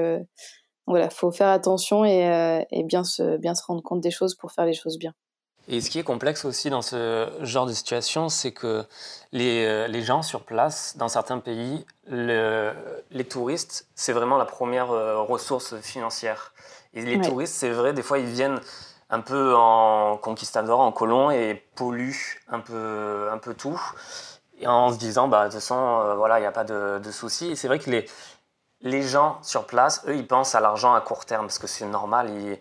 voilà, 0.88 1.10
faut 1.10 1.32
faire 1.32 1.50
attention 1.50 2.06
et, 2.06 2.66
et 2.72 2.84
bien 2.84 3.04
se 3.04 3.38
bien 3.38 3.56
se 3.56 3.64
rendre 3.66 3.84
compte 3.84 4.02
des 4.02 4.12
choses 4.12 4.36
pour 4.36 4.52
faire 4.52 4.66
les 4.66 4.74
choses 4.74 4.98
bien. 5.00 5.14
Et 5.72 5.82
ce 5.82 5.92
qui 5.92 6.00
est 6.00 6.04
complexe 6.04 6.46
aussi 6.46 6.72
dans 6.72 6.82
ce 6.82 7.30
genre 7.42 7.68
de 7.68 7.74
situation, 7.74 8.28
c'est 8.28 8.52
que 8.52 8.84
les, 9.32 9.66
euh, 9.66 9.88
les, 9.88 10.02
gens 10.02 10.24
sur 10.24 10.42
place, 10.42 10.98
dans 10.98 11.08
certains 11.08 11.38
pays, 11.38 11.86
les 12.08 13.24
touristes, 13.30 13.88
c'est 13.94 14.12
vraiment 14.12 14.38
la 14.38 14.46
première 14.46 14.90
euh, 14.90 15.22
ressource 15.22 15.80
financière. 15.80 16.54
Et 16.96 17.04
les 17.04 17.22
touristes, 17.22 17.54
c'est 17.54 17.70
vrai, 17.70 17.94
des 17.94 18.02
fois, 18.02 18.18
ils 18.18 18.26
viennent 18.26 18.60
un 19.12 19.20
peu 19.20 19.54
en 19.56 20.18
conquistador, 20.18 20.80
en 20.80 20.92
colon, 20.92 21.30
et 21.30 21.64
polluent 21.76 22.42
un 22.48 22.62
peu, 22.62 23.30
un 23.32 23.38
peu 23.38 23.54
tout, 23.54 23.80
et 24.60 24.66
en 24.66 24.92
se 24.92 24.98
disant, 24.98 25.28
bah, 25.28 25.42
de 25.42 25.52
toute 25.52 25.62
façon, 25.62 25.76
euh, 25.76 26.16
voilà, 26.16 26.40
il 26.40 26.42
n'y 26.42 26.48
a 26.48 26.52
pas 26.52 26.64
de, 26.64 26.98
de 26.98 27.12
souci. 27.12 27.52
Et 27.52 27.56
c'est 27.56 27.68
vrai 27.68 27.78
que 27.78 27.92
les, 27.92 28.10
les 28.82 29.04
gens 29.04 29.38
sur 29.44 29.68
place, 29.68 30.02
eux, 30.08 30.16
ils 30.16 30.26
pensent 30.26 30.56
à 30.56 30.62
l'argent 30.62 30.96
à 30.96 31.02
court 31.02 31.26
terme, 31.26 31.46
parce 31.46 31.60
que 31.60 31.68
c'est 31.68 31.86
normal, 31.86 32.32
ils, 32.32 32.58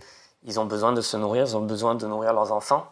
ils 0.48 0.58
ont 0.58 0.64
besoin 0.64 0.92
de 0.92 1.02
se 1.02 1.16
nourrir, 1.16 1.44
ils 1.44 1.56
ont 1.56 1.60
besoin 1.60 1.94
de 1.94 2.06
nourrir 2.06 2.32
leurs 2.32 2.52
enfants. 2.52 2.88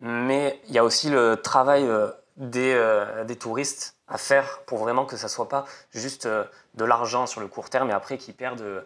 Mais 0.00 0.60
il 0.66 0.74
y 0.74 0.78
a 0.78 0.84
aussi 0.84 1.08
le 1.08 1.36
travail 1.36 1.84
euh, 1.84 2.08
des, 2.36 2.74
euh, 2.74 3.24
des 3.24 3.36
touristes 3.36 3.96
à 4.08 4.18
faire 4.18 4.60
pour 4.66 4.78
vraiment 4.78 5.06
que 5.06 5.16
ça 5.16 5.26
ne 5.26 5.30
soit 5.30 5.48
pas 5.48 5.64
juste 5.92 6.26
euh, 6.26 6.44
de 6.74 6.84
l'argent 6.84 7.26
sur 7.26 7.40
le 7.40 7.46
court 7.46 7.70
terme 7.70 7.90
et 7.90 7.92
après 7.92 8.18
qu'ils 8.18 8.34
perdent 8.34 8.84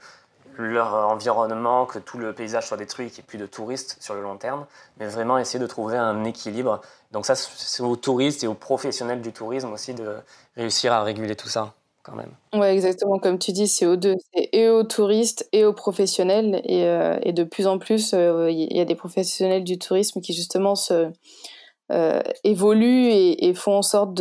leur 0.59 0.93
environnement, 0.93 1.87
que 1.87 1.99
tout 1.99 2.19
le 2.19 2.35
paysage 2.35 2.69
soit 2.69 2.77
détruit, 2.77 3.09
qu'il 3.09 3.23
n'y 3.23 3.27
ait 3.27 3.29
plus 3.29 3.39
de 3.39 3.47
touristes 3.47 3.97
sur 4.01 4.15
le 4.15 4.21
long 4.21 4.37
terme, 4.37 4.67
mais 4.99 5.07
vraiment 5.07 5.39
essayer 5.39 5.59
de 5.59 5.67
trouver 5.67 5.97
un 5.97 6.25
équilibre. 6.25 6.83
Donc 7.11 7.25
ça, 7.25 7.35
c'est 7.35 7.83
aux 7.83 7.97
touristes 7.97 8.45
et 8.45 8.47
aux 8.47 8.55
professionnels 8.55 9.23
du 9.23 9.33
tourisme 9.33 9.73
aussi 9.73 9.95
de 9.95 10.17
réussir 10.57 10.93
à 10.93 11.03
réguler 11.03 11.37
tout 11.37 11.49
ça 11.49 11.73
quand. 12.03 12.17
Ouais, 12.59 12.75
exactement. 12.75 13.19
Comme 13.19 13.39
tu 13.39 13.53
dis, 13.53 13.69
c'est 13.69 13.87
aux 13.87 13.97
deux. 13.97 14.15
C'est 14.35 14.49
et 14.53 14.69
aux 14.69 14.85
touristes 14.85 15.49
et 15.53 15.65
aux 15.65 15.73
professionnels. 15.73 16.61
Et, 16.65 16.85
euh, 16.85 17.19
de 17.21 17.45
plus 17.45 17.67
en 17.67 17.79
plus, 17.79 18.13
euh, 18.15 18.51
il 18.51 18.77
y 18.77 18.81
a 18.81 18.85
des 18.85 18.95
professionnels 18.95 19.65
du 19.65 19.79
tourisme 19.79 20.21
qui 20.21 20.33
justement 20.33 20.75
euh, 20.91 22.21
évoluent 22.45 23.11
et, 23.11 23.55
font 23.55 23.77
en 23.77 23.83
sorte 23.83 24.21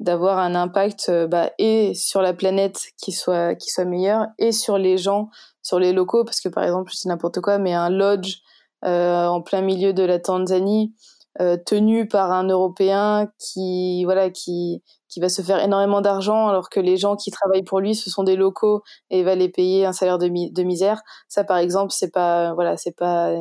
d'avoir 0.00 0.38
un 0.38 0.54
impact 0.54 1.10
bah, 1.28 1.50
et 1.58 1.94
sur 1.94 2.22
la 2.22 2.34
planète 2.34 2.80
qui 2.96 3.12
soit 3.12 3.54
qui 3.54 3.70
soit 3.70 3.84
meilleur 3.84 4.26
et 4.38 4.52
sur 4.52 4.78
les 4.78 4.98
gens, 4.98 5.30
sur 5.62 5.78
les 5.78 5.92
locaux. 5.92 6.24
Parce 6.24 6.40
que 6.40 6.48
par 6.48 6.64
exemple, 6.64 6.90
je 6.92 7.00
dis 7.00 7.08
n'importe 7.08 7.40
quoi, 7.40 7.58
mais 7.58 7.72
un 7.72 7.90
lodge 7.90 8.38
en 8.82 9.40
plein 9.42 9.62
milieu 9.62 9.92
de 9.92 10.02
la 10.02 10.18
Tanzanie. 10.18 10.94
Tenu 11.66 12.06
par 12.06 12.30
un 12.30 12.46
Européen 12.48 13.28
qui 13.38 14.04
voilà 14.04 14.30
qui 14.30 14.82
qui 15.08 15.20
va 15.20 15.28
se 15.28 15.42
faire 15.42 15.62
énormément 15.62 16.00
d'argent 16.00 16.48
alors 16.48 16.70
que 16.70 16.80
les 16.80 16.96
gens 16.96 17.16
qui 17.16 17.30
travaillent 17.30 17.64
pour 17.64 17.80
lui 17.80 17.94
ce 17.94 18.10
sont 18.10 18.22
des 18.22 18.36
locaux 18.36 18.82
et 19.10 19.24
va 19.24 19.34
les 19.34 19.48
payer 19.48 19.84
un 19.84 19.92
salaire 19.92 20.18
de, 20.18 20.28
misère. 20.62 21.02
Ça 21.28 21.44
par 21.44 21.58
exemple 21.58 21.92
c'est 21.92 22.12
pas 22.12 22.54
voilà 22.54 22.76
c'est 22.76 22.96
pas 22.96 23.34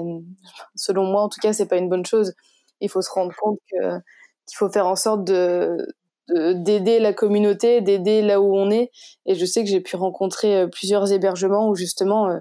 selon 0.75 1.05
moi 1.05 1.21
en 1.21 1.29
tout 1.29 1.39
cas 1.41 1.53
c'est 1.53 1.67
pas 1.67 1.77
une 1.77 1.89
bonne 1.89 2.05
chose. 2.05 2.33
Il 2.81 2.89
faut 2.89 3.01
se 3.01 3.11
rendre 3.11 3.33
compte 3.39 3.59
qu'il 3.69 4.57
faut 4.57 4.69
faire 4.69 4.87
en 4.87 4.95
sorte 4.95 5.23
de 5.23 5.77
d'aider 6.29 6.99
la 6.99 7.13
communauté 7.13 7.81
d'aider 7.81 8.21
là 8.21 8.41
où 8.41 8.55
on 8.55 8.71
est. 8.71 8.91
Et 9.25 9.35
je 9.35 9.45
sais 9.45 9.63
que 9.63 9.69
j'ai 9.69 9.81
pu 9.81 9.95
rencontrer 9.95 10.57
euh, 10.57 10.67
plusieurs 10.67 11.11
hébergements 11.11 11.69
où 11.69 11.75
justement 11.75 12.29
euh, 12.29 12.39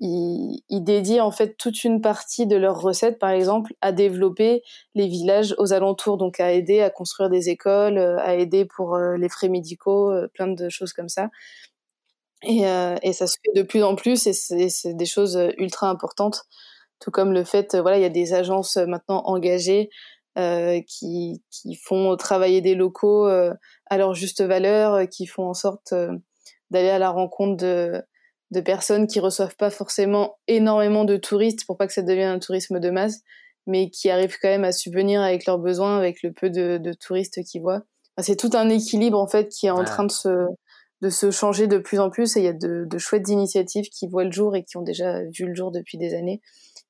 ils, 0.00 0.82
dédient 0.82 1.24
en 1.24 1.30
fait 1.30 1.56
toute 1.58 1.84
une 1.84 2.00
partie 2.00 2.46
de 2.46 2.56
leurs 2.56 2.80
recettes, 2.80 3.18
par 3.18 3.30
exemple, 3.30 3.74
à 3.82 3.92
développer 3.92 4.62
les 4.94 5.06
villages 5.06 5.54
aux 5.58 5.74
alentours, 5.74 6.16
donc 6.16 6.40
à 6.40 6.52
aider 6.52 6.80
à 6.80 6.88
construire 6.88 7.28
des 7.28 7.50
écoles, 7.50 7.98
euh, 7.98 8.18
à 8.20 8.34
aider 8.34 8.64
pour 8.64 8.94
euh, 8.94 9.16
les 9.16 9.28
frais 9.28 9.50
médicaux, 9.50 10.10
euh, 10.10 10.28
plein 10.32 10.48
de 10.48 10.68
choses 10.70 10.94
comme 10.94 11.10
ça. 11.10 11.28
Et, 12.42 12.62
ça 13.12 13.26
se 13.26 13.36
fait 13.44 13.52
de 13.54 13.62
plus 13.62 13.82
en 13.82 13.94
plus, 13.96 14.26
et 14.26 14.32
c'est 14.32 14.94
des 14.94 15.06
choses 15.06 15.38
ultra 15.58 15.90
importantes, 15.90 16.44
tout 16.98 17.10
comme 17.10 17.34
le 17.34 17.44
fait, 17.44 17.76
voilà, 17.76 17.98
il 17.98 18.02
y 18.02 18.06
a 18.06 18.08
des 18.08 18.32
agences 18.32 18.78
maintenant 18.78 19.22
engagées 19.26 19.90
qui, 20.86 21.42
font 21.84 22.16
travailler 22.16 22.62
des 22.62 22.74
locaux 22.74 23.26
à 23.26 23.98
leur 23.98 24.14
juste 24.14 24.40
valeur, 24.40 25.06
qui 25.10 25.26
font 25.26 25.48
en 25.50 25.54
sorte 25.54 25.92
d'aller 26.70 26.88
à 26.88 26.98
la 26.98 27.10
rencontre 27.10 27.58
de 27.58 28.02
de 28.50 28.60
personnes 28.60 29.06
qui 29.06 29.20
reçoivent 29.20 29.56
pas 29.56 29.70
forcément 29.70 30.38
énormément 30.48 31.04
de 31.04 31.16
touristes 31.16 31.64
pour 31.66 31.76
pas 31.76 31.86
que 31.86 31.92
ça 31.92 32.02
devienne 32.02 32.30
un 32.30 32.38
tourisme 32.38 32.80
de 32.80 32.90
masse, 32.90 33.20
mais 33.66 33.90
qui 33.90 34.10
arrivent 34.10 34.36
quand 34.40 34.48
même 34.48 34.64
à 34.64 34.72
subvenir 34.72 35.22
avec 35.22 35.46
leurs 35.46 35.58
besoins, 35.58 35.96
avec 35.96 36.22
le 36.22 36.32
peu 36.32 36.50
de, 36.50 36.92
touristes 37.00 37.42
qu'ils 37.44 37.62
voient. 37.62 37.82
c'est 38.18 38.36
tout 38.36 38.50
un 38.54 38.68
équilibre 38.68 39.18
en 39.18 39.28
fait 39.28 39.48
qui 39.48 39.66
est 39.66 39.70
en 39.70 39.84
train 39.84 40.04
de 40.04 40.10
se, 40.10 40.46
de 41.00 41.10
se 41.10 41.30
changer 41.30 41.66
de 41.66 41.78
plus 41.78 42.00
en 42.00 42.10
plus 42.10 42.36
et 42.36 42.40
il 42.40 42.44
y 42.44 42.48
a 42.48 42.52
de, 42.52 42.86
de, 42.86 42.98
chouettes 42.98 43.28
initiatives 43.28 43.88
qui 43.88 44.08
voient 44.08 44.24
le 44.24 44.32
jour 44.32 44.56
et 44.56 44.64
qui 44.64 44.76
ont 44.76 44.82
déjà 44.82 45.22
vu 45.22 45.46
le 45.46 45.54
jour 45.54 45.70
depuis 45.70 45.98
des 45.98 46.14
années 46.14 46.40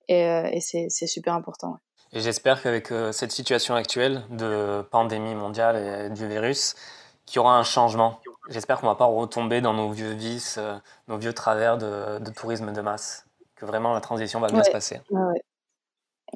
et, 0.09 0.27
euh, 0.27 0.49
et 0.53 0.61
c'est 0.61 1.07
super 1.07 1.35
important. 1.35 1.77
Et 2.13 2.21
j'espère 2.21 2.61
qu'avec 2.61 2.91
euh, 2.91 3.13
cette 3.13 3.31
situation 3.31 3.77
actuelle 3.77 4.25
de 4.31 4.83
pandémie 4.91 5.37
mondiale 5.37 6.07
et 6.07 6.11
du 6.11 6.27
virus, 6.27 6.75
qu'il 7.25 7.37
y 7.37 7.39
aura 7.39 7.57
un 7.57 7.63
changement 7.63 8.21
J'espère 8.51 8.81
qu'on 8.81 8.87
ne 8.87 8.93
va 8.93 8.97
pas 8.97 9.05
retomber 9.05 9.61
dans 9.61 9.73
nos 9.73 9.91
vieux 9.91 10.11
vices, 10.11 10.57
euh, 10.59 10.75
nos 11.07 11.17
vieux 11.17 11.33
travers 11.33 11.79
de, 11.79 12.19
tourisme 12.33 12.73
de 12.73 12.81
masse. 12.81 13.25
Que 13.55 13.65
vraiment 13.65 13.95
la 13.95 14.01
transition 14.01 14.41
va 14.41 14.49
bien 14.49 14.65
se 14.65 14.71
passer. 14.71 15.01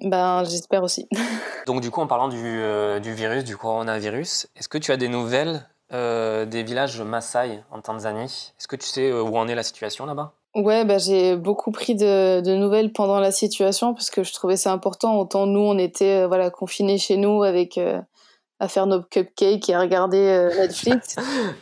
Ben, 0.01 0.45
j'espère 0.45 0.83
aussi. 0.85 1.09
Donc, 1.67 1.81
du 1.81 1.91
coup, 1.91 2.01
en 2.01 2.07
parlant 2.07 2.29
du, 2.29 2.39
euh, 2.41 3.01
du 3.01 3.15
virus, 3.15 3.43
du 3.43 3.57
coronavirus, 3.57 4.47
est-ce 4.55 4.69
que 4.69 4.79
tu 4.79 4.93
as 4.93 4.97
des 4.97 5.09
nouvelles 5.09 5.67
euh, 5.93 6.45
des 6.45 6.63
villages 6.63 7.01
Maasai 7.01 7.63
en 7.71 7.81
Tanzanie? 7.81 8.53
Est-ce 8.59 8.69
que 8.69 8.77
tu 8.77 8.87
sais 8.87 9.13
où 9.13 9.37
en 9.37 9.49
est 9.49 9.55
la 9.55 9.63
situation 9.63 10.07
là-bas? 10.07 10.35
Ouais, 10.55 10.85
bah, 10.85 10.99
j'ai 10.99 11.35
beaucoup 11.35 11.73
pris 11.73 11.97
de, 11.97 12.41
de, 12.41 12.55
nouvelles 12.55 12.93
pendant 12.93 13.19
la 13.19 13.33
situation 13.33 13.93
parce 13.93 14.11
que 14.11 14.23
je 14.23 14.33
trouvais 14.33 14.57
ça 14.57 14.73
important. 14.73 15.19
Autant 15.19 15.47
nous, 15.47 15.61
on 15.61 15.79
était 15.79 16.27
voilà 16.27 16.51
confinés 16.51 16.99
chez 16.99 17.17
nous 17.17 17.43
avec 17.43 17.79
à 18.65 18.69
faire 18.69 18.87
nos 18.87 19.03
cupcakes 19.03 19.69
et 19.69 19.75
à 19.75 19.81
regarder 19.81 20.19
euh, 20.19 20.49
Netflix. 20.59 21.17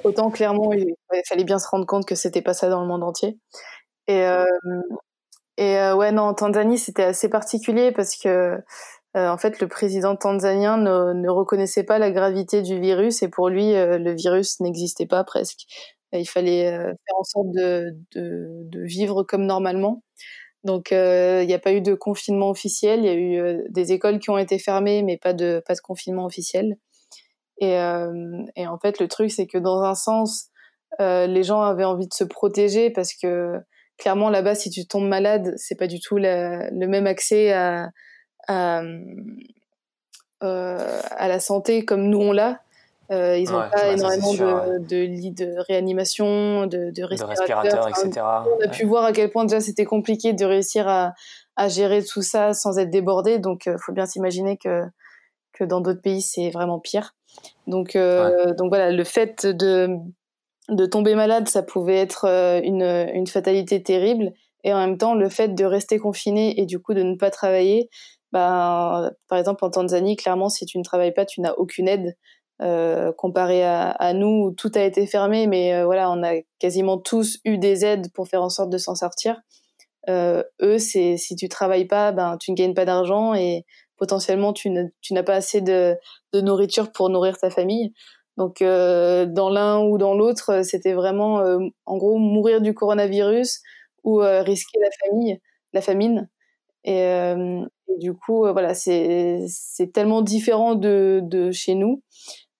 Autant 0.04 0.30
clairement, 0.30 0.72
il, 0.72 0.94
fallait 1.28 1.44
bien 1.44 1.58
se 1.58 1.68
rendre 1.68 1.86
compte 1.86 2.06
que 2.06 2.14
c'était 2.14 2.42
pas 2.42 2.54
ça 2.54 2.70
dans 2.70 2.80
le 2.80 2.86
monde 2.86 3.02
entier. 3.02 3.38
Et, 4.06 4.22
euh, 4.24 4.46
et 5.58 5.76
euh, 5.76 5.94
ouais, 5.94 6.12
non, 6.12 6.22
en 6.22 6.34
Tanzanie, 6.34 6.78
c'était 6.78 7.04
assez 7.04 7.28
particulier 7.28 7.92
parce 7.92 8.16
que 8.16 8.58
en 9.14 9.36
fait, 9.36 9.60
le 9.60 9.68
président 9.68 10.16
tanzanien 10.16 10.78
ne, 10.78 11.12
ne, 11.12 11.28
reconnaissait 11.28 11.84
pas 11.84 11.98
la 11.98 12.10
gravité 12.10 12.62
du 12.62 12.80
virus 12.80 13.22
et 13.22 13.28
pour 13.28 13.50
lui, 13.50 13.72
le 13.74 14.14
virus 14.14 14.58
n'existait 14.60 15.04
pas 15.04 15.22
presque. 15.22 15.66
Il 16.14 16.24
fallait 16.24 16.70
faire 16.70 17.18
en 17.18 17.24
sorte 17.24 17.50
de, 17.50 17.94
de, 18.14 18.62
de 18.64 18.80
vivre 18.80 19.22
comme 19.22 19.44
normalement. 19.44 20.02
Donc, 20.64 20.92
il 20.92 21.46
n'y 21.46 21.52
a 21.52 21.58
pas 21.58 21.74
eu 21.74 21.82
de 21.82 21.92
confinement 21.92 22.48
officiel. 22.48 23.00
Il 23.00 23.04
y 23.04 23.08
a 23.10 23.14
eu 23.14 23.62
des 23.68 23.92
écoles 23.92 24.18
qui 24.18 24.30
ont 24.30 24.38
été 24.38 24.58
fermées, 24.58 25.02
mais 25.02 25.18
pas 25.18 25.34
de, 25.34 25.62
pas 25.66 25.74
de 25.74 25.80
confinement 25.80 26.24
officiel. 26.24 26.78
Et, 27.58 27.78
euh, 27.78 28.42
et 28.56 28.66
en 28.66 28.78
fait, 28.78 28.98
le 28.98 29.08
truc, 29.08 29.30
c'est 29.30 29.46
que 29.46 29.58
dans 29.58 29.82
un 29.82 29.94
sens, 29.94 30.48
euh, 31.00 31.26
les 31.26 31.42
gens 31.42 31.62
avaient 31.62 31.84
envie 31.84 32.06
de 32.06 32.14
se 32.14 32.24
protéger 32.24 32.90
parce 32.90 33.14
que 33.14 33.60
clairement, 33.98 34.30
là-bas, 34.30 34.54
si 34.54 34.70
tu 34.70 34.86
tombes 34.86 35.08
malade, 35.08 35.54
c'est 35.56 35.76
pas 35.76 35.86
du 35.86 36.00
tout 36.00 36.16
la, 36.16 36.70
le 36.70 36.86
même 36.86 37.06
accès 37.06 37.52
à, 37.52 37.90
à, 38.48 38.82
euh, 40.42 41.00
à, 41.10 41.28
la 41.28 41.40
santé 41.40 41.84
comme 41.84 42.08
nous 42.08 42.18
on 42.18 42.32
l'a. 42.32 42.60
Euh, 43.10 43.36
ils 43.36 43.50
n'ont 43.50 43.68
pas 43.70 43.88
énormément 43.92 44.32
de, 44.32 44.78
de, 44.78 44.96
lits 44.96 45.32
de 45.32 45.54
réanimation, 45.68 46.66
de, 46.66 46.90
de 46.90 47.02
respirateurs, 47.02 47.88
etc. 47.88 48.22
on 48.58 48.64
a 48.64 48.68
pu 48.68 48.86
voir 48.86 49.04
à 49.04 49.12
quel 49.12 49.30
point 49.30 49.44
déjà 49.44 49.60
c'était 49.60 49.84
compliqué 49.84 50.32
de 50.32 50.44
réussir 50.46 50.88
à, 50.88 51.12
à, 51.56 51.68
gérer 51.68 52.02
tout 52.02 52.22
ça 52.22 52.54
sans 52.54 52.78
être 52.78 52.90
débordé. 52.90 53.38
Donc, 53.38 53.66
il 53.66 53.76
faut 53.78 53.92
bien 53.92 54.06
s'imaginer 54.06 54.56
que, 54.56 54.84
que 55.52 55.64
dans 55.64 55.80
d'autres 55.80 56.00
pays, 56.00 56.22
c'est 56.22 56.48
vraiment 56.50 56.78
pire. 56.78 57.14
Donc, 57.66 57.96
euh, 57.96 58.54
donc 58.54 58.68
voilà, 58.70 58.90
le 58.90 59.04
fait 59.04 59.46
de, 59.46 59.88
de 60.68 60.86
tomber 60.86 61.14
malade, 61.14 61.48
ça 61.48 61.62
pouvait 61.62 61.96
être 61.98 62.26
euh, 62.26 62.60
une, 62.62 62.82
une 62.82 63.26
fatalité 63.26 63.82
terrible. 63.82 64.32
Et 64.64 64.72
en 64.72 64.78
même 64.78 64.98
temps, 64.98 65.14
le 65.14 65.28
fait 65.28 65.54
de 65.54 65.64
rester 65.64 65.98
confiné 65.98 66.60
et 66.60 66.66
du 66.66 66.78
coup 66.78 66.94
de 66.94 67.02
ne 67.02 67.16
pas 67.16 67.30
travailler, 67.30 67.88
ben, 68.32 69.10
par 69.28 69.38
exemple 69.38 69.64
en 69.64 69.70
Tanzanie, 69.70 70.16
clairement, 70.16 70.48
si 70.48 70.66
tu 70.66 70.78
ne 70.78 70.84
travailles 70.84 71.14
pas, 71.14 71.26
tu 71.26 71.40
n'as 71.40 71.52
aucune 71.52 71.88
aide. 71.88 72.16
Euh, 72.60 73.12
comparé 73.12 73.64
à, 73.64 73.90
à, 73.90 74.12
nous 74.12 74.44
où 74.44 74.52
tout 74.52 74.70
a 74.76 74.82
été 74.82 75.04
fermé, 75.06 75.48
mais 75.48 75.74
euh, 75.74 75.84
voilà, 75.84 76.12
on 76.12 76.22
a 76.22 76.34
quasiment 76.60 76.96
tous 76.96 77.40
eu 77.44 77.58
des 77.58 77.84
aides 77.84 78.12
pour 78.12 78.28
faire 78.28 78.42
en 78.42 78.50
sorte 78.50 78.70
de 78.70 78.78
s'en 78.78 78.94
sortir. 78.94 79.40
eux, 80.08 80.78
c'est 80.78 81.16
si 81.16 81.34
tu 81.34 81.48
travailles 81.48 81.86
pas, 81.86 82.12
ben 82.12 82.36
tu 82.38 82.52
ne 82.52 82.56
gagnes 82.56 82.74
pas 82.74 82.84
d'argent 82.84 83.34
et 83.34 83.64
potentiellement 84.02 84.52
tu 84.52 84.68
n'as 84.68 85.22
pas 85.22 85.36
assez 85.36 85.60
de, 85.60 85.96
nourriture 86.34 86.90
pour 86.90 87.08
nourrir 87.08 87.38
ta 87.38 87.50
famille. 87.50 87.92
Donc 88.36 88.56
dans 88.60 89.48
l'un 89.48 89.78
ou 89.78 89.96
dans 89.96 90.14
l'autre, 90.14 90.64
c'était 90.64 90.92
vraiment 90.92 91.36
en 91.86 91.96
gros 91.98 92.18
mourir 92.18 92.60
du 92.60 92.74
coronavirus 92.74 93.60
ou 94.02 94.16
risquer 94.16 94.80
la 94.80 94.90
famille, 95.04 95.40
la 95.72 95.82
famine. 95.82 96.28
Et, 96.82 97.24
du 98.00 98.12
coup, 98.14 98.40
voilà, 98.40 98.74
c'est 98.74 99.46
tellement 99.94 100.22
différent 100.22 100.74
de, 100.74 101.50
chez 101.52 101.76
nous. 101.76 102.02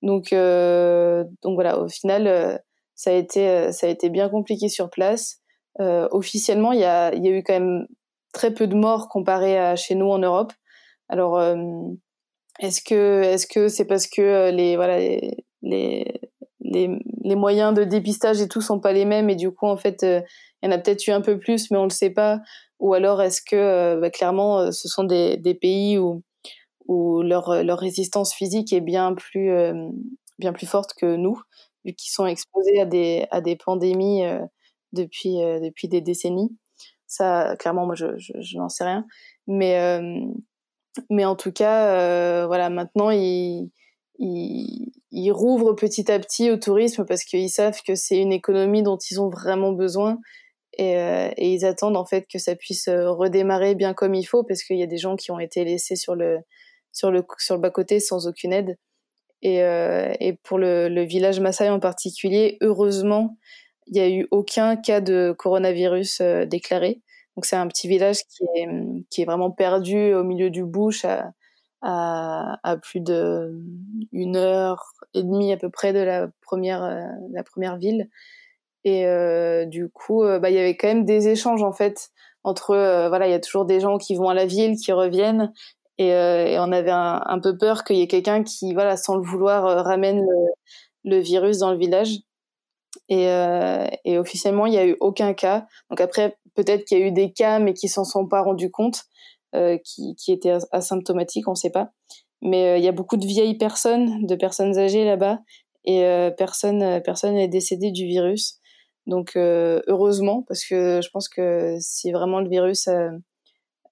Donc, 0.02 0.28
voilà, 0.30 1.80
au 1.80 1.88
final, 1.88 2.62
ça 2.94 3.10
a 3.10 3.14
été 3.14 4.10
bien 4.10 4.28
compliqué 4.28 4.68
sur 4.68 4.90
place. 4.90 5.40
officiellement, 5.80 6.70
il 6.70 6.78
y 6.78 6.84
a 6.84 7.12
eu 7.16 7.42
quand 7.42 7.54
même 7.54 7.88
très 8.32 8.54
peu 8.54 8.68
de 8.68 8.76
morts 8.76 9.08
comparé 9.08 9.58
à 9.58 9.74
chez 9.74 9.96
nous 9.96 10.08
en 10.08 10.18
Europe. 10.18 10.52
Alors, 11.12 11.38
est-ce 12.58 12.80
que 12.80 13.22
est-ce 13.22 13.46
que 13.46 13.68
c'est 13.68 13.84
parce 13.84 14.06
que 14.06 14.50
les 14.50 14.76
voilà 14.76 14.98
les, 15.60 17.36
moyens 17.36 17.74
de 17.74 17.84
dépistage 17.84 18.40
et 18.40 18.48
tout 18.48 18.62
sont 18.62 18.80
pas 18.80 18.94
les 18.94 19.04
mêmes 19.04 19.28
et 19.28 19.36
du 19.36 19.50
coup 19.50 19.66
en 19.66 19.76
fait 19.76 20.02
il 20.02 20.24
y 20.62 20.68
en 20.68 20.70
a 20.70 20.78
peut-être 20.78 21.06
eu 21.06 21.10
un 21.10 21.20
peu 21.20 21.38
plus 21.38 21.70
mais 21.70 21.76
on 21.76 21.84
le 21.84 21.90
sait 21.90 22.10
pas. 22.10 22.40
Ou 22.80 22.94
alors 22.94 23.20
est-ce 23.20 23.42
que 23.42 24.00
bah, 24.00 24.08
clairement 24.10 24.72
ce 24.72 24.88
sont 24.88 25.04
des, 25.04 25.58
pays 25.60 25.98
où 25.98 27.22
leur, 27.22 27.46
résistance 27.78 28.32
physique 28.32 28.72
est 28.72 28.80
bien 28.80 29.14
plus 29.14 29.50
forte 30.66 30.94
que 30.94 31.16
nous 31.16 31.38
vu 31.84 31.92
qu'ils 31.94 32.12
sont 32.12 32.26
exposés 32.26 32.80
à 32.80 32.86
des 32.86 33.26
à 33.30 33.42
des 33.42 33.56
pandémies 33.56 34.22
depuis 34.94 35.34
depuis 35.36 35.88
des 35.88 36.00
décennies. 36.00 36.56
Ça 37.06 37.54
clairement 37.58 37.84
moi 37.84 37.96
je, 37.96 38.06
je, 38.16 38.56
n'en 38.56 38.70
sais 38.70 38.84
rien. 38.84 39.04
Mais 39.46 40.00
mais 41.10 41.24
en 41.24 41.36
tout 41.36 41.52
cas 41.52 42.46
voilà 42.46 42.70
maintenant 42.70 43.10
ils 43.10 43.70
ils, 44.18 44.92
ils 45.10 45.30
rouvrent 45.30 45.74
petit 45.74 46.10
à 46.10 46.18
petit 46.18 46.50
au 46.50 46.56
tourisme 46.56 47.04
parce 47.04 47.24
qu'ils 47.24 47.50
savent 47.50 47.80
que 47.86 47.94
c'est 47.94 48.18
une 48.18 48.32
économie 48.32 48.82
dont 48.82 48.96
ils 48.96 49.20
ont 49.20 49.28
vraiment 49.28 49.72
besoin. 49.72 50.18
Et, 50.78 50.96
euh, 50.96 51.28
et, 51.36 51.52
ils 51.52 51.66
attendent 51.66 51.98
en 51.98 52.06
fait 52.06 52.26
que 52.32 52.38
ça 52.38 52.56
puisse 52.56 52.88
euh, 52.88 53.10
redémarrer 53.10 53.74
bien 53.74 53.92
comme 53.92 54.14
il 54.14 54.24
faut 54.24 54.42
parce 54.42 54.62
qu'il 54.62 54.78
y 54.78 54.82
a 54.82 54.86
des 54.86 54.96
gens 54.96 55.16
qui 55.16 55.30
ont 55.30 55.38
été 55.38 55.64
laissés 55.64 55.96
sur 55.96 56.14
le 56.14 56.38
sur 56.92 57.10
le 57.10 57.24
sur 57.38 57.56
le 57.56 57.60
bas 57.60 57.70
côté 57.70 58.00
sans 58.00 58.26
aucune 58.26 58.54
aide. 58.54 58.78
Et, 59.42 59.62
euh, 59.62 60.14
et 60.20 60.34
pour 60.34 60.58
le, 60.58 61.02
village 61.02 61.40
Maasai 61.40 61.68
en 61.68 61.80
particulier 61.80 62.58
heureusement 62.60 63.36
il 63.88 63.94
n'y 63.94 64.00
a 64.00 64.08
eu 64.08 64.28
aucun 64.30 64.76
cas 64.76 65.00
de 65.00 65.34
coronavirus 65.36 66.20
euh, 66.20 66.46
déclaré 66.46 67.02
donc 67.36 67.44
c'est 67.44 67.56
un 67.56 67.68
petit 67.68 67.88
village 67.88 68.18
qui 68.24 68.44
est 68.56 68.68
qui 69.10 69.22
est 69.22 69.24
vraiment 69.24 69.50
perdu 69.50 70.14
au 70.14 70.24
milieu 70.24 70.50
du 70.50 70.64
bush 70.64 71.04
à, 71.04 71.32
à, 71.82 72.76
plus 72.80 73.00
de 73.00 73.52
une 74.12 74.36
heure 74.36 74.92
et 75.14 75.22
demie 75.22 75.52
à 75.52 75.56
peu 75.56 75.70
près 75.70 75.92
de 75.92 75.98
la 75.98 76.28
première, 76.40 76.82
euh, 76.84 77.04
la 77.32 77.42
première 77.42 77.76
ville. 77.76 78.08
Et 78.84 79.06
euh, 79.06 79.66
du 79.66 79.88
coup, 79.90 80.24
euh, 80.24 80.38
bah, 80.38 80.50
il 80.50 80.56
y 80.56 80.58
avait 80.58 80.76
quand 80.76 80.88
même 80.88 81.04
des 81.04 81.28
échanges 81.28 81.62
en 81.62 81.72
fait 81.72 82.10
entre, 82.44 82.74
voilà, 83.08 83.28
il 83.28 83.30
y 83.30 83.34
a 83.34 83.40
toujours 83.40 83.64
des 83.64 83.78
gens 83.80 83.98
qui 83.98 84.16
vont 84.16 84.28
à 84.28 84.34
la 84.34 84.46
ville, 84.46 84.76
qui 84.76 84.90
reviennent, 84.90 85.52
et, 85.98 86.10
on 86.58 86.72
avait 86.72 86.90
un, 86.90 87.38
peu 87.40 87.56
peur 87.56 87.84
qu'il 87.84 87.96
y 87.96 88.02
ait 88.02 88.08
quelqu'un 88.08 88.42
qui, 88.42 88.74
voilà, 88.74 88.96
sans 88.96 89.14
le 89.14 89.22
vouloir, 89.22 89.84
ramène 89.84 90.18
le, 90.22 90.46
le, 91.04 91.18
virus 91.20 91.58
dans 91.58 91.70
le 91.70 91.78
village. 91.78 92.18
Et, 93.08 93.26
et 94.04 94.18
officiellement, 94.18 94.66
il 94.66 94.70
n'y 94.70 94.78
a 94.78 94.86
eu 94.86 94.96
aucun 94.98 95.34
cas. 95.34 95.66
Donc 95.88 96.00
après, 96.00 96.36
peut-être 96.54 96.84
qu'il 96.84 96.98
y 96.98 97.02
a 97.02 97.06
eu 97.06 97.12
des 97.12 97.32
cas, 97.32 97.58
mais 97.58 97.74
qui 97.74 97.88
s'en 97.88 98.04
sont 98.04 98.26
pas 98.26 98.42
rendus 98.42 98.70
compte. 98.70 99.04
Euh, 99.54 99.76
qui, 99.84 100.32
étaient 100.32 100.54
asymptomatiques, 100.72 101.46
on 101.46 101.50
ne 101.52 101.56
sait 101.56 101.70
pas. 101.70 101.90
Mais 102.40 102.68
euh, 102.68 102.78
il 102.78 102.84
y 102.84 102.88
a 102.88 102.92
beaucoup 102.92 103.18
de 103.18 103.26
vieilles 103.26 103.58
personnes, 103.58 104.26
de 104.26 104.34
personnes 104.34 104.78
âgées 104.78 105.04
là-bas, 105.04 105.40
et 105.84 106.04
euh, 106.04 106.30
personne 106.30 107.02
personne 107.02 107.34
n'est 107.34 107.48
décédé 107.48 107.90
du 107.92 108.06
virus. 108.06 108.60
Donc 109.06 109.32
heureusement, 109.36 110.44
parce 110.48 110.64
que 110.64 111.00
je 111.02 111.10
pense 111.10 111.28
que 111.28 111.76
si 111.80 112.12
vraiment 112.12 112.40
le 112.40 112.48
virus 112.48 112.88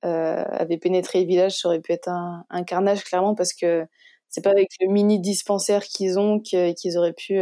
avait 0.02 0.78
pénétré 0.78 1.22
le 1.22 1.26
village, 1.26 1.58
ça 1.58 1.68
aurait 1.68 1.80
pu 1.80 1.92
être 1.92 2.08
un, 2.08 2.44
un 2.50 2.64
carnage 2.64 3.04
clairement, 3.04 3.34
parce 3.34 3.52
que 3.52 3.86
c'est 4.30 4.42
pas 4.42 4.50
avec 4.50 4.68
le 4.80 4.88
mini 4.90 5.20
dispensaire 5.20 5.84
qu'ils 5.84 6.18
ont 6.18 6.40
qu'ils 6.40 6.96
auraient 6.98 7.12
pu 7.12 7.38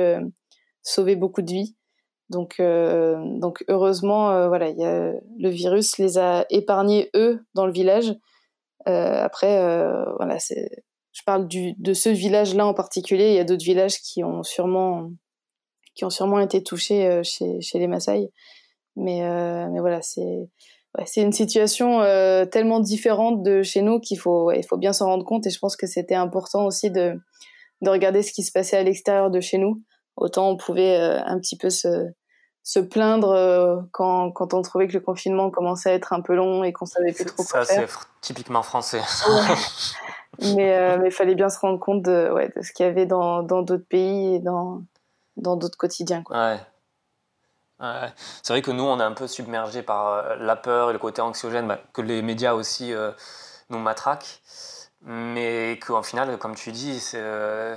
sauver 0.83 1.17
beaucoup 1.17 1.43
de 1.43 1.53
vies. 1.53 1.77
Donc, 2.31 2.57
euh, 2.61 3.17
donc 3.39 3.65
heureusement, 3.69 4.31
euh, 4.31 4.49
voilà, 4.49 4.69
y 4.69 4.85
a, 4.85 5.13
le 5.39 5.49
virus 5.49 5.99
les 5.99 6.19
a 6.19 6.45
épargnés 6.51 7.11
eux 7.17 7.45
dans 7.55 7.67
le 7.67 7.73
village. 7.73 8.15
Euh, 8.87 9.23
après, 9.23 9.59
voilà, 10.17 10.39
je 10.39 11.23
parle 11.25 11.49
du, 11.49 11.75
de 11.79 11.95
ce 11.95 12.09
village-là 12.09 12.67
en 12.67 12.75
particulier. 12.75 13.29
Il 13.29 13.35
y 13.35 13.39
a 13.39 13.45
d'autres 13.45 13.65
villages 13.65 14.01
qui 14.01 14.23
ont 14.25 14.43
sûrement, 14.43 15.11
qui 15.95 16.05
ont 16.05 16.11
sûrement 16.11 16.41
été 16.41 16.63
touchés 16.63 17.23
chez, 17.25 17.61
chez 17.61 17.79
les 17.79 17.87
Maasai. 17.87 18.31
Mais, 18.97 19.21
mais 19.71 19.81
voilà, 19.81 20.03
c'est, 20.03 20.49
ouais, 20.99 21.05
une 21.17 21.33
situation 21.33 22.01
tellement 22.51 22.81
différente 22.81 23.43
de 23.43 23.63
chez 23.63 23.83
nous 23.83 24.01
qu'il 24.01 24.19
faut, 24.19 24.53
il 24.53 24.65
faut 24.65 24.79
bien 24.79 24.93
s'en 24.93 25.07
rendre 25.07 25.25
compte. 25.25 25.47
Et 25.47 25.51
je 25.51 25.59
pense 25.59 25.77
que 25.77 25.87
c'était 25.87 26.15
important 26.15 26.67
aussi 26.67 26.91
de, 26.91 27.15
de 27.81 27.91
regarder 27.91 28.23
ce 28.23 28.33
qui 28.33 28.43
se 28.43 28.53
passait 28.53 28.77
à 28.77 28.83
l'extérieur 28.83 29.31
de 29.31 29.41
chez 29.41 29.59
nous 29.59 29.83
autant 30.19 30.51
on 30.51 30.57
pouvait 30.57 30.97
un 30.97 31.39
petit 31.39 31.57
peu 31.57 31.71
se, 31.71 32.13
se 32.69 32.81
plaindre 32.81 33.31
euh, 33.31 33.81
quand, 33.93 34.31
quand 34.31 34.53
on 34.53 34.61
trouvait 34.61 34.89
que 34.89 34.93
le 34.93 35.01
confinement 35.01 35.51
commençait 35.51 35.91
à 35.91 35.95
être 35.95 36.13
un 36.13 36.21
peu 36.21 36.35
long 36.35 36.65
et 36.65 36.75
qu'on 36.75 36.85
savait 36.85 37.13
plus 37.13 37.25
trop 37.25 37.43
quoi 37.43 37.65
faire. 37.65 37.89
Ça, 37.89 37.97
c'est 38.03 38.07
typiquement 38.21 38.63
français. 38.63 39.01
mais 40.55 40.77
euh, 40.77 40.99
il 41.03 41.11
fallait 41.11 41.35
bien 41.35 41.49
se 41.49 41.59
rendre 41.61 41.81
compte 41.81 42.03
de, 42.03 42.31
ouais, 42.31 42.53
de 42.55 42.61
ce 42.61 42.75
qu'il 42.75 42.85
y 42.85 42.89
avait 42.91 43.07
dans 43.07 43.43
d'autres 43.43 43.77
pays 43.89 44.35
et 44.35 44.39
dans 44.41 44.83
d'autres 45.39 45.79
quotidiens. 45.79 46.23
Quoi. 46.23 46.59
Ouais. 47.81 48.13
C'est 48.43 48.53
vrai 48.53 48.61
que 48.61 48.71
nous, 48.71 48.85
on 48.85 49.01
est 49.01 49.05
un 49.05 49.13
peu 49.13 49.27
submergé 49.27 49.83
par 49.83 50.09
euh, 50.09 50.37
la 50.37 50.55
peur 50.55 50.91
et 50.91 50.93
le 50.93 50.99
côté 50.99 51.23
anxiogène 51.23 51.67
bah, 51.67 51.79
que 51.95 52.03
les 52.03 52.21
médias 52.21 52.53
aussi 52.53 52.93
nous 53.71 53.79
matraquent. 53.79 54.43
Mais 55.01 55.79
qu'en 55.87 56.03
final, 56.03 56.37
comme 56.37 56.55
tu 56.55 56.71
dis, 56.71 57.01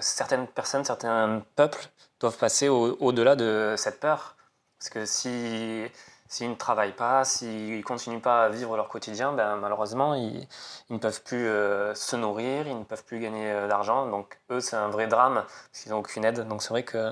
certaines 0.01 0.47
personnes, 0.47 0.83
certains 0.83 1.43
peuples 1.55 1.87
doivent 2.21 2.37
passer 2.37 2.69
au-delà 2.69 3.35
de 3.35 3.75
cette 3.77 3.99
peur. 3.99 4.37
Parce 4.79 4.89
que 4.89 5.05
si 5.05 5.83
s'ils 6.31 6.49
ne 6.49 6.55
travaillent 6.55 6.95
pas, 6.95 7.25
s'ils 7.25 7.77
ne 7.77 7.81
continuent 7.81 8.21
pas 8.21 8.45
à 8.45 8.49
vivre 8.49 8.77
leur 8.77 8.87
quotidien, 8.87 9.33
ben, 9.33 9.57
malheureusement, 9.57 10.15
ils, 10.15 10.47
ne 10.89 10.97
peuvent 10.97 11.21
plus 11.23 11.45
euh, 11.45 11.93
se 11.93 12.15
nourrir, 12.15 12.67
ils 12.67 12.79
ne 12.79 12.85
peuvent 12.85 13.03
plus 13.03 13.19
gagner 13.19 13.51
euh, 13.51 13.67
d'argent. 13.67 14.07
Donc, 14.07 14.39
eux, 14.49 14.61
c'est 14.61 14.77
un 14.77 14.87
vrai 14.87 15.07
drame, 15.07 15.43
parce 15.73 15.87
n'ont 15.87 15.97
aucune 15.97 16.23
aide. 16.23 16.47
Donc, 16.47 16.63
c'est 16.63 16.69
vrai 16.69 16.83
que 16.83 17.11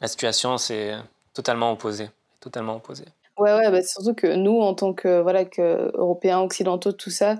la 0.00 0.08
situation, 0.08 0.58
c'est 0.58 0.96
totalement 1.34 1.70
opposé. 1.70 2.10
Totalement 2.40 2.74
opposé. 2.76 3.04
Ouais, 3.36 3.54
ouais, 3.54 3.70
bah, 3.70 3.82
surtout 3.84 4.14
que 4.14 4.34
nous, 4.34 4.60
en 4.60 4.74
tant 4.74 4.92
que, 4.92 5.20
voilà, 5.20 5.44
que 5.44 5.92
Européens, 5.94 6.40
Occidentaux, 6.40 6.90
tout 6.90 7.10
ça, 7.10 7.36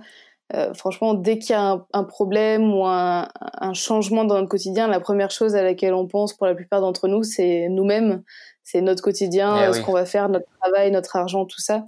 euh, 0.55 0.73
franchement, 0.73 1.15
dès 1.15 1.39
qu'il 1.39 1.51
y 1.51 1.55
a 1.55 1.85
un, 1.93 2.05
problème 2.05 2.73
ou 2.73 2.87
un, 2.87 3.29
un, 3.41 3.75
changement 3.75 4.25
dans 4.25 4.37
notre 4.37 4.49
quotidien, 4.49 4.89
la 4.89 5.01
première 5.01 5.31
chose 5.31 5.55
à 5.55 5.63
laquelle 5.63 5.93
on 5.93 6.07
pense 6.07 6.35
pour 6.35 6.47
la 6.47 6.55
plupart 6.55 6.81
d'entre 6.81 7.07
nous, 7.07 7.23
c'est 7.23 7.69
nous-mêmes 7.69 8.23
c'est 8.71 8.83
notre 8.83 9.03
quotidien, 9.03 9.71
eh 9.71 9.73
ce 9.73 9.81
qu'on 9.81 9.95
va 9.95 10.05
faire, 10.05 10.29
notre 10.29 10.47
travail, 10.61 10.91
notre 10.91 11.17
argent, 11.17 11.47
tout 11.47 11.61
ça. 11.61 11.87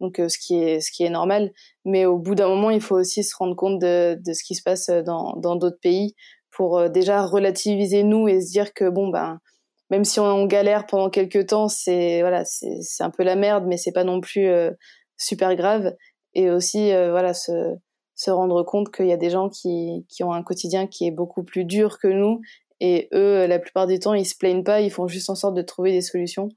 Donc, 0.00 0.18
euh, 0.18 0.30
ce 0.30 0.38
qui 0.38 0.56
est 0.56 0.80
ce 0.80 0.90
qui 0.90 1.04
est 1.04 1.10
normal. 1.10 1.52
Mais 1.84 2.06
au 2.06 2.18
bout 2.18 2.34
d'un 2.34 2.48
moment, 2.48 2.70
il 2.70 2.80
faut 2.80 2.96
aussi 2.96 3.22
se 3.22 3.36
rendre 3.36 3.54
compte 3.54 3.78
de, 3.78 4.18
de 4.24 4.32
ce 4.32 4.42
qui 4.42 4.54
se 4.54 4.62
passe 4.62 4.88
dans 4.88 5.34
dans 5.36 5.56
d'autres 5.56 5.80
pays 5.82 6.14
pour 6.50 6.78
euh, 6.78 6.88
déjà 6.88 7.26
relativiser 7.26 8.04
nous 8.04 8.26
et 8.26 8.40
se 8.40 8.50
dire 8.50 8.72
que 8.72 8.88
bon 8.88 9.08
ben 9.08 9.38
même 9.90 10.04
si 10.04 10.18
on, 10.18 10.46
galère 10.46 10.86
pendant 10.86 11.10
quelques 11.10 11.48
temps, 11.48 11.68
c'est 11.68 12.22
voilà 12.22 12.46
c'est 12.46 12.78
c'est 12.80 13.04
un 13.04 13.10
peu 13.10 13.22
la 13.22 13.36
merde, 13.36 13.64
mais 13.66 13.76
c'est 13.76 13.92
pas 13.92 14.04
non 14.04 14.20
plus 14.22 14.48
euh, 14.48 14.70
super 15.18 15.54
grave. 15.56 15.94
Et 16.34 16.50
aussi 16.50 16.90
voilà 16.90 17.34
se 17.34 17.76
se 18.14 18.30
rendre 18.30 18.62
compte 18.62 18.94
qu'il 18.94 19.06
y 19.06 19.12
a 19.12 19.16
des 19.16 19.30
gens 19.30 19.48
qui, 19.48 20.06
qui 20.08 20.22
ont 20.24 20.32
un 20.32 20.42
quotidien 20.42 20.86
qui 20.86 21.06
est 21.06 21.10
beaucoup 21.10 21.42
plus 21.42 21.64
dur 21.64 21.98
que 21.98 22.08
nous 22.08 22.40
et 22.80 23.08
eux, 23.14 23.46
la 23.46 23.58
plupart 23.58 23.86
du 23.86 23.98
temps, 23.98 24.14
ils 24.14 24.26
se 24.26 24.36
plaignent 24.36 24.64
pas, 24.64 24.80
ils 24.80 24.90
font 24.90 25.06
juste 25.06 25.30
en 25.30 25.34
sorte 25.34 25.54
de 25.54 25.62
trouver 25.62 25.92
des 25.92 26.02
solutions. 26.02 26.48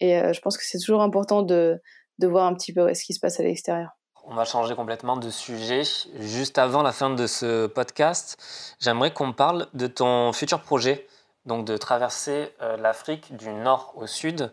Et 0.00 0.18
euh, 0.18 0.32
je 0.32 0.40
pense 0.40 0.56
que 0.56 0.64
c'est 0.64 0.78
toujours 0.78 1.02
important 1.02 1.42
de, 1.42 1.80
de 2.18 2.26
voir 2.26 2.46
un 2.46 2.54
petit 2.54 2.72
peu 2.72 2.92
ce 2.92 3.04
qui 3.04 3.14
se 3.14 3.20
passe 3.20 3.40
à 3.40 3.42
l'extérieur. 3.42 3.90
On 4.24 4.34
va 4.34 4.44
changer 4.44 4.74
complètement 4.74 5.16
de 5.16 5.30
sujet. 5.30 5.82
Juste 6.18 6.58
avant 6.58 6.82
la 6.82 6.92
fin 6.92 7.10
de 7.10 7.26
ce 7.26 7.66
podcast, 7.66 8.36
j'aimerais 8.78 9.12
qu'on 9.12 9.32
parle 9.32 9.68
de 9.74 9.86
ton 9.86 10.32
futur 10.32 10.60
projet, 10.60 11.06
donc 11.46 11.64
de 11.64 11.76
traverser 11.76 12.50
euh, 12.60 12.76
l'Afrique 12.76 13.34
du 13.36 13.50
nord 13.50 13.94
au 13.96 14.06
sud. 14.06 14.52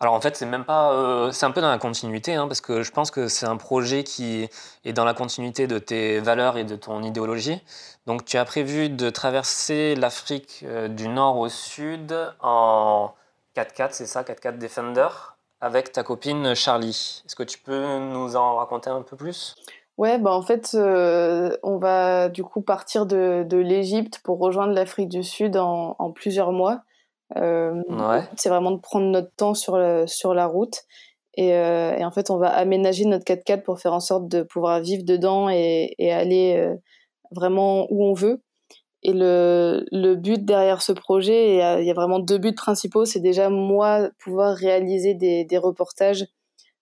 Alors 0.00 0.14
en 0.14 0.20
fait, 0.20 0.36
c'est 0.36 0.46
même 0.46 0.64
pas, 0.64 0.92
euh, 0.92 1.30
c'est 1.30 1.46
un 1.46 1.52
peu 1.52 1.60
dans 1.60 1.70
la 1.70 1.78
continuité, 1.78 2.34
hein, 2.34 2.48
parce 2.48 2.60
que 2.60 2.82
je 2.82 2.90
pense 2.90 3.10
que 3.10 3.28
c'est 3.28 3.46
un 3.46 3.56
projet 3.56 4.02
qui 4.02 4.48
est 4.84 4.92
dans 4.92 5.04
la 5.04 5.14
continuité 5.14 5.66
de 5.66 5.78
tes 5.78 6.18
valeurs 6.18 6.56
et 6.58 6.64
de 6.64 6.76
ton 6.76 7.02
idéologie. 7.02 7.62
Donc 8.06 8.24
tu 8.24 8.36
as 8.36 8.44
prévu 8.44 8.88
de 8.88 9.08
traverser 9.10 9.94
l'Afrique 9.94 10.64
euh, 10.64 10.88
du 10.88 11.08
nord 11.08 11.38
au 11.38 11.48
sud 11.48 12.14
en 12.40 13.14
4x4, 13.56 13.88
c'est 13.92 14.06
ça, 14.06 14.24
4x4 14.24 14.58
Defender, 14.58 15.08
avec 15.60 15.92
ta 15.92 16.02
copine 16.02 16.54
Charlie. 16.54 17.22
Est-ce 17.24 17.36
que 17.36 17.44
tu 17.44 17.58
peux 17.58 17.98
nous 17.98 18.34
en 18.34 18.56
raconter 18.56 18.90
un 18.90 19.02
peu 19.02 19.16
plus? 19.16 19.54
Ouais, 19.96 20.18
bah 20.18 20.32
en 20.32 20.42
fait, 20.42 20.72
euh, 20.74 21.56
on 21.62 21.78
va 21.78 22.28
du 22.28 22.42
coup 22.42 22.62
partir 22.62 23.06
de, 23.06 23.46
l'Égypte 23.52 24.18
pour 24.24 24.40
rejoindre 24.40 24.72
l'Afrique 24.74 25.08
du 25.08 25.22
Sud 25.22 25.56
en 25.56 26.10
plusieurs 26.10 26.50
mois. 26.50 26.82
Euh, 27.36 27.82
ouais. 27.88 28.22
C'est 28.36 28.48
vraiment 28.48 28.70
de 28.70 28.80
prendre 28.80 29.06
notre 29.06 29.34
temps 29.36 29.54
sur, 29.54 29.76
le, 29.76 30.06
sur 30.06 30.34
la 30.34 30.46
route. 30.46 30.82
Et, 31.36 31.54
euh, 31.54 31.96
et, 31.96 32.04
en 32.04 32.12
fait, 32.12 32.30
on 32.30 32.38
va 32.38 32.48
aménager 32.48 33.04
notre 33.04 33.24
4x4 33.24 33.62
pour 33.62 33.80
faire 33.80 33.92
en 33.92 34.00
sorte 34.00 34.28
de 34.28 34.42
pouvoir 34.42 34.80
vivre 34.80 35.04
dedans 35.04 35.48
et, 35.48 35.94
et 35.98 36.12
aller 36.12 36.56
euh, 36.56 36.74
vraiment 37.32 37.86
où 37.90 38.04
on 38.04 38.14
veut. 38.14 38.42
Et 39.02 39.12
le, 39.12 39.84
le 39.90 40.14
but 40.14 40.44
derrière 40.44 40.80
ce 40.80 40.92
projet, 40.92 41.50
il 41.50 41.56
y, 41.56 41.60
a, 41.60 41.80
il 41.80 41.86
y 41.86 41.90
a 41.90 41.94
vraiment 41.94 42.20
deux 42.20 42.38
buts 42.38 42.54
principaux. 42.54 43.04
C'est 43.04 43.20
déjà 43.20 43.50
moi 43.50 44.08
pouvoir 44.18 44.56
réaliser 44.56 45.14
des, 45.14 45.44
des 45.44 45.58
reportages 45.58 46.24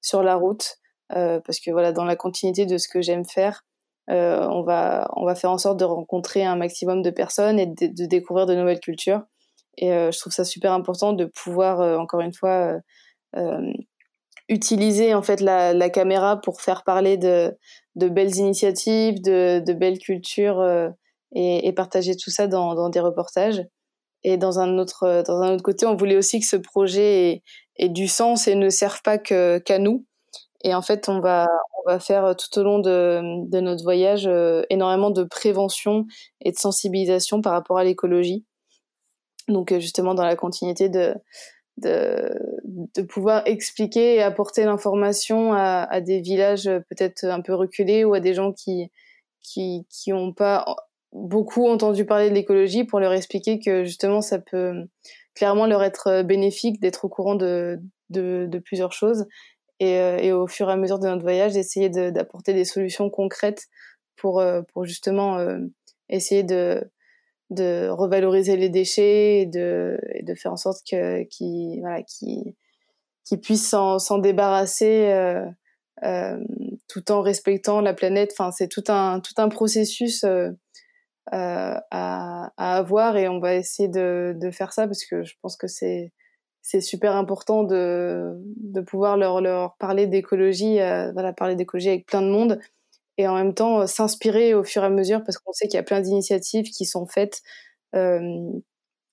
sur 0.00 0.22
la 0.22 0.36
route 0.36 0.76
euh, 1.16 1.40
parce 1.44 1.60
que 1.60 1.70
voilà, 1.70 1.92
dans 1.92 2.04
la 2.04 2.16
continuité 2.16 2.66
de 2.66 2.78
ce 2.78 2.88
que 2.88 3.02
j'aime 3.02 3.24
faire, 3.24 3.64
euh, 4.10 4.46
on, 4.50 4.62
va, 4.62 5.08
on 5.16 5.24
va 5.24 5.34
faire 5.34 5.50
en 5.50 5.58
sorte 5.58 5.78
de 5.78 5.84
rencontrer 5.84 6.44
un 6.44 6.56
maximum 6.56 7.02
de 7.02 7.10
personnes 7.10 7.58
et 7.58 7.66
de, 7.66 7.86
de 7.86 8.06
découvrir 8.06 8.46
de 8.46 8.54
nouvelles 8.54 8.80
cultures. 8.80 9.22
Et 9.78 9.92
euh, 9.92 10.10
je 10.10 10.18
trouve 10.18 10.32
ça 10.32 10.44
super 10.44 10.72
important 10.72 11.12
de 11.12 11.24
pouvoir, 11.24 11.80
euh, 11.80 11.96
encore 11.96 12.20
une 12.20 12.34
fois, 12.34 12.78
euh, 13.36 13.72
utiliser 14.48 15.14
en 15.14 15.22
fait 15.22 15.40
la, 15.40 15.90
caméra 15.90 16.40
pour 16.40 16.60
faire 16.60 16.84
parler 16.84 17.16
de, 17.16 17.56
belles 17.96 18.36
initiatives, 18.36 19.22
de, 19.22 19.72
belles 19.72 19.98
cultures 19.98 20.62
et, 21.34 21.72
partager 21.72 22.16
tout 22.16 22.30
ça 22.30 22.46
dans, 22.46 22.88
des 22.90 23.00
reportages. 23.00 23.64
Et 24.24 24.36
dans 24.36 24.60
un 24.60 24.78
autre 24.78 25.24
dans 25.26 25.42
un 25.42 25.54
autre 25.54 25.64
côté, 25.64 25.86
on 25.86 25.96
voulait 25.96 26.16
aussi 26.16 26.38
que 26.40 26.46
ce 26.46 26.56
projet 26.56 27.42
ait, 27.78 27.88
du 27.88 28.06
sens 28.08 28.46
et 28.46 28.54
ne 28.54 28.68
serve 28.70 29.02
pas 29.02 29.18
qu'à 29.18 29.60
qu 29.60 29.78
nous. 29.78 30.04
Et 30.64 30.74
en 30.74 30.82
fait, 30.82 31.08
on 31.08 31.20
va, 31.20 31.48
on 31.78 31.90
va 31.90 31.98
faire 31.98 32.36
tout 32.36 32.60
au 32.60 32.62
long 32.62 32.78
de, 32.78 33.48
de 33.50 33.60
notre 33.60 33.82
voyage 33.82 34.28
énormément 34.70 35.10
de 35.10 35.24
prévention 35.24 36.06
et 36.40 36.52
de 36.52 36.58
sensibilisation 36.58 37.40
par 37.40 37.52
rapport 37.52 37.78
à 37.78 37.84
l'écologie. 37.84 38.44
Donc, 39.48 39.72
justement, 39.78 40.14
dans 40.14 40.24
la 40.24 40.36
continuité 40.36 40.88
de, 40.88 41.14
de, 41.78 43.02
pouvoir 43.08 43.42
expliquer 43.46 44.16
et 44.16 44.22
apporter 44.22 44.64
l'information 44.64 45.52
à, 45.54 46.00
des 46.00 46.20
villages 46.20 46.70
peut-être 46.88 47.24
un 47.24 47.40
peu 47.40 47.54
reculés 47.54 48.04
ou 48.04 48.14
à 48.14 48.20
des 48.20 48.34
gens 48.34 48.52
qui 48.52 48.90
qui 49.40 49.86
qui 49.90 50.12
ont 50.12 50.32
pas 50.32 50.64
beaucoup 51.12 51.66
entendu 51.68 52.04
parler 52.04 52.30
de 52.30 52.34
l'écologie 52.34 52.84
pour 52.84 53.00
leur 53.00 53.12
expliquer 53.12 53.58
que 53.58 53.84
justement 53.84 54.20
ça 54.20 54.38
peut 54.38 54.86
clairement 55.34 55.66
leur 55.66 55.82
être 55.82 56.22
bénéfique 56.22 56.80
d'être 56.80 57.04
au 57.04 57.08
courant 57.08 57.34
de, 57.34 57.80
de, 58.10 58.58
plusieurs 58.58 58.92
choses 58.92 59.26
et, 59.80 59.98
euh, 59.98 60.18
et, 60.18 60.32
au 60.32 60.46
fur 60.46 60.68
et 60.68 60.72
à 60.72 60.76
mesure 60.76 60.98
de 60.98 61.06
notre 61.06 61.22
voyage 61.22 61.52
d'essayer 61.54 61.88
d'apporter 61.88 62.52
des 62.54 62.64
solutions 62.64 63.10
concrètes 63.10 63.66
pour, 64.16 64.40
euh, 64.40 64.62
pour 64.72 64.84
justement 64.84 65.38
euh, 65.38 65.58
essayer 66.08 66.42
de, 66.42 66.82
de 67.52 67.88
revaloriser 67.88 68.56
les 68.56 68.68
déchets 68.68 69.40
et 69.40 69.46
de, 69.46 69.98
et 70.14 70.22
de 70.22 70.34
faire 70.34 70.52
en 70.52 70.56
sorte 70.56 70.80
que 70.90 71.22
qu'ils 71.24 71.80
voilà, 71.80 72.02
qu 72.02 72.54
qu 73.28 73.38
puissent 73.38 73.68
s'en 73.68 74.18
débarrasser 74.18 75.10
euh, 75.12 75.44
euh, 76.04 76.38
tout 76.88 77.12
en 77.12 77.22
respectant 77.22 77.80
la 77.80 77.94
planète. 77.94 78.32
Enfin, 78.32 78.50
c'est 78.50 78.68
tout 78.68 78.84
un, 78.88 79.20
tout 79.20 79.34
un 79.38 79.48
processus 79.48 80.24
euh, 80.24 80.50
à, 81.30 82.52
à 82.56 82.76
avoir 82.76 83.16
et 83.16 83.28
on 83.28 83.38
va 83.38 83.54
essayer 83.54 83.88
de, 83.88 84.34
de 84.36 84.50
faire 84.50 84.72
ça 84.72 84.86
parce 84.86 85.04
que 85.04 85.22
je 85.22 85.34
pense 85.40 85.56
que 85.56 85.68
c'est 85.68 86.12
c'est 86.64 86.80
super 86.80 87.16
important 87.16 87.64
de, 87.64 88.40
de 88.56 88.80
pouvoir 88.80 89.16
leur, 89.16 89.40
leur 89.40 89.76
parler 89.78 90.06
d'écologie, 90.06 90.80
euh, 90.80 91.10
voilà, 91.12 91.32
parler 91.32 91.56
d'écologie 91.56 91.88
avec 91.88 92.06
plein 92.06 92.22
de 92.22 92.28
monde 92.28 92.60
et 93.18 93.28
en 93.28 93.34
même 93.34 93.54
temps 93.54 93.80
euh, 93.80 93.86
s'inspirer 93.86 94.54
au 94.54 94.64
fur 94.64 94.82
et 94.82 94.86
à 94.86 94.90
mesure 94.90 95.22
parce 95.24 95.38
qu'on 95.38 95.52
sait 95.52 95.68
qu'il 95.68 95.76
y 95.76 95.80
a 95.80 95.84
plein 95.84 96.00
d'initiatives 96.00 96.66
qui 96.70 96.84
sont 96.86 97.06
faites 97.06 97.42
euh, 97.94 98.20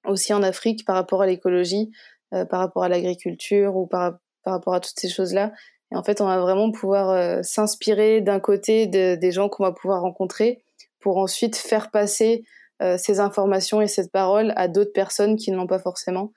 aussi 0.06 0.34
en 0.34 0.44
Afrique 0.44 0.86
par 0.86 0.96
rapport 0.96 1.22
à 1.22 1.28
l'écologie, 1.28 1.92
euh, 2.34 2.46
par 2.46 2.60
rapport 2.60 2.84
à 2.84 2.90
l'agriculture 2.90 3.76
ou 3.76 3.88
par, 3.88 4.18
par 4.44 4.54
rapport 4.54 4.74
à 4.74 4.80
toutes 4.80 5.00
ces 5.00 5.10
choses-là. 5.10 5.52
Et 5.92 5.96
en 5.96 6.04
fait, 6.04 6.22
on 6.22 6.26
va 6.26 6.40
vraiment 6.40 6.72
pouvoir 6.72 7.44
s'inspirer 7.44 8.22
d'un 8.22 8.40
côté 8.40 8.86
de, 8.86 9.16
des 9.16 9.32
gens 9.32 9.50
qu'on 9.50 9.64
va 9.64 9.72
pouvoir 9.72 10.02
rencontrer 10.02 10.64
pour 11.00 11.18
ensuite 11.18 11.56
faire 11.56 11.90
passer 11.90 12.44
euh, 12.82 12.98
ces 12.98 13.20
informations 13.20 13.82
et 13.82 13.88
cette 13.88 14.12
parole 14.12 14.54
à 14.56 14.68
d'autres 14.68 14.94
personnes 14.94 15.36
qui 15.36 15.52
ne 15.52 15.58
l'ont 15.58 15.68
pas 15.68 15.80
forcément 15.80 16.32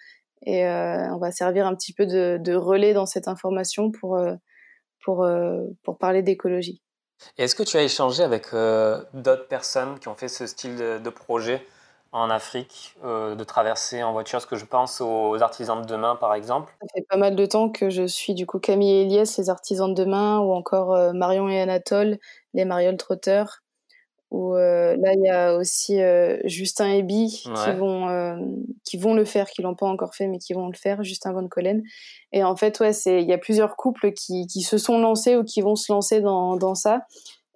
et 0.44 0.66
euh, 0.66 1.14
on 1.14 1.18
va 1.18 1.30
servir 1.30 1.66
un 1.66 1.74
petit 1.76 1.92
peu 1.92 2.06
de, 2.06 2.38
de, 2.40 2.54
relais 2.54 2.94
dans 2.94 3.06
cette 3.06 3.28
information 3.28 3.92
pour, 3.92 4.18
pour, 5.04 5.24
pour 5.84 5.98
parler 5.98 6.22
d'écologie. 6.22 6.81
Est-ce 7.38 7.54
que 7.54 7.62
tu 7.62 7.76
as 7.76 7.82
échangé 7.82 8.22
avec 8.22 8.46
euh, 8.52 9.02
d'autres 9.14 9.48
personnes 9.48 9.98
qui 9.98 10.08
ont 10.08 10.14
fait 10.14 10.28
ce 10.28 10.46
style 10.46 10.76
de, 10.76 11.10
projet 11.10 11.66
en 12.12 12.28
Afrique, 12.28 12.94
euh, 13.04 13.34
de 13.34 13.44
traverser 13.44 14.02
en 14.02 14.12
voiture? 14.12 14.40
Ce 14.40 14.46
que 14.46 14.56
je 14.56 14.64
pense 14.64 15.00
aux 15.00 15.40
artisans 15.42 15.80
de 15.80 15.86
demain, 15.86 16.16
par 16.16 16.34
exemple. 16.34 16.72
Ça 16.80 16.86
fait 16.94 17.06
pas 17.08 17.16
mal 17.16 17.36
de 17.36 17.46
temps 17.46 17.70
que 17.70 17.90
je 17.90 18.06
suis 18.06 18.34
du 18.34 18.46
coup 18.46 18.58
Camille 18.58 18.92
et 18.92 19.02
Elias, 19.02 19.34
les 19.38 19.50
artisans 19.50 19.92
de 19.92 20.04
demain, 20.04 20.38
ou 20.38 20.52
encore 20.52 20.94
euh, 20.94 21.12
Marion 21.12 21.48
et 21.48 21.60
Anatole, 21.60 22.18
les 22.54 22.64
Marioles 22.64 22.96
Trotteurs 22.96 23.61
où 24.32 24.54
euh, 24.54 24.96
là 24.96 25.12
il 25.12 25.22
y 25.22 25.28
a 25.28 25.54
aussi 25.54 26.00
euh, 26.00 26.38
Justin 26.44 26.88
et 26.88 27.02
Bi 27.02 27.42
ouais. 27.44 27.52
qui 27.52 27.72
vont 27.78 28.08
euh, 28.08 28.34
qui 28.82 28.96
vont 28.96 29.12
le 29.12 29.26
faire 29.26 29.46
qui 29.50 29.60
l'ont 29.60 29.74
pas 29.74 29.86
encore 29.86 30.14
fait 30.14 30.26
mais 30.26 30.38
qui 30.38 30.54
vont 30.54 30.68
le 30.68 30.74
faire 30.74 31.04
Justin 31.04 31.32
Van 31.32 31.46
Collen. 31.46 31.82
Et 32.32 32.42
en 32.42 32.56
fait 32.56 32.80
ouais 32.80 32.94
c'est 32.94 33.22
il 33.22 33.28
y 33.28 33.34
a 33.34 33.38
plusieurs 33.38 33.76
couples 33.76 34.12
qui 34.12 34.46
qui 34.46 34.62
se 34.62 34.78
sont 34.78 34.98
lancés 34.98 35.36
ou 35.36 35.44
qui 35.44 35.60
vont 35.60 35.76
se 35.76 35.92
lancer 35.92 36.22
dans 36.22 36.56
dans 36.56 36.74
ça. 36.74 37.02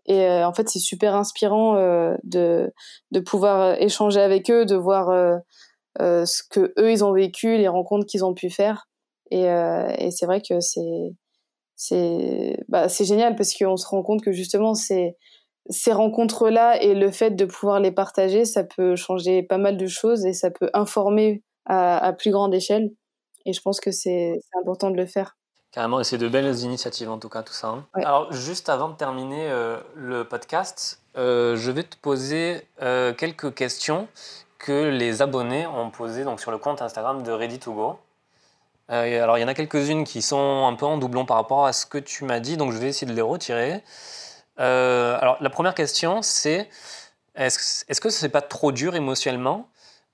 Et 0.04 0.20
euh, 0.26 0.46
en 0.46 0.52
fait 0.52 0.68
c'est 0.68 0.78
super 0.78 1.14
inspirant 1.14 1.76
euh, 1.76 2.14
de 2.24 2.70
de 3.10 3.20
pouvoir 3.20 3.80
échanger 3.80 4.20
avec 4.20 4.50
eux 4.50 4.66
de 4.66 4.76
voir 4.76 5.08
euh, 5.08 6.26
ce 6.26 6.42
que 6.42 6.74
eux 6.78 6.92
ils 6.92 7.02
ont 7.02 7.12
vécu 7.12 7.56
les 7.56 7.68
rencontres 7.68 8.04
qu'ils 8.04 8.24
ont 8.24 8.34
pu 8.34 8.50
faire. 8.50 8.86
Et 9.30 9.44
et 9.44 10.10
c'est 10.10 10.26
vrai 10.26 10.42
que 10.42 10.60
c'est 10.60 11.14
c'est 11.74 12.58
bah 12.68 12.90
c'est 12.90 13.06
génial 13.06 13.34
parce 13.34 13.54
qu'on 13.54 13.78
se 13.78 13.86
rend 13.86 14.02
compte 14.02 14.22
que 14.22 14.32
justement 14.32 14.74
c'est 14.74 15.16
ces 15.70 15.92
rencontres-là 15.92 16.80
et 16.82 16.94
le 16.94 17.10
fait 17.10 17.30
de 17.30 17.44
pouvoir 17.44 17.80
les 17.80 17.92
partager, 17.92 18.44
ça 18.44 18.64
peut 18.64 18.96
changer 18.96 19.42
pas 19.42 19.58
mal 19.58 19.76
de 19.76 19.86
choses 19.86 20.24
et 20.24 20.32
ça 20.32 20.50
peut 20.50 20.70
informer 20.74 21.42
à, 21.64 21.98
à 21.98 22.12
plus 22.12 22.30
grande 22.30 22.54
échelle. 22.54 22.90
Et 23.44 23.52
je 23.52 23.60
pense 23.60 23.80
que 23.80 23.90
c'est 23.90 24.40
important 24.58 24.90
de 24.90 24.96
le 24.96 25.06
faire. 25.06 25.36
Carrément, 25.76 26.00
et 26.00 26.04
c'est 26.04 26.16
de 26.16 26.28
belles 26.28 26.58
initiatives 26.60 27.10
en 27.10 27.18
tout 27.18 27.28
cas, 27.28 27.42
tout 27.42 27.52
ça. 27.52 27.68
Hein. 27.68 27.84
Ouais. 27.94 28.02
Alors, 28.02 28.32
juste 28.32 28.70
avant 28.70 28.88
de 28.88 28.94
terminer 28.94 29.50
euh, 29.50 29.76
le 29.94 30.24
podcast, 30.24 31.02
euh, 31.18 31.54
je 31.54 31.70
vais 31.70 31.82
te 31.82 31.96
poser 31.98 32.66
euh, 32.80 33.12
quelques 33.12 33.52
questions 33.54 34.08
que 34.58 34.88
les 34.88 35.20
abonnés 35.20 35.66
ont 35.66 35.90
posées 35.90 36.24
donc, 36.24 36.40
sur 36.40 36.50
le 36.50 36.56
compte 36.56 36.80
Instagram 36.80 37.22
de 37.22 37.30
Ready2Go. 37.30 37.96
alors, 38.88 39.36
il 39.36 39.42
y 39.42 39.44
en 39.44 39.48
a 39.48 39.54
quelques-unes 39.54 40.04
qui 40.04 40.22
sont 40.22 40.66
un 40.66 40.74
peu 40.76 40.86
en 40.86 40.96
doublon 40.96 41.26
par 41.26 41.36
rapport 41.36 41.66
à 41.66 41.74
ce 41.74 41.84
que 41.84 41.98
tu 41.98 42.24
m'as 42.24 42.40
dit, 42.40 42.56
donc 42.56 42.72
je 42.72 42.78
vais 42.78 42.88
essayer 42.88 43.06
de 43.06 43.14
les 43.14 43.20
retirer. 43.20 43.82
Euh, 44.59 45.18
alors, 45.20 45.36
la 45.40 45.50
première 45.50 45.74
question, 45.74 46.22
c'est 46.22 46.68
est-ce 47.34 47.84
est 47.88 47.94
-ce 47.94 48.00
que 48.00 48.11
ce 48.11 48.24
n'est 48.24 48.32
pas 48.32 48.42
trop 48.42 48.72
dur 48.72 48.94
émotionnellement 48.96 49.68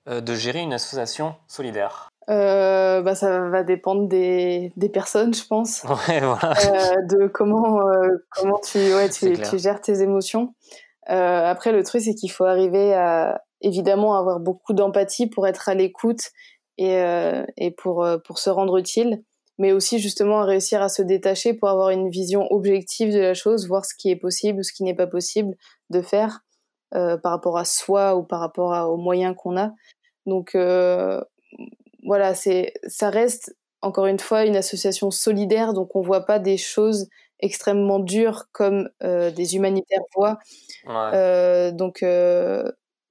euh, 0.08 0.20
de 0.20 0.34
gérer 0.34 0.60
une 0.60 0.72
association 0.72 1.36
solidaire? 1.46 2.08
Euh, 2.28 3.02
bah, 3.02 3.14
Ça 3.14 3.40
va 3.48 3.62
dépendre 3.62 4.08
des, 4.08 4.72
des 4.76 4.88
personnes, 4.88 5.34
je 5.34 5.46
pense. 5.46 5.84
Ouais, 6.08 6.20
voilà. 6.20 6.54
Euh, 6.66 6.96
de 7.08 7.28
comment, 7.28 7.80
comment 8.30 8.58
tu, 8.58 8.78
ouais, 8.78 9.08
tu, 9.08 9.32
tu, 9.38 9.58
gères 9.58 9.80
tes 9.80 10.02
émotions. 10.02 10.54
Après, 11.06 11.72
le 11.72 11.82
truc, 11.84 12.02
c'est 12.02 12.14
qu'il 12.14 12.30
faut 12.30 12.44
arriver 12.44 12.94
à 12.94 13.42
évidemment 13.60 14.16
avoir 14.16 14.40
beaucoup 14.40 14.72
d'empathie 14.72 15.28
pour 15.28 15.46
être 15.46 15.68
à 15.68 15.74
l'écoute 15.74 16.30
et, 16.78 16.96
et 17.56 17.70
pour, 17.70 18.06
pour 18.24 18.38
se 18.38 18.50
rendre 18.50 18.76
utile 18.78 19.22
mais 19.58 19.72
aussi 19.72 19.98
justement 19.98 20.40
à 20.40 20.44
réussir 20.44 20.82
à 20.82 20.88
se 20.88 21.02
détacher 21.02 21.54
pour 21.54 21.68
avoir 21.68 21.90
une 21.90 22.08
vision 22.10 22.46
objective 22.50 23.12
de 23.12 23.18
la 23.20 23.34
chose, 23.34 23.68
voir 23.68 23.84
ce 23.84 23.94
qui 23.94 24.10
est 24.10 24.16
possible 24.16 24.60
ou 24.60 24.62
ce 24.62 24.72
qui 24.72 24.82
n'est 24.84 24.94
pas 24.94 25.06
possible 25.06 25.54
de 25.90 26.02
faire 26.02 26.40
euh, 26.94 27.16
par 27.18 27.32
rapport 27.32 27.58
à 27.58 27.64
soi 27.64 28.16
ou 28.16 28.22
par 28.22 28.40
rapport 28.40 28.74
à, 28.74 28.88
aux 28.88 28.96
moyens 28.96 29.34
qu'on 29.36 29.56
a. 29.56 29.72
Donc 30.26 30.54
euh, 30.54 31.22
voilà, 32.04 32.34
c'est 32.34 32.74
ça 32.86 33.10
reste 33.10 33.56
encore 33.82 34.06
une 34.06 34.18
fois 34.18 34.44
une 34.44 34.56
association 34.56 35.10
solidaire, 35.10 35.72
donc 35.74 35.96
on 35.96 36.02
voit 36.02 36.26
pas 36.26 36.38
des 36.38 36.56
choses 36.56 37.08
extrêmement 37.40 37.98
dures 37.98 38.44
comme 38.52 38.88
euh, 39.02 39.30
des 39.30 39.56
humanitaires 39.56 40.02
voient. 40.14 40.38
Ouais. 40.86 41.72
donc 41.72 42.02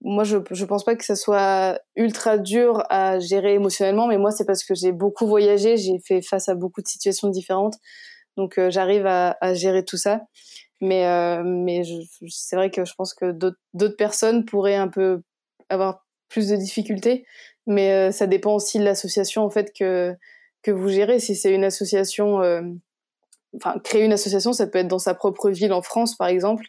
moi, 0.03 0.23
je 0.23 0.37
je 0.51 0.65
pense 0.65 0.83
pas 0.83 0.95
que 0.95 1.05
ça 1.05 1.15
soit 1.15 1.79
ultra 1.95 2.37
dur 2.37 2.83
à 2.89 3.19
gérer 3.19 3.53
émotionnellement, 3.53 4.07
mais 4.07 4.17
moi, 4.17 4.31
c'est 4.31 4.45
parce 4.45 4.63
que 4.63 4.73
j'ai 4.73 4.91
beaucoup 4.91 5.27
voyagé, 5.27 5.77
j'ai 5.77 5.99
fait 5.99 6.21
face 6.21 6.49
à 6.49 6.55
beaucoup 6.55 6.81
de 6.81 6.87
situations 6.87 7.29
différentes, 7.29 7.75
donc 8.37 8.57
euh, 8.57 8.71
j'arrive 8.71 9.05
à, 9.05 9.37
à, 9.41 9.53
gérer 9.53 9.85
tout 9.85 9.97
ça. 9.97 10.21
Mais 10.81 11.05
euh, 11.07 11.43
mais 11.45 11.83
c'est 12.27 12.55
vrai 12.55 12.71
que 12.71 12.85
je 12.85 12.93
pense 12.95 13.13
que 13.13 13.31
d'autres 13.31 13.97
personnes 13.97 14.45
pourraient 14.45 14.75
un 14.75 14.87
peu 14.87 15.21
avoir 15.69 16.05
plus 16.29 16.47
de 16.49 16.55
difficultés, 16.55 17.25
mais 17.67 17.91
euh, 17.91 18.11
ça 18.11 18.27
dépend 18.27 18.55
aussi 18.55 18.79
de 18.79 18.83
l'association 18.83 19.43
en 19.43 19.49
fait 19.51 19.71
que 19.77 20.15
que 20.63 20.71
vous 20.71 20.89
gérez. 20.89 21.19
Si 21.19 21.35
c'est 21.35 21.53
une 21.53 21.63
association, 21.63 22.41
enfin 23.55 23.75
créer 23.83 24.03
une 24.05 24.13
association, 24.13 24.53
ça 24.53 24.67
peut 24.67 24.79
être 24.79 24.87
dans 24.87 24.99
sa 24.99 25.13
propre 25.13 25.51
ville 25.51 25.73
en 25.73 25.83
France, 25.83 26.15
par 26.15 26.27
exemple, 26.27 26.65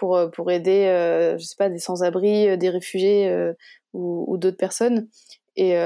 pour 0.00 0.18
pour 0.32 0.50
aider, 0.50 1.36
je 1.38 1.44
sais 1.44 1.56
pas, 1.56 1.68
des 1.68 1.78
sans-abri, 1.78 2.56
des 2.58 2.70
réfugiés 2.70 3.30
ou, 3.92 4.24
ou 4.26 4.38
d'autres 4.38 4.56
personnes. 4.56 5.08
Et, 5.56 5.76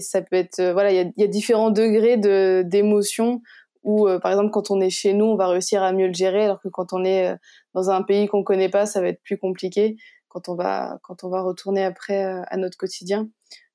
ça 0.00 0.22
peut 0.22 0.36
être, 0.36 0.62
voilà, 0.72 0.90
il 0.92 1.12
y 1.16 1.22
a, 1.22 1.26
différents 1.26 1.70
degrés 1.70 2.16
de 2.16 2.64
d'émotion 2.66 3.42
où, 3.82 4.08
par 4.22 4.32
exemple, 4.32 4.50
quand 4.50 4.70
on 4.70 4.80
est 4.80 4.90
chez 4.90 5.12
nous, 5.12 5.26
on 5.26 5.36
va 5.36 5.48
réussir 5.48 5.82
à 5.82 5.92
mieux 5.92 6.06
le 6.06 6.14
gérer, 6.14 6.44
alors 6.44 6.60
que 6.62 6.68
quand 6.68 6.94
on 6.94 7.04
est 7.04 7.34
dans 7.74 7.90
un 7.90 8.02
pays 8.02 8.26
qu'on 8.28 8.42
connaît 8.42 8.70
pas, 8.70 8.86
ça 8.86 9.02
va 9.02 9.08
être 9.08 9.22
plus 9.22 9.36
compliqué 9.36 9.96
quand 10.28 10.48
on 10.48 10.54
va 10.54 10.98
quand 11.02 11.22
on 11.22 11.28
va 11.28 11.42
retourner 11.42 11.84
après 11.84 12.22
à 12.22 12.56
notre 12.56 12.78
quotidien. 12.78 13.28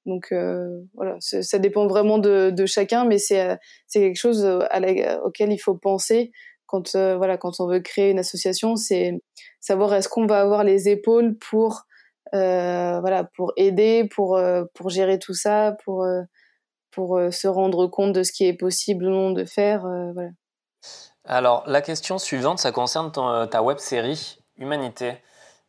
Donc 0.05 0.31
euh, 0.31 0.81
voilà, 0.95 1.17
ça 1.19 1.59
dépend 1.59 1.87
vraiment 1.87 2.17
de, 2.17 2.65
chacun, 2.65 3.05
mais 3.05 3.17
c'est 3.17 3.57
c'est 3.87 3.99
quelque 3.99 4.17
chose 4.17 4.45
auquel 5.23 5.51
il 5.51 5.59
faut 5.59 5.75
penser 5.75 6.31
quand 6.69 6.95
voilà 6.95 7.37
quand 7.37 7.59
on 7.59 7.67
veut 7.67 7.79
créer 7.79 8.11
une 8.11 8.19
association, 8.19 8.75
c'est 8.75 9.21
savoir 9.59 9.93
est-ce 9.93 10.09
qu'on 10.09 10.27
va 10.27 10.39
avoir 10.41 10.63
les 10.63 10.89
épaules 10.89 11.37
pour 11.37 11.83
euh, 12.33 12.99
voilà 12.99 13.23
pour 13.35 13.53
aider, 13.57 14.07
pour 14.13 14.39
pour 14.73 14.89
gérer 14.89 15.19
tout 15.19 15.33
ça, 15.33 15.75
pour 15.83 16.05
pour 16.91 17.19
se 17.31 17.47
rendre 17.47 17.87
compte 17.87 18.13
de 18.13 18.23
ce 18.23 18.31
qui 18.31 18.45
est 18.45 18.53
possible 18.53 19.05
ou 19.05 19.09
non 19.09 19.31
de 19.31 19.45
faire, 19.45 19.81
voilà. 20.13 20.29
Alors, 21.25 21.63
la 21.67 21.81
question 21.81 22.17
suivante, 22.17 22.57
ça 22.59 22.71
concerne 22.71 23.11
ta 23.11 23.61
web 23.61 23.77
série 23.77 24.39
Humanité. 24.57 25.17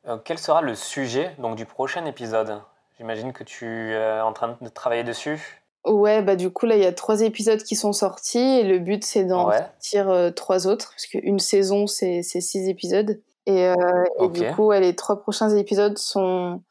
Euh, 0.07 0.19
quel 0.25 0.39
sera 0.39 0.63
le 0.63 0.75
sujet 0.75 1.35
donc, 1.39 1.57
du 1.57 1.67
prochain 1.67 2.05
épisode? 2.07 2.63
J'imagine 2.97 3.33
que 3.33 3.45
tu 3.45 3.93
es 3.93 4.21
en 4.21 4.33
train 4.33 4.57
de 4.61 4.69
travailler 4.69 5.05
dessus. 5.05 5.60
Ouais, 5.87 6.23
bah 6.23 6.37
du 6.37 6.51
coup, 6.51 6.67
là, 6.67 6.77
il 6.77 6.83
y 6.83 6.87
a 6.87 6.93
trois 6.93 7.23
épisodes 7.23 7.63
qui 7.63 7.75
sont 7.75 7.93
sortis 7.93 8.39
et 8.39 8.65
le 8.65 8.79
but, 8.79 9.05
c'est 9.05 9.25
d'en 9.25 9.51
sortir 9.51 10.11
euh, 10.11 10.31
trois 10.31 10.67
autres, 10.67 10.91
parce 10.91 11.07
qu'une 11.07 11.39
saison, 11.39 11.87
c'est 11.87 12.23
six 12.23 12.69
épisodes. 12.69 13.21
Et, 13.47 13.67
euh, 13.67 14.29
du 14.29 14.47
coup, 14.53 14.71
les 14.73 14.95
trois 14.95 15.21
prochains 15.21 15.57
épisodes 15.57 15.97
sont, 15.97 16.63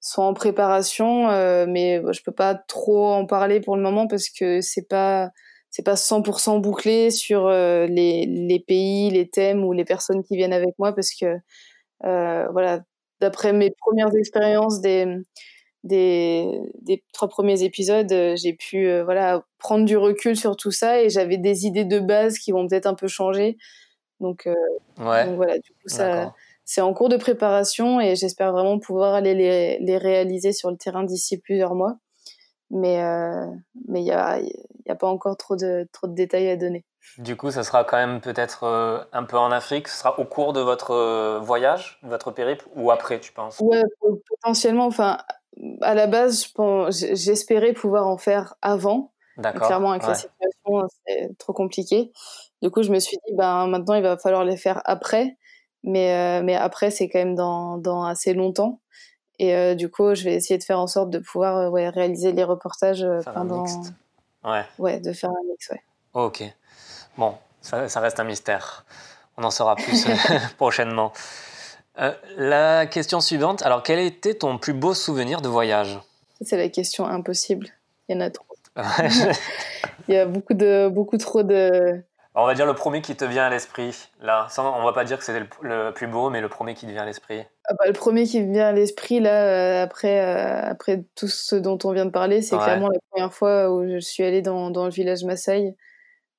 sont 0.00 0.22
en 0.22 0.34
préparation, 0.34 1.28
mais 1.66 2.02
je 2.12 2.22
peux 2.22 2.32
pas 2.32 2.54
trop 2.54 3.08
en 3.12 3.26
parler 3.26 3.60
pour 3.60 3.76
le 3.76 3.82
moment 3.82 4.06
parce 4.06 4.28
que 4.28 4.60
c'est 4.60 4.86
pas 4.86 5.30
c'est 5.70 5.82
pas 5.82 5.96
100% 5.96 6.60
bouclé 6.60 7.10
sur 7.10 7.46
euh, 7.46 7.86
les, 7.86 8.26
les, 8.26 8.60
pays, 8.60 9.10
les 9.10 9.28
thèmes 9.28 9.64
ou 9.64 9.72
les 9.72 9.84
personnes 9.84 10.22
qui 10.24 10.36
viennent 10.36 10.52
avec 10.52 10.74
moi 10.78 10.94
parce 10.94 11.10
que 11.14 11.36
euh, 12.04 12.48
voilà, 12.52 12.80
d'après 13.20 13.52
mes 13.52 13.70
premières 13.70 14.14
expériences 14.14 14.80
des, 14.80 15.06
des, 15.84 16.60
des 16.82 17.02
trois 17.12 17.28
premiers 17.28 17.62
épisodes, 17.62 18.10
euh, 18.12 18.36
j'ai 18.36 18.52
pu 18.52 18.88
euh, 18.88 19.04
voilà 19.04 19.44
prendre 19.58 19.84
du 19.84 19.96
recul 19.96 20.36
sur 20.36 20.56
tout 20.56 20.70
ça 20.72 21.00
et 21.02 21.10
j'avais 21.10 21.38
des 21.38 21.66
idées 21.66 21.84
de 21.84 22.00
base 22.00 22.38
qui 22.38 22.52
vont 22.52 22.66
peut-être 22.66 22.86
un 22.86 22.94
peu 22.94 23.08
changer. 23.08 23.56
Donc, 24.20 24.48
ouais. 24.98 25.26
donc 25.26 25.36
voilà, 25.36 25.58
du 25.58 25.70
coup 25.70 25.88
ça 25.88 26.34
c'est 26.64 26.80
en 26.80 26.92
cours 26.92 27.08
de 27.08 27.16
préparation 27.16 28.00
et 28.00 28.16
j'espère 28.16 28.52
vraiment 28.52 28.78
pouvoir 28.78 29.14
aller 29.14 29.34
les, 29.34 29.78
les 29.78 29.96
réaliser 29.96 30.52
sur 30.52 30.70
le 30.70 30.76
terrain 30.76 31.04
d'ici 31.04 31.38
plusieurs 31.38 31.74
mois 31.74 31.98
mais 32.70 33.02
euh, 33.02 33.46
mais 33.86 34.02
il 34.02 34.06
y 34.06 34.12
a, 34.12 34.40
y 34.40 34.90
a 34.90 34.94
pas 34.94 35.08
encore 35.08 35.36
trop 35.36 35.56
de 35.56 35.88
trop 35.92 36.06
de 36.06 36.14
détails 36.14 36.48
à 36.48 36.56
donner. 36.56 36.84
Du 37.18 37.36
coup, 37.36 37.50
ça 37.50 37.64
sera 37.64 37.84
quand 37.84 37.96
même 37.96 38.20
peut-être 38.20 38.64
euh, 38.64 39.02
un 39.12 39.24
peu 39.24 39.36
en 39.36 39.50
Afrique. 39.50 39.88
Ce 39.88 39.98
sera 39.98 40.18
au 40.18 40.24
cours 40.24 40.52
de 40.52 40.60
votre 40.60 40.92
euh, 40.92 41.38
voyage, 41.40 41.98
votre 42.02 42.30
périple, 42.30 42.66
ou 42.76 42.90
après, 42.90 43.18
tu 43.20 43.32
penses? 43.32 43.60
Ouais, 43.60 43.82
potentiellement. 44.28 44.86
Enfin, 44.86 45.18
à 45.80 45.94
la 45.94 46.06
base, 46.06 46.52
j'espérais 46.90 47.72
pouvoir 47.72 48.06
en 48.06 48.18
faire 48.18 48.54
avant. 48.62 49.12
D'accord. 49.36 49.66
Clairement, 49.66 49.90
avec 49.92 50.06
la 50.06 50.14
situation, 50.14 50.88
c'est 51.06 51.36
trop 51.38 51.52
compliqué. 51.52 52.12
Du 52.62 52.70
coup, 52.70 52.82
je 52.82 52.90
me 52.90 52.98
suis 52.98 53.16
dit, 53.26 53.34
ben 53.34 53.68
maintenant, 53.68 53.94
il 53.94 54.02
va 54.02 54.18
falloir 54.18 54.44
les 54.44 54.56
faire 54.56 54.82
après. 54.84 55.36
Mais 55.84 56.42
mais 56.42 56.56
après, 56.56 56.90
c'est 56.90 57.08
quand 57.08 57.20
même 57.20 57.36
dans 57.36 57.78
dans 57.78 58.02
assez 58.02 58.34
longtemps. 58.34 58.80
Et 59.38 59.54
euh, 59.54 59.74
du 59.74 59.88
coup, 59.88 60.14
je 60.14 60.24
vais 60.24 60.34
essayer 60.34 60.58
de 60.58 60.64
faire 60.64 60.80
en 60.80 60.86
sorte 60.86 61.10
de 61.10 61.18
pouvoir 61.18 61.56
euh, 61.56 61.68
ouais, 61.68 61.88
réaliser 61.88 62.32
les 62.32 62.44
reportages 62.44 63.04
euh, 63.04 63.20
pendant. 63.34 63.64
Ouais. 64.44 64.64
Ouais, 64.78 65.00
de 65.00 65.12
faire 65.12 65.30
un 65.30 65.48
mix, 65.48 65.70
ouais. 65.70 65.82
ok. 66.14 66.44
Bon, 67.18 67.34
ça, 67.60 67.88
ça, 67.88 68.00
reste 68.00 68.18
un 68.20 68.24
mystère. 68.24 68.86
On 69.36 69.44
en 69.44 69.50
saura 69.50 69.76
plus 69.76 70.06
prochainement. 70.56 71.12
la 72.36 72.86
question 72.86 73.20
suivante. 73.20 73.62
Alors, 73.62 73.82
quel 73.82 73.98
était 73.98 74.34
ton 74.34 74.56
plus 74.56 74.72
beau 74.72 74.94
souvenir 74.94 75.42
de 75.42 75.48
voyage? 75.48 76.00
C'est 76.40 76.56
la 76.56 76.70
question 76.70 77.06
impossible. 77.06 77.68
Il 78.08 78.16
y 78.16 78.18
en 78.18 78.22
a 78.22 78.30
trop. 78.30 78.46
Il 80.08 80.14
y 80.14 80.16
a 80.16 80.24
beaucoup, 80.24 80.54
de, 80.54 80.88
beaucoup 80.88 81.18
trop 81.18 81.42
de, 81.42 82.02
on 82.40 82.46
va 82.46 82.54
dire 82.54 82.66
le 82.66 82.74
premier 82.74 83.02
qui 83.02 83.16
te 83.16 83.24
vient 83.24 83.46
à 83.46 83.50
l'esprit, 83.50 84.08
là. 84.20 84.46
Sans, 84.48 84.78
on 84.78 84.84
va 84.84 84.92
pas 84.92 85.04
dire 85.04 85.18
que 85.18 85.24
c'était 85.24 85.44
le, 85.60 85.90
plus 85.90 86.06
beau, 86.06 86.30
mais 86.30 86.40
le 86.40 86.48
premier 86.48 86.74
qui 86.74 86.86
te 86.86 86.92
vient 86.92 87.02
à 87.02 87.06
l'esprit. 87.06 87.42
Ah 87.68 87.74
bah, 87.76 87.86
le 87.88 87.92
premier 87.92 88.24
qui 88.24 88.40
me 88.40 88.52
vient 88.52 88.68
à 88.68 88.72
l'esprit, 88.72 89.18
là, 89.18 89.42
euh, 89.42 89.82
après, 89.82 90.20
euh, 90.20 90.70
après 90.70 91.02
tout 91.16 91.26
ce 91.26 91.56
dont 91.56 91.78
on 91.82 91.90
vient 91.92 92.06
de 92.06 92.12
parler, 92.12 92.40
c'est 92.40 92.56
clairement 92.56 92.90
la 92.90 93.00
première 93.10 93.32
fois 93.32 93.72
où 93.72 93.88
je 93.88 93.98
suis 93.98 94.22
allée 94.22 94.40
dans, 94.40 94.70
dans 94.70 94.84
le 94.84 94.92
village 94.92 95.24
Maasai, 95.24 95.74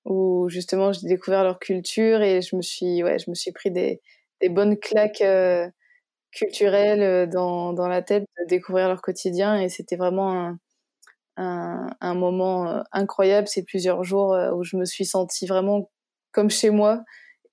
où 0.06 0.50
justement 0.50 0.92
j'ai 0.94 1.08
découvert 1.08 1.44
leur 1.44 1.60
culture 1.60 2.22
et 2.22 2.42
je 2.42 2.56
me 2.56 2.62
suis, 2.62 3.04
ouais, 3.04 3.20
je 3.20 3.30
me 3.30 3.36
suis 3.36 3.52
pris 3.52 3.72
des, 3.72 4.02
des 4.42 4.50
bonnes 4.50 4.78
claques 4.78 5.22
euh, 5.22 5.70
culturelles 6.32 7.30
dans, 7.30 7.74
dans 7.74 7.88
la 7.88 8.02
tête 8.02 8.26
de 8.40 8.48
découvrir 8.48 8.88
leur 8.90 9.02
quotidien 9.02 9.60
et 9.62 9.70
c'était 9.70 9.98
vraiment 9.98 10.58
un, 11.38 11.90
un, 12.02 12.16
moment 12.16 12.68
euh, 12.70 12.82
incroyable 12.92 13.48
ces 13.48 13.64
plusieurs 13.64 14.04
jours 14.04 14.34
euh, 14.34 14.52
où 14.52 14.64
je 14.64 14.78
me 14.78 14.86
suis 14.86 15.06
sentie 15.06 15.48
vraiment 15.48 15.90
comme 16.32 16.50
chez 16.50 16.70
moi 16.70 17.04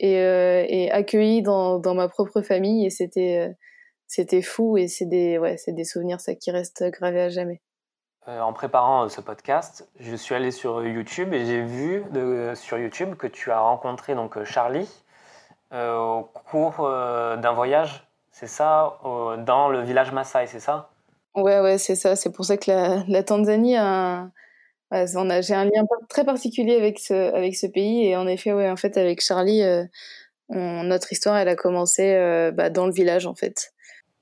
et, 0.01 0.19
euh, 0.19 0.65
et 0.69 0.91
accueillie 0.91 1.43
dans, 1.43 1.79
dans, 1.79 1.95
ma 1.95 2.09
propre 2.09 2.43
famille 2.43 2.87
et 2.87 2.91
c'était 2.91 3.55
c'était 4.09 4.43
fou 4.43 4.77
et 4.79 4.89
c'est 4.89 5.07
des 5.07 5.39
ouais 5.39 5.57
c'est 5.57 5.73
des 5.73 5.85
souvenirs 5.85 6.21
ça 6.21 6.35
qui 6.35 6.51
restent 6.51 6.85
gravés 6.93 7.23
à 7.23 7.29
jamais. 7.29 7.61
En 8.27 8.53
préparant 8.53 9.09
ce 9.09 9.21
podcast, 9.21 9.89
je 10.01 10.17
suis 10.17 10.35
allé 10.35 10.51
sur 10.51 10.85
YouTube 10.85 11.33
et 11.33 11.47
j'ai 11.47 11.63
vu 11.63 12.05
sur 12.55 12.79
YouTube 12.79 13.15
que 13.17 13.27
tu 13.27 13.51
as 13.51 13.61
rencontré 13.61 14.15
donc 14.15 14.43
Charlie 14.45 14.89
au 15.73 16.29
cours 16.51 16.89
d'un 16.89 17.53
voyage, 17.53 18.07
c'est 18.33 18.47
ça, 18.47 18.99
dans 19.39 19.69
le 19.69 19.83
village 19.83 20.13
Maasai, 20.13 20.47
c'est 20.47 20.61
ça? 20.61 20.91
Ouais, 21.37 21.61
ouais, 21.61 21.77
c'est 21.77 21.97
ça. 21.97 22.17
C'est 22.17 22.31
pour 22.31 22.47
ça 22.47 22.57
que 22.57 22.71
la, 23.11 23.23
Tanzanie 23.23 23.77
a, 23.77 24.31
a, 24.91 25.41
j'ai 25.43 25.55
un 25.55 25.65
lien 25.67 25.85
très 26.09 26.25
particulier 26.25 26.77
avec 26.77 26.99
ce, 26.99 27.67
pays. 27.67 28.07
Et 28.07 28.17
en 28.17 28.27
effet, 28.27 28.53
ouais, 28.55 28.71
en 28.71 28.77
fait, 28.77 28.97
avec 28.97 29.21
Charlie, 29.21 29.63
euh, 29.63 29.85
notre 30.49 31.13
histoire, 31.13 31.37
elle 31.37 31.49
a 31.49 31.57
commencé 31.57 32.15
euh, 32.15 32.53
bah, 32.53 32.71
dans 32.71 32.87
le 32.87 32.93
village, 32.93 33.27
en 33.27 33.35
fait. 33.35 33.75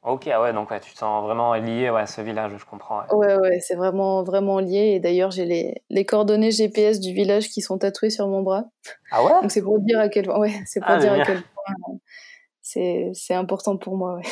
Ok, 0.04 0.28
ah 0.28 0.42
ouais, 0.42 0.52
donc 0.52 0.70
ouais, 0.70 0.80
tu 0.80 0.92
te 0.92 0.98
sens 0.98 1.24
vraiment 1.24 1.54
lié 1.54 1.88
ouais, 1.88 2.02
à 2.02 2.06
ce 2.06 2.20
village, 2.20 2.52
je 2.58 2.64
comprends. 2.66 3.04
Ouais, 3.10 3.36
ouais, 3.36 3.58
c'est 3.60 3.74
vraiment, 3.74 4.22
vraiment 4.22 4.58
lié. 4.58 4.92
Et 4.94 5.00
d'ailleurs, 5.00 5.30
j'ai 5.30 5.46
les, 5.46 5.82
les 5.88 6.04
coordonnées 6.04 6.50
GPS 6.50 7.00
du 7.00 7.14
village 7.14 7.48
qui 7.48 7.62
sont 7.62 7.78
tatouées 7.78 8.10
sur 8.10 8.28
mon 8.28 8.42
bras. 8.42 8.64
Ah 9.10 9.24
ouais? 9.24 9.32
Donc 9.40 9.50
c'est 9.50 9.62
pour 9.62 9.80
dire 9.80 9.98
à 9.98 10.10
quel 10.10 10.26
point, 10.26 10.38
ouais, 10.38 10.52
c'est 10.66 10.80
pour 10.80 10.90
ah, 10.90 10.98
dire 10.98 11.14
à 11.14 11.24
quel 11.24 11.42
point 11.42 11.74
euh, 12.76 13.10
c'est, 13.14 13.34
important 13.34 13.78
pour 13.78 13.96
moi, 13.96 14.16
ouais. 14.16 14.22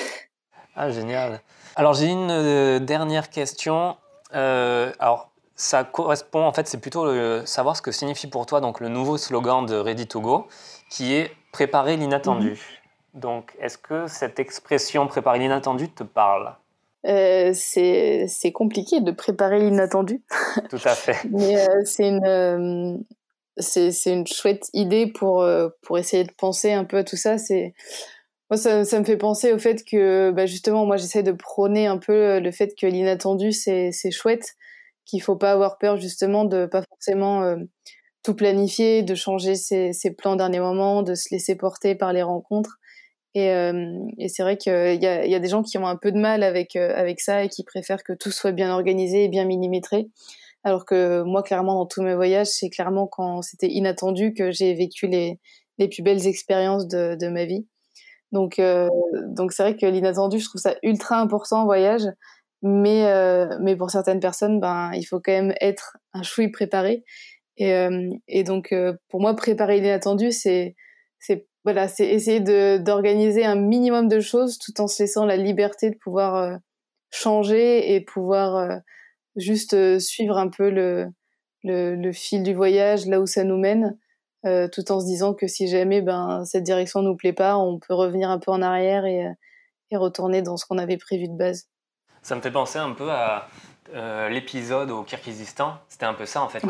Ah, 0.74 0.90
génial. 0.90 1.40
Alors, 1.76 1.94
j'ai 1.94 2.08
une 2.08 2.30
euh, 2.30 2.78
dernière 2.78 3.30
question. 3.30 3.96
Euh, 4.34 4.92
alors, 4.98 5.30
ça 5.54 5.84
correspond, 5.84 6.44
en 6.44 6.52
fait, 6.52 6.66
c'est 6.66 6.80
plutôt 6.80 7.06
savoir 7.46 7.76
ce 7.76 7.82
que 7.82 7.92
signifie 7.92 8.26
pour 8.26 8.44
toi 8.44 8.60
donc, 8.60 8.80
le 8.80 8.88
nouveau 8.88 9.16
slogan 9.16 9.64
de 9.64 9.76
Ready 9.76 10.06
to 10.06 10.20
Go, 10.20 10.48
qui 10.90 11.14
est 11.14 11.30
préparer 11.52 11.96
l'inattendu. 11.96 12.81
Donc, 13.14 13.56
est-ce 13.60 13.78
que 13.78 14.06
cette 14.06 14.38
expression 14.38 15.06
préparer 15.06 15.38
l'inattendu 15.38 15.88
te 15.90 16.02
parle? 16.02 16.54
Euh, 17.06 17.52
c'est 17.54 18.52
compliqué 18.52 19.00
de 19.00 19.10
préparer 19.10 19.58
l'inattendu. 19.58 20.22
Tout 20.70 20.80
à 20.84 20.94
fait. 20.94 21.16
Mais 21.30 21.66
c'est 21.84 22.08
une, 22.08 23.04
c'est 23.58 23.92
une 24.06 24.26
chouette 24.26 24.68
idée 24.72 25.06
pour, 25.06 25.46
pour 25.82 25.98
essayer 25.98 26.24
de 26.24 26.32
penser 26.32 26.72
un 26.72 26.84
peu 26.84 26.98
à 26.98 27.04
tout 27.04 27.16
ça. 27.16 27.38
C'est 27.38 27.74
moi, 28.52 28.58
ça, 28.58 28.84
ça, 28.84 29.00
me 29.00 29.04
fait 29.06 29.16
penser 29.16 29.50
au 29.54 29.58
fait 29.58 29.82
que, 29.82 30.30
bah, 30.30 30.44
justement, 30.44 30.84
moi, 30.84 30.98
j'essaie 30.98 31.22
de 31.22 31.32
prôner 31.32 31.86
un 31.86 31.96
peu 31.96 32.38
le 32.38 32.52
fait 32.52 32.74
que 32.78 32.86
l'inattendu, 32.86 33.50
c'est 33.50 34.10
chouette, 34.10 34.56
qu'il 35.06 35.22
faut 35.22 35.36
pas 35.36 35.52
avoir 35.52 35.78
peur, 35.78 35.96
justement, 35.96 36.44
de 36.44 36.66
pas 36.66 36.82
forcément 36.82 37.44
euh, 37.44 37.56
tout 38.22 38.34
planifier, 38.34 39.02
de 39.02 39.14
changer 39.14 39.54
ses, 39.54 39.94
ses, 39.94 40.10
plans 40.10 40.36
dernier 40.36 40.60
moment, 40.60 41.02
de 41.02 41.14
se 41.14 41.28
laisser 41.30 41.56
porter 41.56 41.94
par 41.94 42.12
les 42.12 42.22
rencontres. 42.22 42.76
Et, 43.34 43.50
euh, 43.50 43.98
et 44.18 44.28
c'est 44.28 44.42
vrai 44.42 44.56
qu'il 44.58 44.72
y 44.72 45.06
a, 45.06 45.26
y 45.26 45.34
a 45.34 45.38
des 45.38 45.48
gens 45.48 45.62
qui 45.62 45.78
ont 45.78 45.86
un 45.86 45.96
peu 45.96 46.12
de 46.12 46.18
mal 46.18 46.42
avec, 46.42 46.76
euh, 46.76 46.92
avec 46.94 47.20
ça 47.20 47.44
et 47.44 47.48
qui 47.48 47.64
préfèrent 47.64 48.02
que 48.04 48.12
tout 48.12 48.30
soit 48.30 48.52
bien 48.52 48.70
organisé 48.72 49.24
et 49.24 49.28
bien 49.28 49.46
millimétré. 49.46 50.08
Alors 50.64 50.84
que 50.84 51.22
moi, 51.22 51.42
clairement, 51.42 51.74
dans 51.74 51.86
tous 51.86 52.02
mes 52.02 52.14
voyages, 52.14 52.48
c'est 52.48 52.68
clairement 52.68 53.06
quand 53.06 53.42
c'était 53.42 53.68
inattendu 53.68 54.34
que 54.34 54.50
j'ai 54.50 54.74
vécu 54.74 55.06
les, 55.06 55.40
les 55.78 55.88
plus 55.88 56.02
belles 56.02 56.26
expériences 56.26 56.86
de, 56.86 57.16
de 57.16 57.28
ma 57.28 57.46
vie. 57.46 57.66
Donc, 58.32 58.58
euh, 58.58 58.88
donc 59.28 59.52
c'est 59.52 59.62
vrai 59.62 59.76
que 59.76 59.86
l'inattendu, 59.86 60.38
je 60.38 60.44
trouve 60.48 60.60
ça 60.60 60.74
ultra 60.82 61.18
important 61.18 61.62
en 61.62 61.64
voyage. 61.64 62.02
Mais, 62.62 63.06
euh, 63.06 63.48
mais 63.60 63.76
pour 63.76 63.90
certaines 63.90 64.20
personnes, 64.20 64.60
ben, 64.60 64.92
il 64.94 65.04
faut 65.04 65.20
quand 65.20 65.32
même 65.32 65.54
être 65.60 65.96
un 66.12 66.22
chouille 66.22 66.50
préparé. 66.50 67.02
Et, 67.56 67.74
et 68.28 68.44
donc, 68.44 68.74
pour 69.08 69.20
moi, 69.20 69.34
préparer 69.34 69.80
l'inattendu, 69.80 70.30
c'est 70.32 70.76
voilà, 71.64 71.88
c'est 71.88 72.06
essayer 72.06 72.40
d'organiser 72.78 73.44
un 73.44 73.54
minimum 73.54 74.08
de 74.08 74.20
choses 74.20 74.58
tout 74.58 74.80
en 74.80 74.88
se 74.88 75.02
laissant 75.02 75.24
la 75.24 75.36
liberté 75.36 75.90
de 75.90 75.96
pouvoir 75.96 76.58
changer 77.10 77.94
et 77.94 78.00
pouvoir 78.00 78.80
juste 79.36 79.98
suivre 79.98 80.38
un 80.38 80.48
peu 80.48 80.70
le, 80.70 81.08
le, 81.62 81.94
le, 81.94 82.12
fil 82.12 82.42
du 82.42 82.54
voyage, 82.54 83.06
là 83.06 83.20
où 83.20 83.26
ça 83.26 83.44
nous 83.44 83.58
mène, 83.58 83.96
euh, 84.44 84.68
tout 84.68 84.90
en 84.90 85.00
se 85.00 85.06
disant 85.06 85.34
que 85.34 85.46
si 85.46 85.68
jamais 85.68 86.02
ben, 86.02 86.44
cette 86.44 86.64
direction 86.64 87.02
nous 87.02 87.16
plaît 87.16 87.32
pas, 87.32 87.56
on 87.56 87.78
peut 87.78 87.94
revenir 87.94 88.28
un 88.28 88.38
peu 88.38 88.50
en 88.50 88.60
arrière 88.60 89.04
et, 89.04 89.26
et 89.90 89.96
retourner 89.96 90.42
dans 90.42 90.56
ce 90.56 90.66
qu'on 90.66 90.78
avait 90.78 90.96
prévu 90.96 91.28
de 91.28 91.36
base. 91.36 91.68
Ça 92.22 92.34
me 92.34 92.40
fait 92.40 92.50
penser 92.50 92.78
un 92.78 92.92
peu 92.92 93.10
à 93.10 93.48
euh, 93.94 94.28
l'épisode 94.28 94.90
au 94.90 95.02
Kirghizistan. 95.02 95.78
C'était 95.88 96.06
un 96.06 96.14
peu 96.14 96.26
ça 96.26 96.42
en 96.42 96.48
fait. 96.48 96.62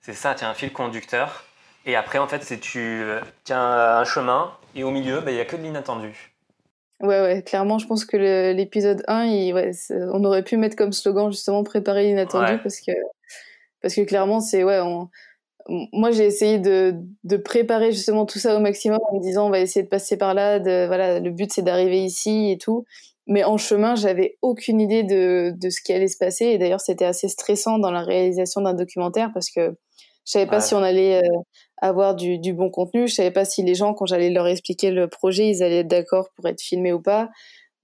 C'est 0.00 0.14
ça, 0.14 0.34
tu 0.34 0.44
as 0.44 0.50
un 0.50 0.54
fil 0.54 0.72
conducteur. 0.72 1.44
Et 1.86 1.96
après, 1.96 2.18
en 2.18 2.28
fait, 2.28 2.42
c'est 2.42 2.58
tu 2.58 3.02
tiens 3.44 3.60
un 3.60 4.04
chemin 4.04 4.52
et 4.74 4.84
au 4.84 4.90
milieu, 4.90 5.20
ben, 5.20 5.30
il 5.30 5.34
y 5.34 5.36
n'y 5.36 5.40
a 5.40 5.44
que 5.44 5.56
de 5.56 5.62
l'inattendu. 5.62 6.32
Ouais, 7.00 7.20
ouais, 7.20 7.42
clairement, 7.42 7.78
je 7.78 7.86
pense 7.88 8.04
que 8.04 8.52
l'épisode 8.52 9.02
1, 9.08 9.24
il, 9.24 9.52
ouais, 9.54 9.72
on 9.90 10.24
aurait 10.24 10.44
pu 10.44 10.56
mettre 10.56 10.76
comme 10.76 10.92
slogan 10.92 11.32
justement 11.32 11.64
préparer 11.64 12.04
l'inattendu 12.04 12.58
parce 12.62 12.80
que 12.80 12.92
parce 13.82 13.96
que 13.96 14.02
clairement, 14.02 14.38
c'est 14.40 14.62
ouais, 14.62 14.78
on, 14.80 15.08
moi 15.68 16.12
j'ai 16.12 16.24
essayé 16.24 16.60
de, 16.60 16.94
de, 17.24 17.36
préparer 17.36 17.90
justement 17.90 18.24
tout 18.24 18.38
ça 18.38 18.56
au 18.56 18.60
maximum 18.60 19.00
en 19.10 19.16
me 19.16 19.20
disant 19.20 19.46
on 19.46 19.50
va 19.50 19.58
essayer 19.58 19.82
de 19.82 19.88
passer 19.88 20.16
par 20.16 20.34
là, 20.34 20.60
de, 20.60 20.86
voilà, 20.86 21.18
le 21.18 21.30
but 21.30 21.52
c'est 21.52 21.62
d'arriver 21.62 22.04
ici 22.04 22.52
et 22.52 22.58
tout. 22.58 22.84
Mais 23.26 23.44
en 23.44 23.56
chemin, 23.56 23.94
j'avais 23.94 24.38
aucune 24.42 24.80
idée 24.80 25.04
de, 25.04 25.52
de, 25.56 25.70
ce 25.70 25.80
qui 25.80 25.92
allait 25.92 26.08
se 26.08 26.18
passer. 26.18 26.46
Et 26.46 26.58
d'ailleurs, 26.58 26.80
c'était 26.80 27.04
assez 27.04 27.28
stressant 27.28 27.78
dans 27.78 27.92
la 27.92 28.02
réalisation 28.02 28.60
d'un 28.62 28.74
documentaire 28.74 29.30
parce 29.32 29.48
que 29.48 29.76
je 30.24 30.32
savais 30.32 30.46
pas 30.46 30.60
si 30.60 30.74
on 30.74 30.82
allait 30.82 31.18
euh, 31.18 31.38
avoir 31.82 32.14
du, 32.14 32.38
du, 32.38 32.54
bon 32.54 32.70
contenu. 32.70 33.06
Je 33.08 33.14
savais 33.14 33.30
pas 33.30 33.44
si 33.44 33.62
les 33.62 33.74
gens, 33.74 33.92
quand 33.92 34.06
j'allais 34.06 34.30
leur 34.30 34.46
expliquer 34.46 34.90
le 34.90 35.08
projet, 35.08 35.48
ils 35.48 35.62
allaient 35.62 35.80
être 35.80 35.88
d'accord 35.88 36.30
pour 36.34 36.46
être 36.48 36.60
filmés 36.60 36.92
ou 36.92 37.00
pas. 37.00 37.28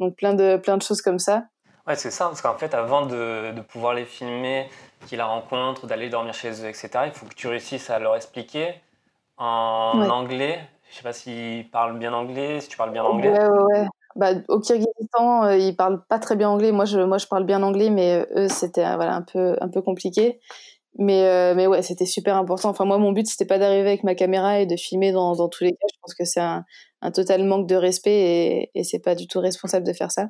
Donc 0.01 0.17
plein 0.17 0.33
de, 0.33 0.57
plein 0.57 0.77
de 0.77 0.83
choses 0.83 1.03
comme 1.03 1.19
ça. 1.19 1.45
Ouais, 1.87 1.97
c'est 1.97 2.11
ça, 2.11 2.27
parce 2.27 2.41
qu'en 2.41 2.57
fait, 2.57 2.75
avant 2.75 3.07
de, 3.07 3.53
de 3.53 3.61
pouvoir 3.61 3.95
les 3.95 4.05
filmer, 4.05 4.69
qu'ils 5.07 5.19
la 5.19 5.27
rencontrent, 5.27 5.87
d'aller 5.87 6.09
dormir 6.09 6.35
chez 6.35 6.51
eux, 6.51 6.69
etc. 6.69 6.91
Il 7.07 7.13
faut 7.13 7.27
que 7.27 7.35
tu 7.35 7.49
réussisses 7.49 7.91
à 7.91 7.99
leur 7.99 8.17
expliquer 8.17 8.75
en 9.37 10.09
anglais. 10.09 10.61
Je 10.91 10.97
sais 10.97 11.03
pas 11.03 11.13
s'ils 11.13 11.71
parlent 11.71 11.99
bien 11.99 12.13
anglais, 12.13 12.61
si 12.61 12.69
tu 12.69 12.77
parles 12.77 12.93
bien 12.93 13.05
anglais. 13.05 13.31
Ouais, 13.31 13.49
ouais, 13.49 13.63
ouais. 13.63 13.87
Bah, 14.17 14.33
au 14.49 14.59
Kyrgyzstan, 14.59 15.45
euh, 15.45 15.57
ils 15.57 15.77
parlent 15.77 16.03
pas 16.09 16.19
très 16.19 16.35
bien 16.35 16.49
anglais. 16.49 16.73
Moi, 16.73 16.87
je, 16.87 16.99
moi, 16.99 17.19
je 17.19 17.27
parle 17.27 17.45
bien 17.45 17.63
anglais, 17.63 17.91
mais 17.91 18.15
euh, 18.15 18.45
eux, 18.45 18.49
c'était 18.49 18.85
euh, 18.85 18.97
voilà, 18.97 19.15
un, 19.15 19.23
peu, 19.23 19.57
un 19.61 19.69
peu 19.69 19.83
compliqué. 19.83 20.41
Mais, 20.97 21.55
mais 21.55 21.67
ouais, 21.67 21.83
c'était 21.83 22.07
super 22.07 22.37
important. 22.37 22.71
Enfin, 22.71 22.85
moi, 22.85 22.99
mon 22.99 23.13
but, 23.13 23.27
c'était 23.27 23.45
pas 23.47 23.59
d'arriver 23.59 23.89
avec 23.89 24.05
ma 24.05 24.15
caméra 24.15 24.61
et 24.61 24.67
de 24.67 24.77
filmer 24.77 25.13
dans, 25.13 25.37
dans 25.37 25.49
tous 25.49 25.65
les 25.65 25.73
cas. 25.73 25.87
Je 25.93 25.99
pense 26.03 26.15
que 26.15 26.25
c'est 26.25 26.41
un, 26.41 26.65
un, 27.03 27.11
total 27.13 27.45
manque 27.45 27.69
de 27.69 27.77
respect 27.77 28.11
et, 28.11 28.71
et 28.75 28.85
c'est 28.85 28.99
pas 28.99 29.15
du 29.15 29.29
tout 29.29 29.39
responsable 29.39 29.87
de 29.87 29.93
faire 29.93 30.11
ça. 30.11 30.29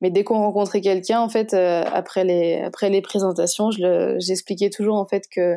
Mais 0.00 0.10
dès 0.10 0.24
qu'on 0.24 0.38
rencontrait 0.38 0.80
quelqu'un, 0.80 1.20
en 1.20 1.28
fait, 1.28 1.54
euh, 1.54 1.82
après 1.92 2.24
les 2.24 2.60
après 2.60 2.90
les 2.90 3.00
présentations, 3.02 3.70
je 3.70 4.16
j'expliquais 4.18 4.70
toujours 4.70 4.96
en 4.96 5.06
fait 5.06 5.24
que 5.34 5.56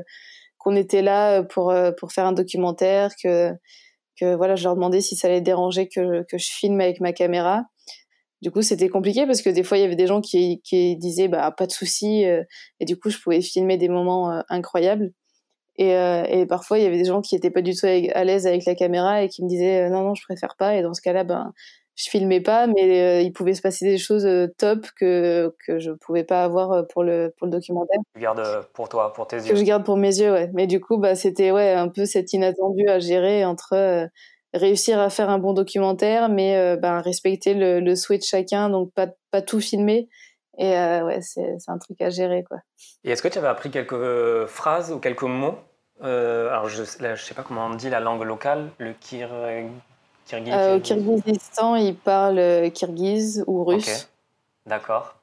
qu'on 0.58 0.76
était 0.76 1.02
là 1.02 1.44
pour 1.44 1.72
euh, 1.72 1.92
pour 1.92 2.12
faire 2.12 2.26
un 2.26 2.34
documentaire, 2.34 3.12
que 3.22 3.52
que 4.20 4.36
voilà, 4.36 4.56
je 4.56 4.64
leur 4.64 4.76
demandais 4.76 5.02
si 5.02 5.16
ça 5.16 5.28
allait 5.28 5.42
déranger 5.42 5.90
que 5.90 6.24
que 6.24 6.38
je 6.38 6.50
filme 6.52 6.82
avec 6.82 7.02
ma 7.02 7.14
caméra. 7.14 7.64
Du 8.42 8.52
coup, 8.52 8.62
c'était 8.62 8.90
compliqué 8.90 9.26
parce 9.26 9.42
que 9.42 9.50
des 9.50 9.64
fois, 9.64 9.78
il 9.78 9.82
y 9.82 9.84
avait 9.84 9.96
des 9.96 10.08
gens 10.08 10.22
qui, 10.22 10.62
qui 10.64 10.96
disaient 10.98 11.28
bah 11.28 11.52
pas 11.52 11.66
de 11.66 11.72
souci, 11.72 12.26
euh, 12.26 12.44
et 12.80 12.86
du 12.86 12.98
coup, 12.98 13.10
je 13.10 13.18
pouvais 13.20 13.42
filmer 13.42 13.78
des 13.78 13.90
moments 13.90 14.44
incroyables. 14.50 15.12
Et, 15.80 15.92
et, 15.92 16.48
parfois, 16.48 16.80
il 16.80 16.84
y 16.84 16.88
avait 16.88 16.98
des 16.98 17.06
gens 17.06 17.22
qui 17.22 17.36
étaient 17.36 17.52
pas 17.52 17.62
du 17.62 17.76
tout 17.76 17.86
à 17.86 18.24
l'aise 18.24 18.48
avec 18.48 18.66
la 18.66 18.74
caméra 18.74 19.22
et 19.22 19.30
qui 19.30 19.44
me 19.44 19.50
disaient 19.50 19.90
non 19.92 20.04
non, 20.04 20.16
je 20.16 20.24
préfère 20.24 20.56
pas. 20.58 20.76
Et 20.76 20.82
dans 20.82 20.96
ce 20.96 21.02
cas-là, 21.02 21.24
ben 21.24 21.54
je 21.98 22.12
filmais 22.12 22.42
pas, 22.42 22.68
mais 22.68 23.02
euh, 23.02 23.22
il 23.22 23.34
pouvait 23.34 23.56
se 23.56 23.62
passer 23.62 23.84
des 23.84 23.98
choses 23.98 24.26
euh, 24.26 24.48
top 24.60 24.86
que 24.96 25.54
que 25.66 25.80
je 25.80 25.92
pouvais 25.92 26.24
pas 26.24 26.44
avoir 26.44 26.72
euh, 26.72 26.84
pour 26.84 27.04
le 27.04 27.34
pour 27.38 27.48
le 27.48 27.52
documentaire. 27.52 28.00
Tu 28.14 28.22
gardes 28.22 28.68
pour 28.74 28.88
toi, 28.88 29.12
pour 29.14 29.28
tes 29.28 29.38
yeux. 29.38 29.50
Que 29.50 29.56
je 29.56 29.64
garde 29.64 29.84
pour 29.84 29.98
mes 29.98 30.20
yeux, 30.20 30.32
ouais. 30.32 30.52
Mais 30.54 30.68
du 30.68 30.80
coup, 30.80 31.00
bah 31.00 31.16
c'était 31.16 31.52
ouais 31.52 31.74
un 31.74 31.90
peu 31.90 32.06
cet 32.06 32.34
inattendu 32.34 32.88
à 32.88 33.00
gérer 33.00 33.46
entre 33.46 34.10
réussir 34.58 35.00
à 35.00 35.10
faire 35.10 35.30
un 35.30 35.40
bon 35.40 35.54
documentaire, 35.54 36.30
mais 36.30 36.78
bah, 36.78 37.02
respecter 37.02 37.54
le, 37.54 37.80
le, 37.80 37.96
souhait 37.96 38.18
de 38.18 38.24
chacun, 38.24 38.70
donc 38.70 38.92
pas 38.94 39.08
pas 39.32 39.42
tout 39.42 39.60
filmer. 39.60 40.10
Et 40.58 40.72
ouais, 40.72 41.20
c'est 41.22 41.56
un 41.68 41.78
truc 41.78 42.02
à 42.02 42.10
gérer 42.10 42.44
quoi. 42.44 42.58
Et 43.04 43.12
est-ce 43.12 43.22
que 43.22 43.28
tu 43.28 43.38
avais 43.38 43.48
appris 43.48 43.70
quelques 43.70 44.46
phrases 44.48 44.92
ou 44.92 45.00
quelques 45.00 45.24
mots 45.24 45.56
alors 46.02 46.70
je, 46.70 46.82
ne 46.82 47.16
sais 47.16 47.34
pas 47.34 47.44
comment 47.44 47.66
on 47.66 47.76
dit 47.76 47.90
la 47.90 48.00
langue 48.00 48.24
locale, 48.24 48.70
le 48.78 48.94
kir 48.94 49.30
euh, 50.34 50.76
au 50.76 50.80
Kyrgyzstan, 50.80 51.76
ils 51.76 51.96
parlent 51.96 52.40
euh, 52.40 52.70
kirghiz 52.70 53.44
ou 53.48 53.64
russe. 53.64 54.10
D'accord. 54.66 55.16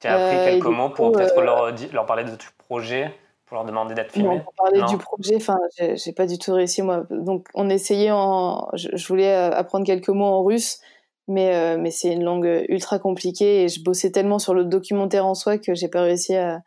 Tu 0.00 0.08
as 0.08 0.14
appris 0.14 0.36
euh, 0.36 0.44
quelques 0.46 0.66
mots 0.66 0.90
pour 0.90 1.12
peut-être 1.12 1.40
leur, 1.40 1.72
leur, 1.92 2.06
parler 2.06 2.24
de 2.24 2.30
ton 2.30 2.46
projet, 2.58 3.14
pour 3.54 3.62
leur 3.62 3.64
demander 3.64 3.94
d'être 3.94 4.12
filmé 4.12 4.40
pour 4.40 4.52
parler 4.54 4.82
du 4.88 4.98
projet, 4.98 5.36
enfin, 5.36 5.58
j'ai 5.78 6.12
pas 6.12 6.26
du 6.26 6.38
tout 6.38 6.52
réussi 6.52 6.82
moi. 6.82 7.04
Donc, 7.10 7.46
on 7.54 7.70
essayait 7.70 8.10
en. 8.10 8.68
Je, 8.74 9.06
voulais 9.06 9.32
apprendre 9.32 9.86
quelques 9.86 10.08
mots 10.08 10.24
en 10.24 10.42
russe, 10.42 10.80
mais, 11.28 11.76
mais 11.78 11.90
c'est 11.90 12.12
une 12.12 12.24
langue 12.24 12.64
ultra 12.68 12.98
compliquée 12.98 13.62
et 13.62 13.68
je 13.68 13.82
bossais 13.82 14.10
tellement 14.10 14.38
sur 14.38 14.54
le 14.54 14.64
documentaire 14.64 15.24
en 15.24 15.34
soi 15.34 15.58
que 15.58 15.74
j'ai 15.74 15.88
pas 15.88 16.02
réussi 16.02 16.34
à, 16.34 16.62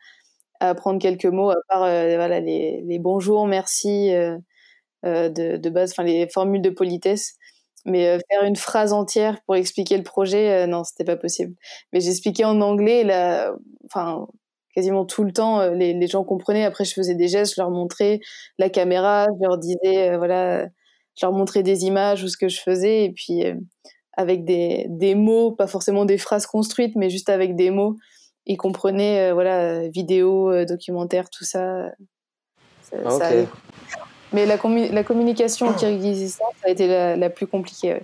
apprendre 0.60 1.00
quelques 1.00 1.26
mots, 1.26 1.50
à 1.50 1.56
part 1.68 1.80
voilà, 1.80 2.40
les, 2.40 2.82
les 2.84 2.98
bonjours, 2.98 3.46
merci 3.46 4.10
de, 5.04 5.28
de 5.56 5.70
base, 5.70 5.92
enfin, 5.92 6.04
les 6.04 6.28
formules 6.28 6.62
de 6.62 6.70
politesse. 6.70 7.36
Mais 7.84 8.08
euh, 8.08 8.18
faire 8.30 8.44
une 8.44 8.56
phrase 8.56 8.92
entière 8.92 9.40
pour 9.46 9.56
expliquer 9.56 9.96
le 9.96 10.02
projet, 10.02 10.64
euh, 10.64 10.66
non, 10.66 10.84
c'était 10.84 11.04
pas 11.04 11.16
possible. 11.16 11.54
Mais 11.92 12.00
j'expliquais 12.00 12.44
en 12.44 12.60
anglais, 12.60 13.04
là, 13.04 13.52
enfin, 13.86 14.26
quasiment 14.78 15.04
tout 15.04 15.24
le 15.24 15.32
temps, 15.32 15.60
euh, 15.60 15.70
les, 15.74 15.92
les, 15.92 16.06
gens 16.06 16.22
comprenaient. 16.22 16.64
Après, 16.64 16.84
je 16.84 16.94
faisais 16.94 17.16
des 17.16 17.26
gestes, 17.26 17.56
je 17.56 17.60
leur 17.60 17.70
montrais 17.72 18.20
la 18.58 18.70
caméra, 18.70 19.26
je 19.26 19.44
leur 19.44 19.58
disais, 19.58 20.16
voilà, 20.16 20.66
je 21.16 21.26
leur 21.26 21.32
montrais 21.32 21.64
des 21.64 21.84
images 21.84 22.22
ou 22.22 22.28
ce 22.28 22.36
que 22.36 22.48
je 22.48 22.60
faisais. 22.60 23.04
Et 23.04 23.10
puis, 23.10 23.42
avec 24.16 24.44
des, 24.44 24.86
des 24.88 25.16
mots, 25.16 25.50
pas 25.50 25.66
forcément 25.66 26.04
des 26.04 26.16
phrases 26.16 26.46
construites, 26.46 26.94
mais 26.94 27.10
juste 27.10 27.28
avec 27.28 27.56
des 27.56 27.72
mots, 27.72 27.96
ils 28.46 28.56
comprenaient, 28.56 29.32
voilà, 29.32 29.88
vidéo, 29.88 30.64
documentaire, 30.64 31.28
tout 31.28 31.44
ça. 31.44 31.90
ça, 32.82 33.10
ça 33.10 33.30
mais 34.32 34.46
la, 34.46 34.58
la 34.92 35.04
communication 35.04 35.68
au 35.68 35.72
Kyrgyzstan, 35.72 36.44
ça 36.62 36.68
a 36.68 36.70
été 36.70 36.86
la, 36.86 37.30
plus 37.30 37.48
compliquée. 37.48 37.98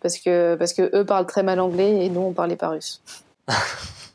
Parce, 0.00 0.18
que, 0.18 0.56
parce 0.56 0.72
que 0.72 0.90
eux 0.96 1.04
parlent 1.04 1.26
très 1.26 1.44
mal 1.44 1.60
anglais 1.60 2.04
et 2.04 2.08
nous, 2.08 2.22
on 2.22 2.32
parlait 2.32 2.56
pas 2.56 2.70
russe. 2.70 3.00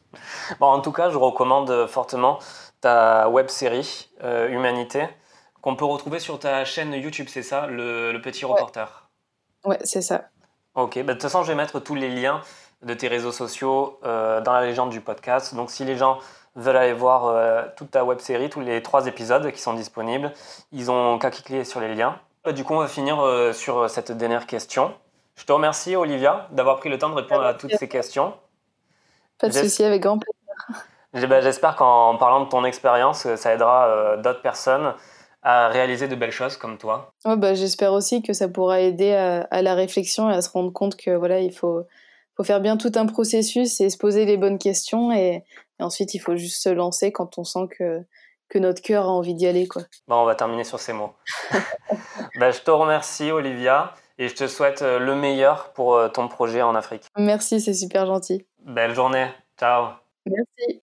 bon, 0.59 0.67
en 0.67 0.81
tout 0.81 0.91
cas, 0.91 1.09
je 1.09 1.17
recommande 1.17 1.87
fortement 1.87 2.39
ta 2.81 3.29
web 3.29 3.49
série 3.49 4.09
euh, 4.23 4.47
Humanité 4.49 5.07
qu'on 5.65 5.75
peut 5.75 5.85
retrouver 5.85 6.19
sur 6.19 6.37
ta 6.37 6.63
chaîne 6.63 6.93
YouTube, 6.93 7.25
c'est 7.27 7.41
ça, 7.41 7.65
le, 7.65 8.15
petit 8.23 8.45
reporter? 8.45 9.09
Ouais, 9.63 9.79
c'est 9.83 10.03
ça. 10.03 10.25
Ok, 10.75 10.97
bah, 10.97 11.01
de 11.01 11.11
toute 11.13 11.23
façon, 11.23 11.41
je 11.41 11.47
vais 11.47 11.55
mettre 11.55 11.79
tous 11.79 11.95
les 11.95 12.07
liens 12.07 12.41
de 12.83 12.93
tes 12.93 13.07
réseaux 13.07 13.31
sociaux 13.31 13.99
euh, 14.05 14.41
dans 14.41 14.53
la 14.53 14.63
légende 14.63 14.91
du 14.91 15.01
podcast. 15.01 15.55
Donc, 15.55 15.71
si 15.71 15.83
les 15.83 15.97
gens 15.97 16.19
veulent 16.55 16.77
aller 16.77 16.93
voir 16.93 17.25
euh, 17.25 17.63
toute 17.77 17.89
ta 17.89 18.05
web 18.05 18.19
série, 18.19 18.51
tous 18.51 18.59
les 18.59 18.83
trois 18.83 19.07
épisodes 19.07 19.51
qui 19.51 19.59
sont 19.59 19.73
disponibles, 19.73 20.33
ils 20.71 20.91
ont 20.91 21.17
qu'à 21.17 21.31
cliquer 21.31 21.63
sur 21.63 21.79
les 21.79 21.95
liens. 21.95 22.19
Euh, 22.45 22.51
du 22.51 22.63
coup, 22.63 22.75
on 22.75 22.79
va 22.79 22.87
finir 22.87 23.17
sur 23.55 23.89
cette 23.89 24.11
dernière 24.11 24.45
question. 24.45 24.93
Je 25.35 25.45
te 25.45 25.51
remercie, 25.51 25.95
Olivia, 25.95 26.47
d'avoir 26.51 26.77
pris 26.77 26.89
le 26.89 26.99
temps 26.99 27.09
de 27.09 27.15
répondre 27.15 27.43
à 27.43 27.55
toutes 27.55 27.75
ces 27.75 27.89
questions. 27.89 28.35
Pas 29.39 29.49
de 29.49 29.53
souci, 29.53 29.83
avec 29.83 30.01
grand 30.01 30.19
plaisir. 30.19 31.29
Ben, 31.29 31.41
j'espère 31.41 31.75
qu'en 31.75 32.17
parlant 32.17 32.43
de 32.43 32.49
ton 32.49 32.65
expérience, 32.65 33.27
ça 33.35 33.53
aidera 33.53 34.17
d'autres 34.17 34.41
personnes 34.41 34.93
à 35.43 35.69
réaliser 35.69 36.07
de 36.07 36.15
belles 36.15 36.31
choses 36.31 36.57
comme 36.57 36.77
toi. 36.77 37.13
bah, 37.23 37.53
J'espère 37.53 37.93
aussi 37.93 38.21
que 38.21 38.33
ça 38.33 38.49
pourra 38.49 38.81
aider 38.81 39.13
à, 39.13 39.47
à, 39.51 39.61
la 39.61 39.75
réflexion 39.75 40.29
et 40.29 40.33
à 40.33 40.41
se 40.41 40.49
rendre 40.49 40.73
compte 40.73 40.97
que 40.97 41.11
voilà, 41.11 41.39
il 41.39 41.53
faut, 41.53 41.85
faut 42.35 42.43
faire 42.43 42.61
bien 42.61 42.77
tout 42.77 42.91
un 42.95 43.05
processus 43.05 43.79
et 43.81 43.89
se 43.89 43.97
poser 43.97 44.25
les 44.25 44.37
bonnes 44.37 44.57
questions 44.59 45.11
et, 45.11 45.43
ensuite 45.79 46.13
il 46.13 46.19
faut 46.19 46.35
juste 46.35 46.61
se 46.61 46.69
lancer 46.69 47.11
quand 47.11 47.37
on 47.37 47.43
sent 47.43 47.67
que, 47.77 48.01
que 48.49 48.59
notre 48.59 48.81
cœur 48.81 49.05
a 49.05 49.09
envie 49.09 49.33
d'y 49.33 49.47
aller. 49.47 49.67
Quoi. 49.67 49.83
Bon, 50.07 50.15
on 50.15 50.25
va 50.25 50.35
terminer 50.35 50.63
sur 50.63 50.79
ces 50.79 50.93
mots. 50.93 51.13
bah, 52.39 52.51
je 52.51 52.61
te 52.61 52.71
remercie 52.71 53.31
Olivia 53.31 53.93
et 54.17 54.29
je 54.29 54.35
te 54.35 54.47
souhaite 54.47 54.81
euh, 54.81 54.99
le 54.99 55.15
meilleur 55.15 55.73
pour 55.73 55.95
euh, 55.95 56.07
ton 56.07 56.27
projet 56.27 56.61
en 56.61 56.75
Afrique. 56.75 57.03
Merci, 57.17 57.59
c'est 57.59 57.73
super 57.73 58.05
gentil. 58.05 58.45
Belle 58.65 58.93
journée. 58.95 59.27
Ciao. 59.57 59.93
Merci. 60.25 60.81